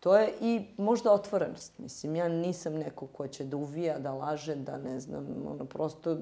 To 0.00 0.16
je 0.16 0.32
i 0.40 0.64
možda 0.76 1.12
otvorenost. 1.12 1.78
Mislim, 1.78 2.16
ja 2.16 2.28
nisam 2.28 2.74
neko 2.74 3.06
ko 3.06 3.28
će 3.28 3.44
da 3.44 3.56
uvija, 3.56 3.98
da 3.98 4.12
laže, 4.12 4.54
da 4.54 4.78
ne 4.78 5.00
znam, 5.00 5.26
ono, 5.46 5.64
prosto, 5.64 6.16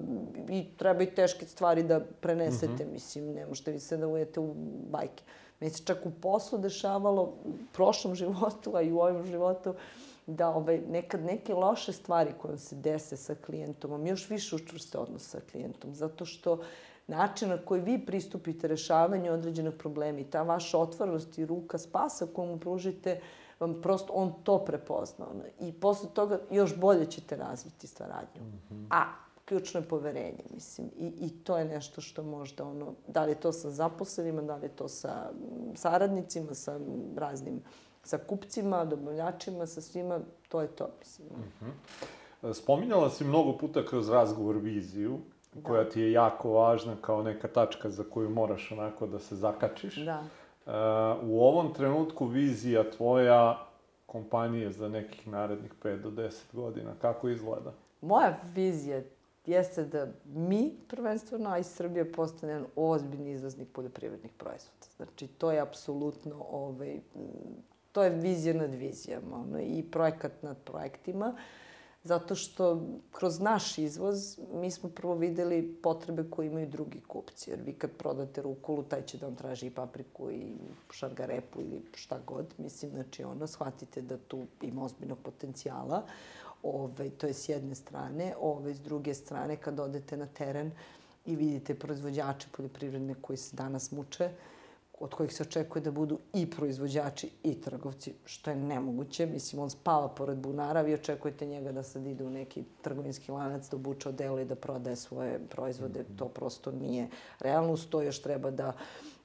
i 0.48 0.64
treba 0.76 1.02
i 1.02 1.14
teške 1.14 1.46
stvari 1.46 1.82
da 1.82 2.00
prenesete, 2.20 2.84
mm 2.84 2.88
-hmm. 2.88 2.92
mislim, 2.92 3.32
ne 3.32 3.46
možete 3.46 3.72
vi 3.72 3.80
se 3.80 3.96
da 3.96 4.08
ujete 4.08 4.40
u 4.40 4.54
bajke. 4.90 5.22
Meni 5.60 5.72
se 5.72 5.84
čak 5.84 6.06
u 6.06 6.10
poslu 6.10 6.58
dešavalo, 6.58 7.22
u 7.22 7.52
prošlom 7.72 8.14
životu, 8.22 8.76
a 8.76 8.82
i 8.82 8.92
u 8.92 8.98
ovom 8.98 9.26
životu, 9.26 9.74
da 10.26 10.48
ovaj, 10.48 10.80
nekad 10.90 11.24
neke 11.24 11.54
loše 11.54 11.92
stvari 11.92 12.32
koje 12.38 12.58
se 12.58 12.76
dese 12.76 13.16
sa 13.16 13.34
klijentom, 13.34 13.90
vam 13.90 14.06
još 14.06 14.30
više 14.30 14.56
učvrste 14.56 14.98
odnos 14.98 15.28
sa 15.28 15.40
klijentom, 15.52 15.94
zato 15.94 16.24
što 16.24 16.60
način 17.06 17.48
na 17.48 17.58
koji 17.58 17.80
vi 17.80 18.06
pristupite 18.06 18.68
rešavanju 18.68 19.32
određenog 19.32 19.74
problema 19.74 20.18
i 20.18 20.24
ta 20.24 20.42
vaša 20.42 20.78
otvorenost 20.78 21.38
i 21.38 21.46
ruka 21.46 21.78
spasa 21.78 22.26
koju 22.34 22.46
mu 22.46 22.58
pružite, 22.58 23.12
uh, 23.12 23.47
vam 23.60 23.82
prosto 23.82 24.12
on 24.12 24.32
to 24.42 24.58
prepozna. 24.58 25.26
Ono, 25.30 25.44
I 25.60 25.72
posle 25.72 26.08
toga 26.14 26.38
još 26.50 26.76
bolje 26.76 27.06
ćete 27.06 27.36
razviti 27.36 27.86
stvaradnju. 27.86 28.42
Mm 28.42 28.74
-hmm. 28.74 28.86
A 28.90 29.04
ključno 29.44 29.80
je 29.80 29.88
poverenje, 29.88 30.44
mislim. 30.54 30.90
I, 30.98 31.06
I 31.06 31.30
to 31.30 31.58
je 31.58 31.64
nešto 31.64 32.00
što 32.00 32.22
možda, 32.22 32.64
ono, 32.64 32.92
da 33.06 33.24
li 33.24 33.30
je 33.30 33.40
to 33.40 33.52
sa 33.52 33.70
zaposlenima, 33.70 34.42
da 34.42 34.56
li 34.56 34.64
je 34.64 34.76
to 34.76 34.88
sa 34.88 35.30
saradnicima, 35.74 36.54
sa 36.54 36.80
raznim, 37.16 37.62
sa 38.02 38.18
kupcima, 38.18 38.84
dobavljačima, 38.84 39.66
sa 39.66 39.80
svima, 39.80 40.20
to 40.48 40.60
je 40.60 40.68
to, 40.68 40.88
mislim. 40.98 41.28
Mm 41.28 41.66
-hmm. 42.42 42.54
Spominjala 42.54 43.10
si 43.10 43.24
mnogo 43.24 43.58
puta 43.58 43.86
kroz 43.86 44.08
razgovor 44.08 44.56
viziju, 44.56 45.18
da. 45.54 45.68
koja 45.68 45.88
ti 45.88 46.00
je 46.00 46.12
jako 46.12 46.50
važna 46.50 46.96
kao 47.00 47.22
neka 47.22 47.48
tačka 47.48 47.90
za 47.90 48.04
koju 48.10 48.30
moraš 48.30 48.72
onako 48.72 49.06
da 49.06 49.18
se 49.18 49.36
zakačiš. 49.36 49.96
Da 49.96 50.24
u 51.22 51.40
ovom 51.40 51.74
trenutku 51.74 52.26
vizija 52.26 52.90
tvoja 52.90 53.66
kompanije 54.06 54.72
za 54.72 54.88
nekih 54.88 55.28
narednih 55.28 55.72
5 55.82 56.02
do 56.02 56.10
10 56.10 56.32
godina, 56.52 56.94
kako 57.00 57.28
izgleda? 57.28 57.72
Moja 58.00 58.38
vizija 58.54 59.02
jeste 59.46 59.84
da 59.84 60.06
mi, 60.24 60.72
prvenstveno, 60.88 61.50
a 61.50 61.58
i 61.58 61.64
Srbija 61.64 62.04
postane 62.16 62.52
jedan 62.52 62.66
ozbiljni 62.76 63.32
izvoznik 63.32 63.68
poljoprivrednih 63.72 64.32
proizvoda. 64.38 64.86
Znači, 64.96 65.26
to 65.26 65.52
je 65.52 65.60
apsolutno, 65.60 66.46
ovaj, 66.50 67.00
to 67.92 68.02
je 68.02 68.10
vizija 68.10 68.54
nad 68.54 68.74
vizijama 68.74 69.36
ono, 69.36 69.60
i 69.60 69.84
projekat 69.90 70.32
nad 70.42 70.56
projektima. 70.64 71.28
Uh, 71.28 71.40
zato 72.04 72.34
što 72.34 72.82
kroz 73.12 73.40
naš 73.40 73.78
izvoz 73.78 74.38
mi 74.52 74.70
smo 74.70 74.88
prvo 74.88 75.14
videli 75.14 75.74
potrebe 75.82 76.24
koje 76.30 76.46
imaju 76.46 76.66
drugi 76.66 77.00
kupci. 77.00 77.50
Jer 77.50 77.60
vi 77.62 77.72
kad 77.72 77.90
prodate 77.90 78.42
rukulu, 78.42 78.82
taj 78.82 79.02
će 79.02 79.18
da 79.18 79.26
vam 79.26 79.36
traži 79.36 79.66
i 79.66 79.70
papriku 79.70 80.30
i 80.30 80.52
šargarepu 80.90 81.60
ili 81.60 81.82
šta 81.94 82.20
god. 82.26 82.54
Mislim, 82.58 82.90
znači 82.90 83.24
ono, 83.24 83.46
shvatite 83.46 84.02
da 84.02 84.18
tu 84.18 84.46
ima 84.62 84.84
ozbiljnog 84.84 85.18
potencijala. 85.18 86.02
Ove, 86.62 87.10
to 87.10 87.26
je 87.26 87.34
s 87.34 87.48
jedne 87.48 87.74
strane. 87.74 88.34
Ove, 88.40 88.74
s 88.74 88.80
druge 88.80 89.14
strane, 89.14 89.56
kad 89.56 89.80
odete 89.80 90.16
na 90.16 90.26
teren 90.26 90.70
i 91.26 91.36
vidite 91.36 91.74
proizvođače 91.74 92.48
poljoprivredne 92.56 93.14
koji 93.14 93.36
se 93.36 93.56
danas 93.56 93.92
muče, 93.92 94.24
uh, 94.24 94.57
od 95.00 95.14
kojih 95.14 95.34
se 95.34 95.42
očekuje 95.42 95.82
da 95.82 95.90
budu 95.90 96.18
i 96.32 96.50
proizvođači 96.50 97.30
i 97.42 97.60
trgovci, 97.60 98.14
što 98.24 98.50
je 98.50 98.56
nemoguće. 98.56 99.26
Mislim, 99.26 99.62
on 99.62 99.70
spava 99.70 100.08
pored 100.08 100.38
bunara, 100.38 100.82
vi 100.82 100.94
očekujete 100.94 101.46
njega 101.46 101.72
da 101.72 101.82
sad 101.82 102.06
ide 102.06 102.24
u 102.24 102.30
neki 102.30 102.64
trgovinski 102.82 103.32
lanac, 103.32 103.68
da 103.70 103.76
obuče 103.76 104.08
odelo 104.08 104.40
i 104.40 104.44
da 104.44 104.54
prodaje 104.54 104.96
svoje 104.96 105.38
proizvode. 105.50 106.04
To 106.16 106.28
prosto 106.28 106.72
nije 106.72 107.08
realno. 107.40 107.72
Uz 107.72 107.86
to 107.90 108.02
još 108.02 108.22
treba 108.22 108.50
da 108.50 108.72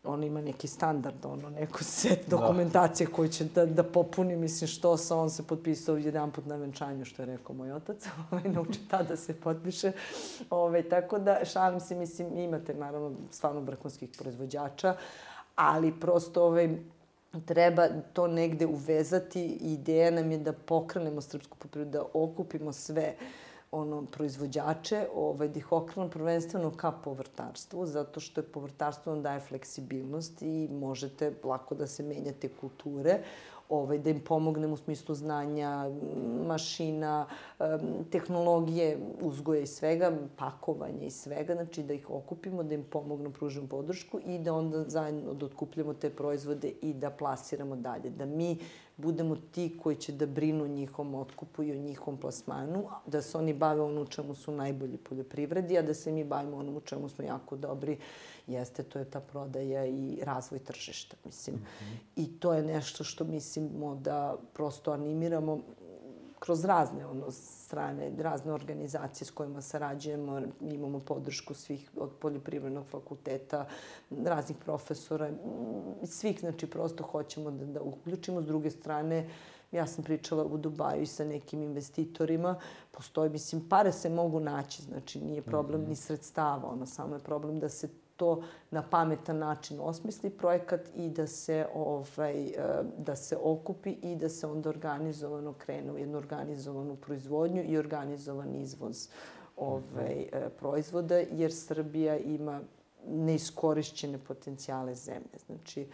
on 0.04 0.24
ima 0.24 0.42
neki 0.42 0.68
standard, 0.68 1.26
ono, 1.26 1.50
neko 1.50 1.84
set 1.84 2.20
da. 2.28 2.38
dokumentacije 2.38 3.08
da. 3.08 3.14
koju 3.14 3.30
će 3.30 3.46
da, 3.46 3.66
da 3.66 3.84
popuni, 3.84 4.36
mislim, 4.36 4.68
što 4.68 4.98
sa 4.98 5.18
on 5.18 5.30
se 5.30 5.48
potpisao 5.48 5.98
jedan 5.98 6.32
put 6.32 6.46
na 6.46 6.56
venčanju, 6.56 7.06
što 7.06 7.22
je 7.22 7.26
rekao 7.26 7.56
moj 7.56 7.72
otac, 7.72 8.06
ovaj, 8.32 8.44
nauči 8.44 8.80
tada 8.90 9.04
da 9.04 9.16
se 9.16 9.34
potpiše. 9.34 9.92
Ovaj, 10.50 10.90
tako 10.90 11.20
da, 11.20 11.40
šalim 11.46 11.80
se, 11.80 11.96
mislim, 11.96 12.38
imate, 12.38 12.74
naravno, 12.74 13.12
stvarno 13.32 13.62
vrhunskih 13.62 14.10
proizvođača, 14.18 14.96
ali 15.56 16.00
prosto 16.00 16.46
ovaj, 16.46 16.78
treba 17.46 17.88
to 18.14 18.28
negde 18.28 18.66
uvezati. 18.66 19.46
Ideja 19.62 20.12
nam 20.12 20.32
je 20.32 20.38
da 20.38 20.54
pokrenemo 20.54 21.22
srpsku 21.22 21.58
poljoprivredu, 21.58 21.92
da 21.92 22.06
okupimo 22.14 22.74
sve 22.74 23.16
ono, 23.72 24.06
proizvođače, 24.06 25.08
ovaj, 25.16 25.48
da 25.48 25.60
ih 25.60 25.72
okrenemo 25.72 26.10
prvenstveno 26.10 26.72
ka 26.78 26.92
povrtarstvu, 26.92 27.86
zato 27.86 28.20
što 28.20 28.42
je 28.42 28.46
povrtarstvo 28.46 29.14
vam 29.14 29.24
daje 29.24 29.40
fleksibilnost 29.40 30.42
i 30.42 30.68
možete 30.72 31.34
lako 31.44 31.76
da 31.76 31.88
se 31.88 32.04
menjate 32.04 32.50
kulture 32.62 33.20
ovaj, 33.70 33.98
da 33.98 34.10
im 34.10 34.20
pomognem 34.20 34.74
u 34.74 34.78
smislu 34.78 35.16
znanja, 35.16 35.90
mašina, 36.48 37.26
tehnologije, 38.10 38.98
uzgoja 39.22 39.62
i 39.62 39.68
svega, 39.68 40.12
pakovanja 40.38 41.06
i 41.06 41.12
svega, 41.12 41.54
znači 41.54 41.84
da 41.84 41.94
ih 41.94 42.10
okupimo, 42.10 42.64
da 42.64 42.76
im 42.76 42.84
pomognu, 42.84 43.32
pružimo 43.32 43.68
podršku 43.68 44.20
i 44.26 44.40
da 44.40 44.54
onda 44.54 44.84
zajedno 44.84 45.34
da 45.34 45.46
otkupljamo 45.46 45.94
te 45.94 46.10
proizvode 46.10 46.74
i 46.82 46.94
da 46.94 47.10
plasiramo 47.10 47.76
dalje. 47.76 48.10
Da 48.10 48.26
mi 48.26 48.58
budemo 48.98 49.36
ti 49.52 49.78
koji 49.84 49.96
će 49.96 50.12
da 50.12 50.26
brinu 50.26 50.64
o 50.64 50.68
njihovom 50.68 51.16
otkupu 51.16 51.64
i 51.64 51.72
o 51.72 51.76
njihovom 51.76 52.20
plasmanu, 52.20 52.84
da 53.06 53.22
se 53.22 53.38
oni 53.38 53.54
bave 53.54 53.82
ono 53.82 54.02
u 54.02 54.06
čemu 54.06 54.36
su 54.36 54.52
najbolji 54.52 54.98
poljoprivredi, 54.98 55.78
a 55.78 55.82
da 55.82 55.94
se 55.94 56.12
mi 56.12 56.24
bavimo 56.24 56.58
ono 56.58 56.78
u 56.78 56.82
čemu 56.82 57.10
smo 57.10 57.24
jako 57.26 57.56
dobri, 57.56 57.98
jeste, 58.48 58.84
to 58.84 59.00
je 59.00 59.06
ta 59.06 59.20
prodaja 59.20 59.86
i 59.86 60.20
razvoj 60.24 60.60
tržišta, 60.60 61.16
mislim. 61.26 61.56
Mm 61.56 61.60
-hmm. 61.60 61.98
I 62.16 62.40
to 62.40 62.54
je 62.54 62.64
nešto 62.64 63.04
što 63.04 63.24
mislimo 63.24 63.96
da 63.96 64.38
prosto 64.54 64.92
animiramo 64.92 65.60
kroz 66.40 66.66
razne 66.66 67.06
ono, 67.06 67.32
strane, 67.32 68.12
razne 68.18 68.54
organizacije 68.54 69.28
s 69.28 69.32
kojima 69.32 69.62
sarađujemo, 69.62 70.42
imamo 70.62 71.00
podršku 71.00 71.54
svih 71.54 71.90
od 71.98 72.10
poljoprivrednog 72.20 72.86
fakulteta, 72.86 73.66
raznih 74.10 74.58
profesora, 74.66 75.32
svih, 76.04 76.40
znači 76.40 76.70
prosto 76.70 77.04
hoćemo 77.04 77.52
da, 77.52 77.66
da 77.66 77.82
uključimo. 77.82 78.42
S 78.42 78.46
druge 78.46 78.72
strane, 78.72 79.30
Ja 79.74 79.88
sam 79.88 80.04
pričala 80.04 80.44
u 80.46 80.58
Dubaju 80.58 81.02
i 81.02 81.06
sa 81.06 81.26
nekim 81.26 81.64
investitorima. 81.64 82.60
Postoji, 82.92 83.30
mislim, 83.30 83.70
pare 83.70 83.92
se 83.92 84.10
mogu 84.10 84.40
naći, 84.40 84.82
znači 84.82 85.20
nije 85.20 85.42
problem 85.42 85.82
mm 85.82 85.86
-hmm. 85.86 85.90
ni 85.90 85.96
sredstava, 85.96 86.70
ono, 86.70 86.86
samo 86.86 87.16
je 87.16 87.20
problem 87.20 87.60
da 87.60 87.70
se 87.70 87.90
to 88.18 88.44
na 88.72 88.82
pametan 88.90 89.38
način 89.38 89.80
osmisli 89.82 90.30
projekat 90.30 90.82
i 90.96 91.10
da 91.10 91.28
se 91.28 91.66
ovaj 91.74 92.48
e, 92.48 92.54
da 92.98 93.16
se 93.16 93.38
okupi 93.38 93.92
i 93.92 94.16
da 94.16 94.30
se 94.30 94.48
onda 94.48 94.70
organizovano 94.70 95.54
krene 95.54 95.92
u 95.92 95.98
jednu 95.98 96.18
organizovanu 96.18 96.96
proizvodnju 96.96 97.64
i 97.64 97.78
organizovan 97.78 98.56
izvoz 98.56 99.08
ovaj 99.58 100.22
e, 100.22 100.50
proizvoda 100.60 101.16
jer 101.32 101.54
Srbija 101.54 102.18
ima 102.18 102.62
neiskorišćene 103.08 104.18
potencijale 104.18 104.96
zemlje. 104.96 105.38
Znači, 105.46 105.88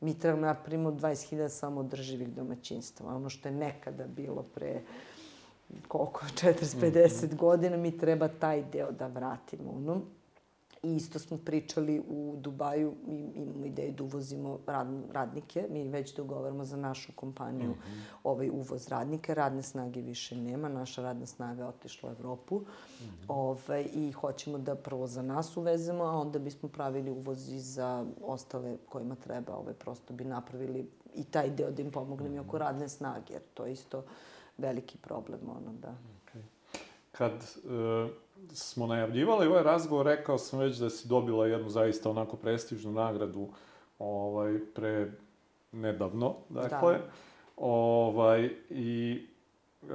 mi 0.00 0.18
trebamo 0.18 0.46
napravimo 0.46 0.90
20.000 0.90 1.48
samodrživih 1.48 2.28
domaćinstva. 2.28 3.14
Ono 3.16 3.28
što 3.28 3.48
je 3.48 3.54
nekada 3.54 4.06
bilo 4.06 4.42
pre 4.54 4.82
koliko, 5.88 6.20
40-50 6.24 6.82
mm 6.82 6.90
-hmm. 6.90 7.36
godina, 7.36 7.76
mi 7.76 7.98
treba 7.98 8.28
taj 8.28 8.64
deo 8.72 8.92
da 8.92 9.06
vratimo. 9.06 9.70
Ono. 9.70 10.00
I 10.82 10.96
isto 10.96 11.18
smo 11.18 11.38
pričali 11.38 12.02
u 12.08 12.36
Dubaju, 12.38 12.94
mi 13.06 13.32
imamo 13.34 13.66
ideju 13.66 13.92
da 13.92 14.04
uvozimo 14.04 14.58
rad, 14.66 14.88
radnike, 15.12 15.66
mi 15.70 15.88
već 15.88 16.16
dogovaramo 16.16 16.64
za 16.64 16.76
našu 16.76 17.12
kompaniju 17.12 17.70
mm 17.70 17.74
-hmm. 17.74 18.02
ovaj 18.24 18.50
uvoz 18.50 18.88
radnika, 18.88 19.34
radne 19.34 19.62
snage 19.62 20.00
više 20.00 20.36
nema, 20.36 20.68
naša 20.68 21.02
radna 21.02 21.26
snaga 21.26 21.66
otišla 21.66 22.10
u 22.10 22.12
Evropu 22.12 22.56
mm 22.56 22.64
-hmm. 23.04 23.24
ovaj, 23.28 23.88
i 23.92 24.12
hoćemo 24.12 24.58
da 24.58 24.74
prvo 24.74 25.06
za 25.06 25.22
nas 25.22 25.56
uvezemo, 25.56 26.04
a 26.04 26.16
onda 26.16 26.38
bismo 26.38 26.68
pravili 26.68 27.10
uvoz 27.10 27.48
i 27.48 27.60
za 27.60 28.06
ostale 28.24 28.76
kojima 28.88 29.14
treba, 29.14 29.56
ovaj, 29.56 29.74
prosto 29.74 30.14
bi 30.14 30.24
napravili 30.24 30.90
i 31.14 31.24
taj 31.24 31.50
deo 31.50 31.70
da 31.70 31.82
im 31.82 31.90
pomognemo 31.90 32.34
mm 32.34 32.38
-hmm. 32.38 32.48
oko 32.48 32.56
mhm. 32.56 32.64
radne 32.64 32.88
snage, 32.88 33.32
jer 33.32 33.42
to 33.54 33.66
je 33.66 33.72
isto 33.72 34.04
veliki 34.58 34.98
problem, 34.98 35.40
ono, 35.48 35.72
da. 35.82 35.94
Okay. 36.24 36.42
Kad... 37.12 37.32
Uh 37.64 38.29
smo 38.52 38.86
najavljivali 38.86 39.46
ovaj 39.46 39.62
razgovor, 39.62 40.06
rekao 40.06 40.38
sam 40.38 40.58
već 40.58 40.76
da 40.76 40.90
si 40.90 41.08
dobila 41.08 41.46
jednu 41.46 41.68
zaista 41.68 42.10
onako 42.10 42.36
prestižnu 42.36 42.92
nagradu 42.92 43.48
ovaj, 43.98 44.58
pre 44.74 45.12
nedavno, 45.72 46.34
dakle. 46.48 46.92
Da. 46.92 47.00
Ovaj, 47.56 48.50
I 48.70 49.22
e, 49.82 49.86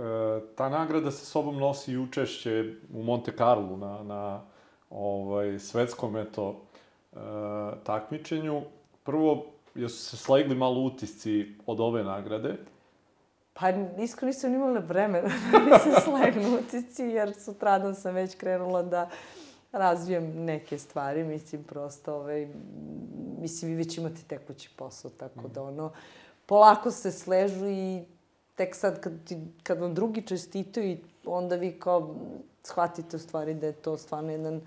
ta 0.55 0.69
nagrada 0.69 1.11
sa 1.11 1.25
sobom 1.25 1.57
nosi 1.57 1.91
i 1.91 1.97
učešće 1.97 2.73
u 2.93 3.03
Monte 3.03 3.31
Carlo 3.37 3.77
na, 3.77 4.03
na 4.03 4.41
ovaj, 4.89 5.59
svetskom 5.59 6.17
eto, 6.17 6.61
e, 7.13 7.17
takmičenju. 7.83 8.61
Prvo, 9.03 9.45
jesu 9.75 10.03
se 10.09 10.17
slegli 10.17 10.55
malo 10.55 10.81
utisci 10.81 11.55
od 11.65 11.79
ove 11.79 12.03
nagrade? 12.03 12.57
Pa 13.59 13.69
iskreno 13.97 14.27
nisam 14.27 14.53
imala 14.53 14.79
vremena 14.79 15.29
da 15.69 15.79
se 15.79 16.01
slegnu 16.03 16.57
utisci, 16.59 17.03
jer 17.03 17.33
sutradan 17.33 17.95
sam 17.95 18.13
već 18.13 18.35
krenula 18.35 18.83
da 18.83 19.09
razvijem 19.71 20.43
neke 20.43 20.77
stvari, 20.77 21.23
mislim, 21.23 21.63
prosto, 21.63 22.15
ovaj, 22.15 22.47
mislim, 23.41 23.71
vi 23.71 23.77
već 23.77 23.97
imate 23.97 24.21
tekući 24.27 24.69
posao, 24.75 25.11
tako 25.11 25.47
da, 25.47 25.63
ono, 25.63 25.91
polako 26.45 26.91
se 26.91 27.11
sležu 27.11 27.67
i 27.67 28.03
tek 28.55 28.75
sad 28.75 28.99
kad, 28.99 29.13
kad 29.63 29.79
vam 29.79 29.93
drugi 29.93 30.21
čestitaju, 30.21 30.97
onda 31.25 31.55
vi 31.55 31.79
kao 31.79 32.15
shvatite 32.63 33.15
u 33.15 33.19
stvari 33.19 33.53
da 33.53 33.67
je 33.67 33.73
to 33.73 33.97
stvarno 33.97 34.31
jedan 34.31 34.61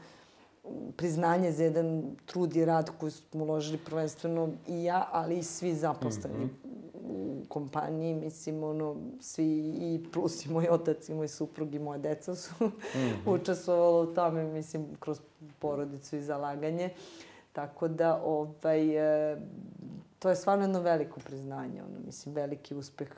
priznanje 0.97 1.53
za 1.53 1.65
jedan 1.65 2.03
trud 2.27 2.57
i 2.57 2.65
rad 2.65 2.91
koji 3.01 3.13
smo 3.13 3.45
uložili 3.45 3.79
prvenstveno 3.79 4.53
i 4.67 4.85
ja, 4.85 5.09
ali 5.13 5.39
i 5.39 5.43
svi 5.43 5.75
zaposleni. 5.75 6.45
Mm 6.45 6.51
-hmm 6.65 6.68
u 7.11 7.45
kompaniji, 7.49 8.15
mislim, 8.15 8.65
ono, 8.65 8.97
svi 9.21 9.59
i 9.69 10.05
plus 10.13 10.47
i 10.47 10.51
moj 10.51 10.69
otac 10.71 11.09
i 11.09 11.15
moj 11.15 11.29
suprug 11.29 11.75
i 11.75 11.79
moje 11.79 11.99
deca 11.99 12.35
su 12.35 12.55
mm 12.65 12.71
-hmm. 12.95 13.35
učestvovalo 13.35 14.03
u 14.03 14.15
tome, 14.15 14.45
mislim, 14.45 14.87
kroz 15.01 15.21
porodicu 15.59 16.17
i 16.17 16.21
zalaganje. 16.21 16.91
Tako 17.53 17.89
da, 17.89 18.23
ovaj, 18.25 18.97
e, 19.33 19.37
to 20.19 20.29
je 20.29 20.37
stvarno 20.37 20.65
jedno 20.65 20.81
veliko 20.81 21.21
priznanje, 21.21 21.83
ono, 21.83 21.99
mislim, 22.07 22.35
veliki 22.35 22.75
uspeh, 22.75 23.09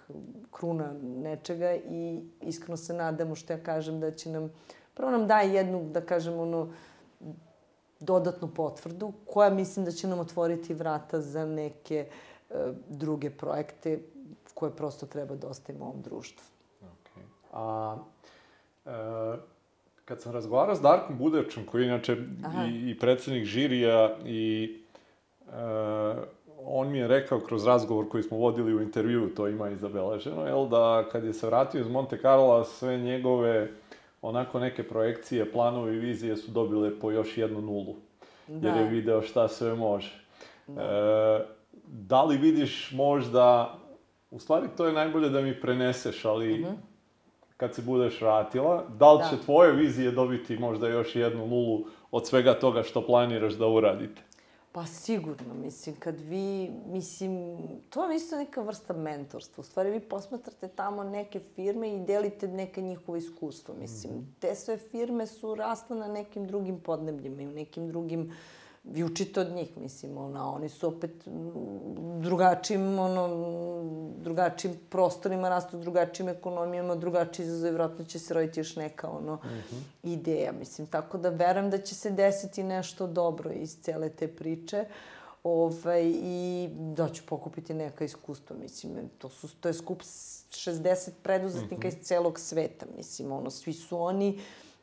kruna 0.51 0.93
nečega 1.03 1.75
i 1.75 2.21
iskreno 2.41 2.77
se 2.77 2.95
nadamo 2.95 3.35
što 3.35 3.53
ja 3.53 3.63
kažem 3.63 4.01
da 4.01 4.11
će 4.11 4.31
nam, 4.31 4.53
prvo 4.95 5.11
nam 5.11 5.27
daje 5.27 5.55
jednu, 5.55 5.85
da 5.91 6.01
kažem, 6.01 6.39
ono, 6.39 6.73
dodatnu 8.01 8.49
potvrdu, 8.55 9.13
koja 9.27 9.51
mislim 9.51 9.85
da 9.85 9.93
će 9.93 10.09
nam 10.09 10.19
otvoriti 10.19 10.75
vrata 10.75 11.21
za 11.21 11.47
neke 11.47 12.07
uh, 12.09 12.30
druge 12.89 13.31
projekte 13.31 13.99
koje 14.55 14.77
prosto 14.77 15.07
treba 15.07 15.35
da 15.35 15.49
ostavimo 15.49 15.85
ovom 15.85 16.03
društvu. 16.03 16.45
Okay. 16.81 17.23
A 17.53 17.97
e, 18.87 18.91
kad 20.05 20.23
sam 20.23 20.33
razgovarao 20.33 20.75
s 20.75 20.81
Darkom 20.81 21.19
Budačom, 21.19 21.67
koji 21.67 21.83
je 21.83 21.89
inače 21.89 22.17
i, 22.69 22.91
i 22.91 22.99
predsednik 22.99 23.45
žirija 23.45 24.17
i 24.25 24.77
e, 25.49 25.53
on 26.65 26.91
mi 26.91 26.99
je 26.99 27.09
rekao 27.09 27.41
kroz 27.41 27.67
razgovor 27.67 28.09
koji 28.09 28.23
smo 28.23 28.37
vodili 28.37 28.75
u 28.75 28.83
intervju, 28.83 29.35
to 29.35 29.49
ima 29.49 29.71
i 29.71 29.77
zabeleženo, 29.77 30.47
jel, 30.47 30.69
da 30.69 31.09
kad 31.13 31.25
je 31.25 31.33
se 31.33 31.47
vratio 31.47 31.81
iz 31.81 31.89
Monte 31.89 32.19
Carlo, 32.23 32.65
sve 32.65 32.99
njegove 32.99 33.69
onako 34.23 34.59
neke 34.59 34.89
projekcije, 34.89 35.53
planovi 35.53 35.97
i 35.97 36.01
vizije 36.01 36.37
su 36.37 36.51
dobile 36.51 37.01
po 37.01 37.11
još 37.11 37.39
jednu 37.39 37.61
nulu. 37.61 37.97
Da. 38.47 38.69
Jer 38.69 38.77
je 38.77 38.89
video 38.89 39.23
šta 39.23 39.49
sve 39.49 39.75
može. 39.75 40.25
Da. 40.67 40.83
E, 40.83 41.60
da 41.93 42.23
li 42.23 42.37
vidiš 42.37 42.93
možda, 42.93 43.79
u 44.31 44.39
stvari 44.39 44.69
to 44.77 44.87
je 44.87 44.93
najbolje 44.93 45.29
da 45.29 45.41
mi 45.41 45.61
preneseš, 45.61 46.25
ali 46.25 46.59
mm 46.59 46.65
-hmm. 46.65 46.77
kad 47.57 47.75
se 47.75 47.83
budeš 47.83 48.21
vratila, 48.21 48.85
da 48.99 49.13
li 49.13 49.19
da. 49.19 49.29
će 49.29 49.45
tvoje 49.45 49.73
vizije 49.73 50.11
dobiti 50.11 50.59
možda 50.59 50.89
još 50.89 51.17
jednu 51.17 51.47
nulu 51.47 51.85
od 52.11 52.27
svega 52.27 52.55
toga 52.55 52.83
što 52.83 53.07
planiraš 53.07 53.55
da 53.55 53.67
uradite? 53.67 54.23
Pa 54.73 54.87
sigurno, 54.87 55.55
mislim, 55.55 55.97
kad 55.97 56.21
vi, 56.21 56.71
mislim, 56.87 57.59
to 57.89 58.11
je 58.11 58.17
isto 58.17 58.37
neka 58.37 58.63
vrsta 58.63 58.95
mentorstva. 58.95 59.61
U 59.61 59.65
stvari, 59.65 59.91
vi 59.91 60.01
posmatrate 60.01 60.69
tamo 60.69 61.05
neke 61.05 61.41
firme 61.55 61.95
i 61.95 62.01
delite 62.01 62.49
neke 62.49 62.83
njihove 62.83 63.19
iskustva, 63.19 63.75
mislim. 63.75 64.15
Mm. 64.15 64.35
Te 64.39 64.55
sve 64.55 64.77
firme 64.77 65.27
su 65.27 65.55
rasle 65.55 65.97
na 65.97 66.09
nekim 66.09 66.47
drugim 66.47 66.81
podnebljima 66.81 67.43
i 67.43 67.47
u 67.47 67.53
nekim 67.53 67.89
drugim 67.89 68.21
uh, 68.21 68.33
vi 68.85 69.05
učite 69.05 69.41
od 69.41 69.53
njih, 69.53 69.77
mislim, 69.77 70.19
ona, 70.19 70.55
oni 70.55 70.69
su 70.69 70.89
opet 70.89 71.11
drugačijim, 72.21 72.99
ono, 72.99 73.29
drugačijim 74.17 74.77
prostorima 74.89 75.49
rastu, 75.49 75.79
drugačijim 75.79 76.29
ekonomijama, 76.29 76.95
drugačiji 76.95 77.47
izazove, 77.47 77.71
vjerojatno 77.71 78.05
će 78.05 78.19
se 78.19 78.35
roditi 78.35 78.61
još 78.61 78.77
neka, 78.77 79.09
ono, 79.11 79.35
mm 79.35 79.49
-hmm. 79.49 79.83
ideja, 80.03 80.53
mislim, 80.53 80.87
tako 80.87 81.19
da 81.19 81.29
verujem 81.29 81.71
da 81.71 81.79
će 81.79 81.95
se 81.95 82.11
desiti 82.11 82.63
nešto 82.63 83.07
dobro 83.07 83.51
iz 83.51 83.77
cele 83.83 84.09
te 84.09 84.29
priče, 84.29 84.85
ovaj, 85.45 86.13
i 86.15 86.69
da 86.73 87.09
ću 87.09 87.23
pokupiti 87.27 87.75
neka 87.75 88.05
iskustva, 88.05 88.57
mislim, 88.57 88.93
to, 89.19 89.29
su, 89.29 89.49
to 89.61 89.69
je 89.69 89.75
skup 89.75 90.03
60 90.03 91.11
preduzetnika 91.23 91.89
mm 91.89 91.91
-hmm. 91.91 91.99
iz 91.99 92.07
celog 92.07 92.41
sveta, 92.41 92.87
mislim, 92.97 93.33
ono, 93.33 93.51
svi 93.51 93.73
su 93.73 94.03
oni, 94.03 94.31
uh, 94.31 94.41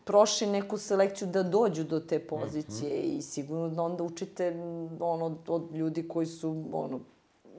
prošli 0.07 0.47
neku 0.47 0.77
selekciju 0.77 1.27
da 1.27 1.43
dođu 1.43 1.83
do 1.83 1.99
te 1.99 2.19
pozicije 2.19 2.99
mm 2.99 3.03
-hmm. 3.03 3.17
i 3.17 3.21
sigurno 3.21 3.69
da 3.69 3.81
onda 3.81 4.03
učite 4.03 4.55
ono, 4.99 5.37
od 5.47 5.75
ljudi 5.75 6.07
koji 6.07 6.25
su 6.25 6.65
ono, 6.73 6.99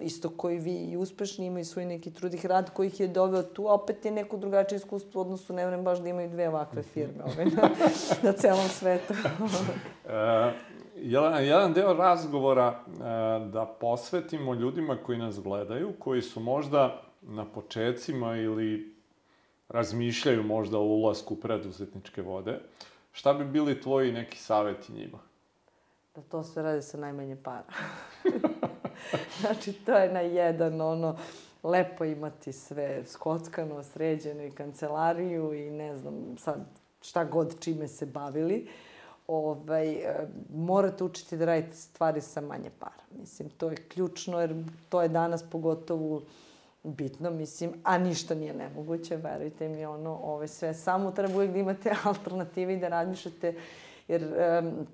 isto 0.00 0.30
koji 0.36 0.58
vi 0.58 0.74
i 0.74 0.96
uspešni, 0.96 1.46
imaju 1.46 1.64
svoj 1.64 1.84
neki 1.84 2.12
trud 2.12 2.34
i 2.34 2.48
rad 2.48 2.70
koji 2.70 2.86
ih 2.86 3.00
je 3.00 3.08
doveo 3.08 3.42
tu, 3.42 3.68
a 3.68 3.74
opet 3.74 4.04
je 4.04 4.10
neko 4.10 4.36
drugačije 4.36 4.76
iskustvo 4.76 5.20
u 5.20 5.24
odnosu, 5.24 5.52
ne 5.52 5.66
vrem 5.66 5.84
baš 5.84 5.98
da 5.98 6.08
imaju 6.08 6.30
dve 6.30 6.48
ovakve 6.48 6.80
mhm. 6.80 6.90
firme 6.90 7.24
ove, 7.24 7.44
na, 7.44 7.70
na 8.22 8.32
celom 8.32 8.68
svetu. 8.68 9.14
uh, 9.14 10.10
jedan, 10.96 11.44
jedan 11.44 11.72
deo 11.72 11.92
razgovora 11.92 12.68
uh, 12.86 13.00
da 13.52 13.76
posvetimo 13.80 14.54
ljudima 14.54 14.96
koji 15.06 15.18
nas 15.18 15.40
gledaju, 15.40 15.92
koji 15.98 16.22
su 16.22 16.40
možda 16.40 17.02
na 17.22 17.44
počecima 17.44 18.36
ili 18.36 18.97
razmišljaju 19.68 20.42
možda 20.42 20.78
o 20.78 20.82
ulasku 20.82 21.34
u 21.34 21.36
preduzetničke 21.36 22.22
vode, 22.22 22.60
šta 23.12 23.34
bi 23.34 23.44
bili 23.44 23.80
tvoji 23.80 24.12
neki 24.12 24.38
saveti 24.38 24.92
njima? 24.92 25.18
Da 26.14 26.22
to 26.22 26.42
sve 26.42 26.62
radi 26.62 26.82
sa 26.82 26.98
najmanje 26.98 27.36
para. 27.36 27.64
znači, 29.40 29.72
to 29.72 29.92
je 29.92 30.12
na 30.12 30.20
jedan, 30.20 30.80
ono, 30.80 31.16
lepo 31.62 32.04
imati 32.04 32.52
sve 32.52 33.06
skockano, 33.06 33.82
sređeno 33.82 34.42
i 34.42 34.50
kancelariju 34.50 35.54
i 35.54 35.70
ne 35.70 35.96
znam 35.96 36.36
sad 36.38 36.60
šta 37.02 37.24
god 37.24 37.60
čime 37.60 37.88
se 37.88 38.06
bavili. 38.06 38.68
Ovaj, 39.26 39.90
e, 39.90 40.28
morate 40.54 41.04
učiti 41.04 41.36
da 41.36 41.44
radite 41.44 41.76
stvari 41.76 42.20
sa 42.20 42.40
manje 42.40 42.70
para. 42.78 43.20
Mislim, 43.20 43.50
to 43.50 43.70
je 43.70 43.76
ključno 43.76 44.40
jer 44.40 44.64
to 44.88 45.02
je 45.02 45.08
danas 45.08 45.50
pogotovo 45.50 46.22
bitno, 46.82 47.30
mislim, 47.30 47.72
a 47.84 47.98
ništa 47.98 48.34
nije 48.34 48.54
nemoguće, 48.54 49.16
verujte 49.16 49.68
mi, 49.68 49.84
ono, 49.84 50.20
ove 50.22 50.48
sve, 50.48 50.74
samo 50.74 51.10
treba 51.10 51.34
uvijek 51.34 51.52
da 51.52 51.58
imate 51.58 51.94
alternative 52.04 52.74
i 52.74 52.78
da 52.78 52.88
razmišljate, 52.88 53.54
jer 54.08 54.22
um, 54.24 54.86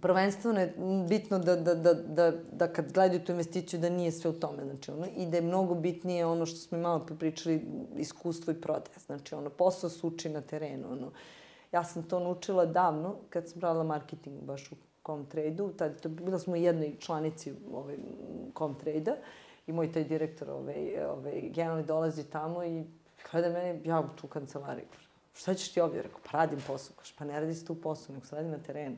prvenstveno 0.00 0.60
je 0.60 0.74
bitno 1.08 1.38
da, 1.38 1.56
da, 1.56 1.74
da, 1.74 1.94
da, 1.94 2.32
da 2.52 2.72
kad 2.72 2.92
gledaju 2.92 3.24
tu 3.24 3.32
investiciju 3.32 3.80
da 3.80 3.88
nije 3.88 4.12
sve 4.12 4.30
u 4.30 4.40
tome, 4.40 4.64
znači 4.64 4.90
ono, 4.90 5.06
i 5.16 5.26
da 5.26 5.36
je 5.36 5.42
mnogo 5.42 5.74
bitnije 5.74 6.26
ono 6.26 6.46
što 6.46 6.58
smo 6.58 6.78
malo 6.78 7.06
pričali, 7.18 7.66
iskustvo 7.96 8.52
i 8.52 8.60
prodaja, 8.60 8.98
znači 9.06 9.34
ono, 9.34 9.50
posao 9.50 9.90
se 9.90 10.06
uči 10.06 10.28
na 10.28 10.40
terenu, 10.40 10.92
ono, 10.92 11.10
ja 11.72 11.84
sam 11.84 12.02
to 12.02 12.20
naučila 12.20 12.66
davno, 12.66 13.16
kad 13.30 13.48
sam 13.48 13.60
pravila 13.60 13.84
marketing 13.84 14.40
baš 14.42 14.72
u 14.72 14.74
Comtrade-u, 15.06 15.72
tad, 15.72 16.00
to, 16.00 16.08
bila 16.08 16.38
smo 16.38 16.52
u 16.52 16.56
jednoj 16.56 16.96
članici 16.98 17.52
ovaj, 17.72 17.96
Comtrade-a, 18.58 19.16
i 19.66 19.72
moj 19.72 19.92
taj 19.92 20.04
direktor, 20.04 20.50
ovaj, 20.50 21.04
ovaj, 21.04 21.40
generalni 21.40 21.84
dolazi 21.84 22.30
tamo 22.30 22.64
i 22.64 22.84
gleda 23.30 23.48
mene, 23.48 23.80
ja 23.84 24.08
tu 24.20 24.26
kancelariju, 24.26 24.86
šta 25.34 25.54
ćeš 25.54 25.72
ti 25.72 25.80
ovdje? 25.80 26.02
Rekao, 26.02 26.20
pa 26.30 26.38
radim 26.38 26.58
posao. 26.66 26.96
Kaš, 26.96 27.12
pa 27.12 27.24
ne 27.24 27.40
radi 27.40 27.54
se 27.54 27.66
tu 27.66 27.74
posao, 27.74 28.14
nego 28.14 28.26
se 28.26 28.36
radi 28.36 28.48
na 28.48 28.58
terenu. 28.58 28.96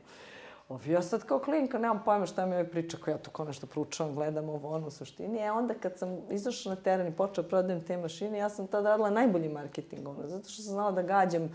Ovi, 0.69 0.91
ja 0.91 1.01
sad 1.01 1.23
kao 1.23 1.39
klinka, 1.39 1.79
nemam 1.79 2.01
pojma 2.05 2.25
šta 2.25 2.45
mi 2.45 2.51
ovaj 2.51 2.69
priča, 2.69 2.97
koja 2.97 3.13
ja 3.13 3.17
to 3.17 3.31
kao 3.31 3.45
nešto 3.45 3.67
proučavam, 3.67 4.15
gledam 4.15 4.49
ovo 4.49 4.75
ono 4.75 4.87
u 4.87 4.91
suštini. 4.91 5.39
E 5.39 5.51
onda 5.51 5.73
kad 5.73 5.97
sam 5.97 6.21
izašla 6.31 6.75
na 6.75 6.81
teren 6.81 7.07
i 7.07 7.15
počela 7.15 7.43
da 7.43 7.49
prodajem 7.49 7.83
te 7.83 7.97
mašine, 7.97 8.37
ja 8.37 8.49
sam 8.49 8.67
tada 8.67 8.89
radila 8.89 9.09
najbolji 9.09 9.49
marketing, 9.49 10.07
ono, 10.07 10.27
zato 10.27 10.49
što 10.49 10.63
sam 10.63 10.73
znala 10.73 10.91
da 10.91 11.01
gađam 11.01 11.49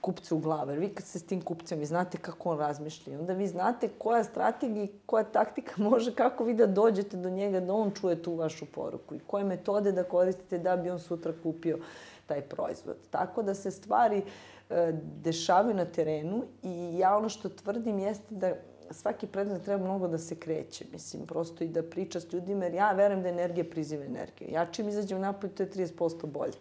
kupce 0.00 0.34
u 0.34 0.38
glave. 0.38 0.76
vi 0.76 0.88
kad 0.88 1.04
ste 1.06 1.18
s 1.18 1.26
tim 1.26 1.40
kupcem, 1.40 1.78
vi 1.78 1.86
znate 1.86 2.18
kako 2.18 2.50
on 2.50 2.58
razmišlja. 2.58 3.18
Onda 3.18 3.32
vi 3.32 3.46
znate 3.46 3.88
koja 3.98 4.24
strategija 4.24 4.84
i 4.84 4.90
koja 5.06 5.24
taktika 5.24 5.82
može, 5.90 6.14
kako 6.14 6.44
vi 6.44 6.54
da 6.54 6.66
dođete 6.66 7.16
do 7.16 7.30
njega, 7.30 7.60
da 7.60 7.74
on 7.74 7.90
čuje 7.90 8.22
tu 8.22 8.34
vašu 8.34 8.66
poruku 8.66 9.14
i 9.14 9.20
koje 9.26 9.44
metode 9.44 9.92
da 9.92 10.04
koristite 10.04 10.58
da 10.58 10.76
bi 10.76 10.90
on 10.90 10.98
sutra 10.98 11.32
kupio 11.42 11.78
taj 12.26 12.40
proizvod. 12.40 12.96
Tako 13.10 13.42
da 13.42 13.54
se 13.54 13.70
stvari 13.70 14.22
e, 14.70 14.92
dešavaju 15.22 15.74
na 15.74 15.84
terenu 15.84 16.44
i 16.62 16.98
ja 16.98 17.16
ono 17.16 17.28
što 17.28 17.48
tvrdim 17.48 17.98
jeste 17.98 18.34
da 18.34 18.54
svaki 18.90 19.26
predmet 19.26 19.62
treba 19.62 19.84
mnogo 19.84 20.08
da 20.08 20.18
se 20.18 20.36
kreće, 20.36 20.84
mislim, 20.92 21.26
prosto 21.26 21.64
i 21.64 21.68
da 21.68 21.82
priča 21.82 22.20
s 22.20 22.32
ljudima, 22.32 22.64
jer 22.64 22.74
ja 22.74 22.92
verujem 22.92 23.22
da 23.22 23.28
energija 23.28 23.64
priziva 23.70 24.04
energiju. 24.04 24.48
Ja 24.52 24.66
čim 24.66 24.88
izađem 24.88 25.20
napolje, 25.20 25.54
to 25.54 25.62
je 25.62 25.70
30% 25.70 26.26
bolje. 26.26 26.58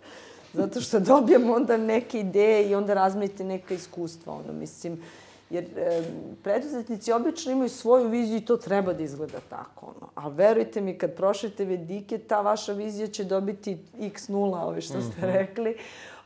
Zato 0.53 0.81
što 0.81 0.99
dobijem 0.99 1.49
onda 1.49 1.77
neke 1.77 2.19
ideje 2.19 2.69
i 2.69 2.75
onda 2.75 2.93
razmenite 2.93 3.43
neka 3.43 3.73
iskustva, 3.73 4.33
ono, 4.33 4.53
mislim, 4.53 5.01
jer 5.49 5.63
e, 5.77 6.03
preduzetnici 6.43 7.11
obično 7.11 7.51
imaju 7.51 7.69
svoju 7.69 8.07
viziju 8.07 8.37
i 8.37 8.45
to 8.45 8.57
treba 8.57 8.93
da 8.93 9.03
izgleda 9.03 9.39
tako, 9.49 9.85
ono. 9.85 10.09
A 10.15 10.27
verujte 10.29 10.81
mi, 10.81 10.97
kad 10.97 11.15
prošete 11.15 11.65
vedike, 11.65 12.17
ta 12.17 12.41
vaša 12.41 12.73
vizija 12.73 13.07
će 13.07 13.23
dobiti 13.23 13.77
x 13.99 14.27
nula, 14.27 14.65
ove 14.65 14.81
što 14.81 15.01
ste 15.01 15.21
-hmm. 15.21 15.33
rekli, 15.33 15.77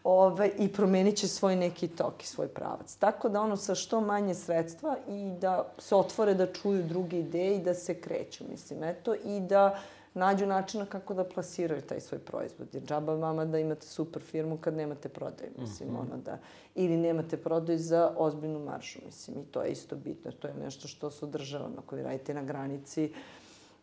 ove, 0.04 0.52
i 0.60 0.68
promenit 0.68 1.16
će 1.16 1.28
svoj 1.28 1.56
neki 1.56 1.88
tok 1.88 2.24
i 2.24 2.28
svoj 2.28 2.48
pravac. 2.48 2.96
Tako 2.96 3.30
da 3.30 3.42
ono 3.42 3.58
sa 3.58 3.76
što 3.76 4.02
manje 4.02 4.36
sredstva 4.36 4.98
i 5.08 5.32
da 5.42 5.66
se 5.78 5.96
otvore 5.96 6.34
da 6.34 6.54
čuju 6.54 6.84
druge 6.84 7.20
ideje 7.20 7.56
i 7.56 7.64
da 7.64 7.74
se 7.74 7.94
kreću, 7.94 8.44
mislim, 8.52 8.84
eto, 8.84 9.16
i 9.16 9.40
da 9.40 9.80
nađu 10.14 10.46
načina 10.46 10.86
kako 10.86 11.14
da 11.14 11.24
plasiraju 11.24 11.82
taj 11.82 12.00
svoj 12.00 12.20
proizvod. 12.20 12.68
Jer 12.74 12.84
džaba 12.84 13.16
vama 13.16 13.46
da 13.46 13.60
imate 13.60 13.88
super 13.88 14.22
firmu 14.22 14.58
kad 14.58 14.74
nemate 14.74 15.10
prodaju, 15.10 15.52
mislim, 15.58 15.90
mm 15.90 15.92
-hmm. 15.92 16.00
ono 16.00 16.18
da... 16.18 16.40
Ili 16.76 16.98
nemate 16.98 17.38
prodaju 17.38 17.80
za 17.80 18.14
ozbiljnu 18.18 18.60
maršu, 18.60 19.00
mislim, 19.06 19.40
i 19.40 19.46
to 19.46 19.62
je 19.62 19.72
isto 19.72 19.96
bitno. 19.96 20.32
To 20.32 20.48
je 20.48 20.54
nešto 20.54 20.88
što 20.88 21.12
se 21.12 21.26
održava. 21.26 21.70
Ako 21.78 21.96
vi 21.96 22.04
radite 22.04 22.34
na 22.34 22.44
granici, 22.44 23.14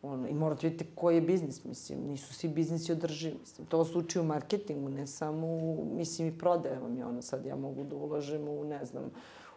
ono, 0.01 0.27
i 0.27 0.33
morate 0.33 0.67
vidjeti 0.67 0.95
koji 0.95 1.15
je 1.15 1.21
biznis, 1.21 1.63
mislim, 1.63 1.99
nisu 2.07 2.33
svi 2.33 2.49
biznisi 2.49 2.91
održivi, 2.91 3.37
mislim, 3.39 3.67
to 3.67 3.85
se 3.85 3.97
uči 3.97 4.19
u 4.19 4.23
marketingu, 4.23 4.89
ne 4.89 5.07
samo 5.07 5.47
u, 5.47 5.87
mislim, 5.97 6.27
i 6.27 6.37
prodaje 6.37 6.79
vam 6.79 6.97
je 6.97 7.05
ono, 7.05 7.21
sad 7.21 7.45
ja 7.45 7.55
mogu 7.55 7.83
da 7.83 7.95
ulažem 7.95 8.47
u, 8.47 8.63
ne 8.63 8.85
znam, 8.85 9.03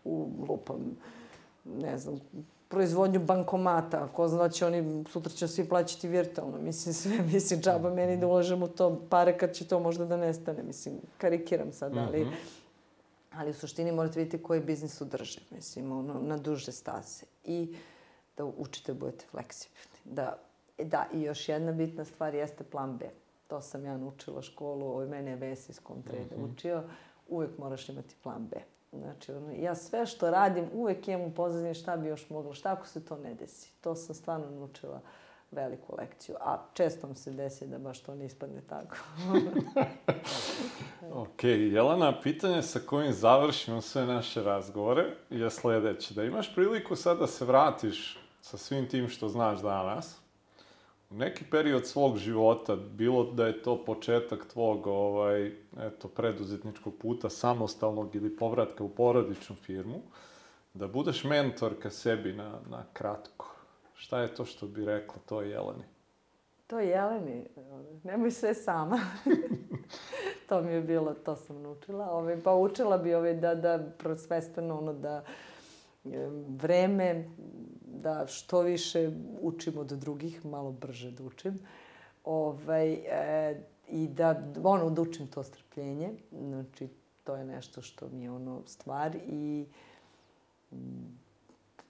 u 0.05 0.29
lupam, 0.49 0.97
ne 1.65 1.99
znam, 1.99 2.21
proizvodnju 2.75 3.21
bankomata, 3.21 4.09
ko 4.13 4.29
zna 4.29 4.39
da 4.39 4.49
će 4.49 4.67
oni, 4.67 5.05
sutra 5.09 5.33
će 5.33 5.49
svi 5.49 5.69
plaćati 5.69 6.09
virtualno, 6.09 6.59
mislim 6.59 6.95
sve, 6.95 7.19
mislim 7.33 7.61
džaba 7.61 7.95
meni 7.95 8.17
da 8.17 8.27
ulažem 8.27 8.63
u 8.63 8.69
to 8.69 9.07
pare 9.11 9.39
kad 9.39 9.53
će 9.53 9.69
to 9.69 9.81
možda 9.81 10.07
da 10.07 10.17
nestane, 10.17 10.63
mislim, 10.63 10.95
karikiram 11.19 11.73
sad, 11.73 11.97
ali, 11.97 12.25
mm 12.25 12.29
-hmm. 12.29 13.39
ali 13.39 13.51
u 13.51 13.55
suštini 13.55 13.93
morate 13.93 14.19
vidjeti 14.19 14.43
koji 14.43 14.61
biznis 14.61 15.01
udrži, 15.01 15.41
mislim, 15.51 15.93
ono, 15.93 16.21
na 16.21 16.37
duže 16.37 16.73
staze 16.73 17.25
i 17.45 17.77
da 18.37 18.45
učite 18.45 18.93
da 18.93 18.99
budete 18.99 19.27
fleksibilni. 19.31 19.99
Da, 20.05 20.39
da, 20.79 21.07
i 21.13 21.23
još 21.23 21.49
jedna 21.49 21.73
bitna 21.73 22.05
stvar 22.05 22.35
jeste 22.35 22.65
plan 22.65 22.99
B. 22.99 23.05
To 23.47 23.61
sam 23.61 23.85
ja 23.85 23.97
naučila 23.97 24.43
školu, 24.43 24.87
ovo 24.87 25.07
mene 25.07 25.31
je 25.31 25.37
Vesis 25.37 25.79
Kontrede 25.79 26.37
mm 26.37 26.41
-hmm. 26.41 26.53
učio, 26.53 26.83
uvek 27.29 27.59
moraš 27.59 27.89
imati 27.89 28.15
plan 28.23 28.47
B. 28.47 28.57
Znači, 29.03 29.33
ono, 29.33 29.53
ja 29.53 29.75
sve 29.75 30.07
što 30.07 30.31
radim 30.31 30.69
uvek 30.73 31.09
imam 31.09 31.27
u 31.27 31.35
pozadnje 31.35 31.75
šta 31.75 31.97
bi 31.97 32.09
još 32.09 32.31
moglo, 32.31 32.55
šta 32.55 32.73
ako 32.73 32.87
se 32.87 33.05
to 33.05 33.17
ne 33.17 33.35
desi. 33.35 33.73
To 33.81 33.95
sam 33.95 34.15
stvarno 34.15 34.51
naučila 34.51 35.01
veliku 35.51 35.97
lekciju. 35.99 36.37
A 36.41 36.67
često 36.75 37.07
mi 37.07 37.15
se 37.15 37.31
desi 37.31 37.67
da 37.67 37.79
baš 37.79 38.03
to 38.03 38.15
ne 38.15 38.25
ispadne 38.25 38.61
tako. 38.61 38.97
ok, 41.23 41.45
Jelena, 41.45 42.21
pitanje 42.21 42.63
sa 42.63 42.81
kojim 42.87 43.13
završimo 43.13 43.81
sve 43.81 44.07
naše 44.07 44.43
razgovore 44.43 45.05
je 45.31 45.51
sledeće. 45.51 46.15
Da 46.15 46.25
imaš 46.25 46.55
priliku 46.55 46.97
sad 46.97 47.19
da 47.19 47.27
se 47.27 47.45
vratiš 47.45 48.19
sa 48.41 48.57
svim 48.57 48.89
tim 48.89 49.09
što 49.09 49.29
znaš 49.29 49.61
danas, 49.61 50.24
neki 51.15 51.45
period 51.51 51.87
svog 51.87 52.19
života, 52.19 52.77
bilo 52.77 53.25
da 53.33 53.47
je 53.47 53.63
to 53.63 53.85
početak 53.85 54.47
tvog 54.53 54.87
ovaj, 54.87 55.53
eto, 55.81 56.09
preduzetničkog 56.09 56.95
puta, 56.99 57.31
samostalnog 57.31 58.15
ili 58.15 58.37
povratka 58.37 58.85
u 58.85 58.89
porodičnu 58.89 59.57
firmu, 59.57 60.03
da 60.75 60.89
budeš 60.89 61.25
mentor 61.25 61.75
ka 61.83 61.91
sebi 61.91 62.33
na, 62.33 62.59
na 62.71 62.85
kratko. 62.93 63.55
Šta 63.95 64.21
je 64.21 64.35
to 64.35 64.45
što 64.45 64.67
bi 64.67 64.85
rekla 64.85 65.15
to 65.27 65.43
Jeleni? 65.43 65.85
To 66.67 66.81
Jeleni, 66.81 67.47
nemoj 68.03 68.31
sve 68.31 68.55
sama. 68.55 69.01
to 70.49 70.63
mi 70.63 70.73
je 70.73 70.81
bilo, 70.81 71.15
to 71.15 71.37
sam 71.37 71.63
naučila. 71.63 72.05
Ove, 72.05 72.23
ovaj, 72.23 72.43
pa 72.45 72.55
učila 72.55 72.99
bi 72.99 73.15
ove, 73.15 73.31
ovaj, 73.31 73.41
da, 73.41 73.55
da 73.55 73.79
prosvesteno 73.99 74.79
ono 74.79 74.93
da 74.93 75.25
vreme, 76.49 77.31
da 78.03 78.27
što 78.27 78.61
više 78.61 79.11
učim 79.41 79.79
od 79.79 79.87
drugih, 79.87 80.47
malo 80.47 80.73
brže 80.73 81.11
da 81.11 81.25
učim. 81.25 81.59
Ovaj, 82.25 82.93
e, 82.93 83.61
I 83.89 84.09
da, 84.09 84.43
ono, 84.65 84.91
da 84.91 85.03
učim 85.03 85.27
to 85.27 85.43
strpljenje. 85.43 86.11
Znači, 86.33 86.89
to 87.25 87.37
je 87.37 87.45
nešto 87.45 87.83
što 87.83 88.09
mi 88.09 88.23
je 88.23 88.31
ono 88.31 88.63
stvar 88.67 89.17
i 89.17 89.67
mm, 90.73 90.77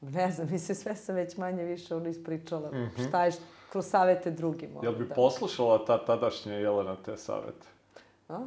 ne 0.01 0.31
znam, 0.31 0.49
mi 0.51 0.59
se 0.59 0.75
sve 0.75 0.97
sam 0.97 1.15
već 1.15 1.37
manje 1.37 1.65
više 1.65 1.97
ono 1.97 2.09
ispričala. 2.09 2.71
Mm 2.71 2.75
-hmm. 2.75 3.09
Šta 3.09 3.25
je 3.25 3.33
kroz 3.73 3.87
savete 3.87 4.31
drugima. 4.31 4.81
Jel 4.83 4.93
bi 4.93 5.07
da. 5.07 5.15
poslušala 5.15 5.85
ta 5.85 6.05
tadašnja 6.05 6.55
Jelena 6.55 6.97
te 6.97 7.17
savete? 7.17 7.67
A? 8.29 8.47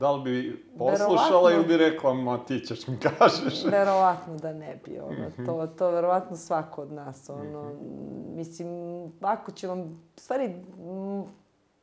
Da 0.00 0.10
li 0.10 0.22
bi 0.22 0.64
poslušala 0.78 1.52
ili 1.52 1.64
bi 1.64 1.76
rekla, 1.76 2.14
ma 2.14 2.44
ti 2.44 2.60
ćeš 2.60 2.86
mi 2.86 2.98
kažeš? 2.98 3.64
Verovatno 3.78 4.36
da 4.36 4.52
ne 4.52 4.80
bi, 4.84 4.98
ono, 4.98 5.28
mhm. 5.28 5.46
to, 5.46 5.66
to 5.66 5.90
verovatno 5.90 6.36
svako 6.36 6.82
od 6.82 6.92
nas, 6.92 7.30
ono, 7.30 7.64
mhm. 7.64 8.36
mislim, 8.36 8.68
ako 9.20 9.52
će 9.52 9.68
vam, 9.68 10.02
stvari, 10.16 10.54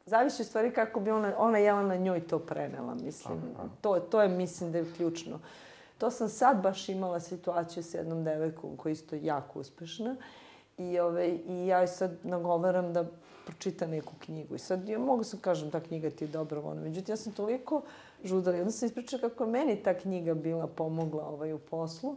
zavisi 0.05 0.41
u 0.41 0.45
stvari 0.45 0.74
kako 0.74 0.99
bi 0.99 1.11
ona, 1.11 1.34
ona 1.38 1.57
Jelena 1.57 1.95
njoj 1.95 2.28
to 2.28 2.39
prenela, 2.39 2.95
mislim, 2.95 3.38
Aha. 3.57 3.70
to, 3.82 3.99
to 3.99 4.22
je, 4.22 4.30
mislim, 4.30 4.72
da 4.72 4.78
je 4.78 4.93
ključno. 4.97 5.39
To 5.97 6.11
sam 6.11 6.30
sad 6.30 6.61
baš 6.61 6.89
imala 6.89 7.20
situaciju 7.20 7.84
s 7.84 7.93
jednom 7.93 8.24
devojkom 8.24 8.78
koja 8.78 8.89
je 8.89 8.93
isto 8.93 9.15
jako 9.15 9.59
uspešna 9.59 10.15
i, 10.78 10.99
ove, 10.99 11.30
i 11.30 11.68
ja 11.68 11.78
joj 11.78 11.88
sad 11.88 12.11
nagovaram 12.24 12.93
da 12.93 13.05
pročita 13.45 13.88
neku 13.88 14.13
knjigu. 14.20 14.55
I 14.55 14.59
sad 14.59 14.89
ja 14.89 14.99
mogu 14.99 15.24
sam 15.24 15.39
kažem 15.39 15.72
ta 15.72 15.80
knjiga 15.80 16.09
ti 16.09 16.24
je 16.24 16.28
dobra, 16.28 16.59
ono. 16.59 16.82
Međutim, 16.82 17.13
ja 17.13 17.18
sam 17.18 17.34
toliko 17.34 17.82
žudala. 18.24 18.57
I 18.57 18.59
onda 18.59 18.72
sam 18.72 18.88
ispričala 18.88 19.22
kako 19.22 19.43
je 19.43 19.49
meni 19.49 19.84
ta 19.84 19.93
knjiga 19.93 20.34
bila 20.34 20.68
pomogla 20.68 21.28
ovaj, 21.28 21.53
u 21.53 21.59
poslu. 21.59 22.15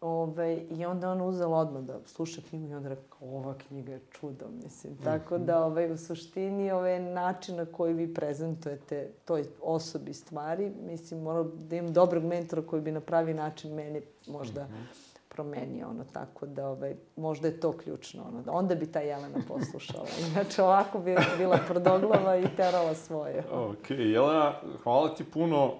Ove, 0.00 0.56
I 0.70 0.84
onda 0.84 1.10
ona 1.10 1.24
uzela 1.24 1.58
odmah 1.58 1.82
da 1.82 2.00
sluša 2.06 2.40
knjigu 2.48 2.68
i 2.68 2.74
onda 2.74 2.88
rekao, 2.88 3.28
ova 3.28 3.54
knjiga 3.54 3.92
je 3.92 4.00
čudo, 4.10 4.46
mislim. 4.64 4.96
Tako 5.04 5.38
da, 5.38 5.64
ovaj, 5.64 5.92
u 5.92 5.96
suštini, 5.96 6.70
ovaj 6.70 7.00
način 7.00 7.56
na 7.56 7.64
koji 7.66 7.94
vi 7.94 8.14
prezentujete 8.14 9.10
toj 9.24 9.44
osobi 9.62 10.14
stvari, 10.14 10.72
mislim, 10.86 11.22
mora 11.22 11.42
da 11.42 11.76
imam 11.76 11.92
dobrog 11.92 12.24
mentora 12.24 12.62
koji 12.62 12.82
bi 12.82 12.92
na 12.92 13.00
pravi 13.00 13.34
način 13.34 13.74
mene 13.74 14.00
možda 14.26 14.64
mm 14.64 14.66
-hmm 14.66 15.05
promenio, 15.36 15.88
ono, 15.88 16.04
tako 16.04 16.46
da, 16.46 16.68
ovaj, 16.68 16.94
možda 17.16 17.48
je 17.48 17.60
to 17.60 17.72
ključno, 17.72 18.24
ono, 18.28 18.42
da 18.42 18.52
onda 18.52 18.74
bi 18.74 18.92
ta 18.92 19.00
Jelena 19.00 19.38
poslušala. 19.48 20.06
Inače, 20.30 20.62
ovako 20.62 20.98
bi 20.98 21.16
bila 21.38 21.58
prodoglava 21.68 22.36
i 22.36 22.46
terala 22.56 22.94
svoje. 22.94 23.44
Ok, 23.52 23.90
Jelena, 23.90 24.54
hvala 24.82 25.14
ti 25.14 25.24
puno 25.24 25.74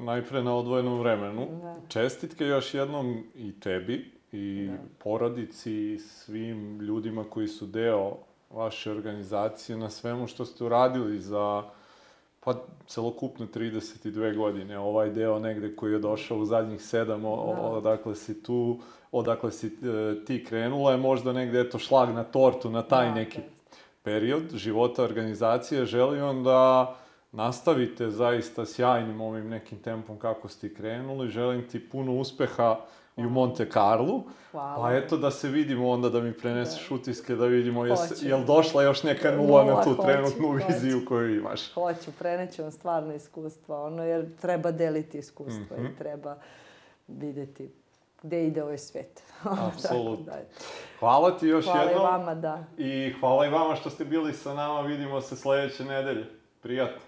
najpre 0.00 0.42
na 0.42 0.56
odvojenom 0.56 0.98
vremenu. 0.98 1.46
Da. 1.62 1.76
Čestitke 1.88 2.44
još 2.44 2.74
jednom 2.74 3.24
i 3.34 3.60
tebi, 3.60 4.12
i 4.32 4.68
da. 4.70 4.76
porodici, 4.98 5.72
i 5.72 5.98
svim 5.98 6.80
ljudima 6.80 7.24
koji 7.30 7.48
su 7.48 7.66
deo 7.66 8.16
vaše 8.50 8.90
organizacije 8.90 9.78
na 9.78 9.90
svemu 9.90 10.26
što 10.26 10.44
ste 10.44 10.64
uradili 10.64 11.18
za 11.18 11.62
Pa, 12.44 12.54
celokupno 12.86 13.46
32 13.46 14.36
godine. 14.36 14.78
Ovaj 14.78 15.10
deo 15.10 15.38
negde 15.38 15.76
koji 15.76 15.92
je 15.92 15.98
došao 15.98 16.38
u 16.38 16.44
zadnjih 16.44 16.82
sedam, 16.82 17.22
da. 17.22 17.28
odakle 17.28 18.14
si 18.14 18.42
tu, 18.42 18.78
odakle 19.12 19.52
si 19.52 19.66
e, 19.66 20.24
ti 20.24 20.44
krenula, 20.44 20.90
je 20.90 20.96
možda 20.96 21.32
negde, 21.32 21.60
eto, 21.60 21.78
šlag 21.78 22.14
na 22.14 22.24
tortu, 22.24 22.70
na 22.70 22.82
taj 22.82 23.06
da, 23.06 23.14
neki 23.14 23.38
period 24.02 24.42
života 24.54 25.04
organizacije. 25.04 25.86
Želim 25.86 26.44
da 26.44 26.94
nastavite 27.32 28.10
zaista 28.10 28.66
sjajnim 28.66 29.20
ovim 29.20 29.48
nekim 29.48 29.78
tempom 29.78 30.18
kako 30.18 30.48
ste 30.48 30.74
krenuli. 30.74 31.28
Želim 31.28 31.68
ti 31.68 31.88
puno 31.88 32.12
uspeha 32.12 32.76
i 33.16 33.26
u 33.26 33.30
Monte 33.30 33.70
Carlo. 33.72 34.22
Hvala. 34.50 34.82
Pa 34.82 34.94
eto 34.94 35.16
da 35.16 35.30
se 35.30 35.48
vidimo 35.48 35.90
onda 35.90 36.08
da 36.08 36.20
mi 36.20 36.32
preneseš 36.32 36.88
da. 36.88 36.94
utiske 36.94 37.34
da 37.34 37.46
vidimo 37.46 37.86
jes, 37.86 38.22
jel 38.22 38.44
došla 38.44 38.82
još 38.82 39.02
neka 39.02 39.30
nula, 39.30 39.64
nula 39.64 39.64
na 39.64 39.82
tu 39.82 39.90
hoću, 39.90 40.02
trenutnu 40.02 40.48
hoću. 40.48 40.64
viziju 40.68 41.04
koju 41.08 41.36
imaš. 41.36 41.72
Hoću, 41.72 42.12
preneću 42.18 42.62
vam 42.62 42.70
stvarno 42.70 43.14
iskustva, 43.14 43.82
ono, 43.82 44.04
jer 44.04 44.36
treba 44.40 44.70
deliti 44.70 45.18
iskustva 45.18 45.76
mm 45.76 45.80
-hmm. 45.80 45.80
i 45.80 45.82
mhm. 45.84 45.94
treba 45.98 46.36
videti 47.08 47.70
gde 48.22 48.46
ide 48.46 48.62
ovaj 48.62 48.78
svet. 48.78 49.22
Apsolutno. 49.68 50.24
da. 50.24 50.40
Hvala 50.98 51.38
ti 51.38 51.46
još 51.46 51.64
hvala 51.64 51.80
jednom. 51.80 52.00
Hvala 52.00 52.16
i 52.16 52.18
vama, 52.18 52.34
da. 52.34 52.64
I 52.78 53.14
hvala 53.20 53.46
i 53.46 53.50
vama 53.50 53.76
što 53.76 53.90
ste 53.90 54.04
bili 54.04 54.32
sa 54.32 54.54
nama. 54.54 54.80
Vidimo 54.80 55.20
se 55.20 55.36
sledeće 55.36 55.84
nedelje. 55.84 56.26
Prijatno. 56.62 57.00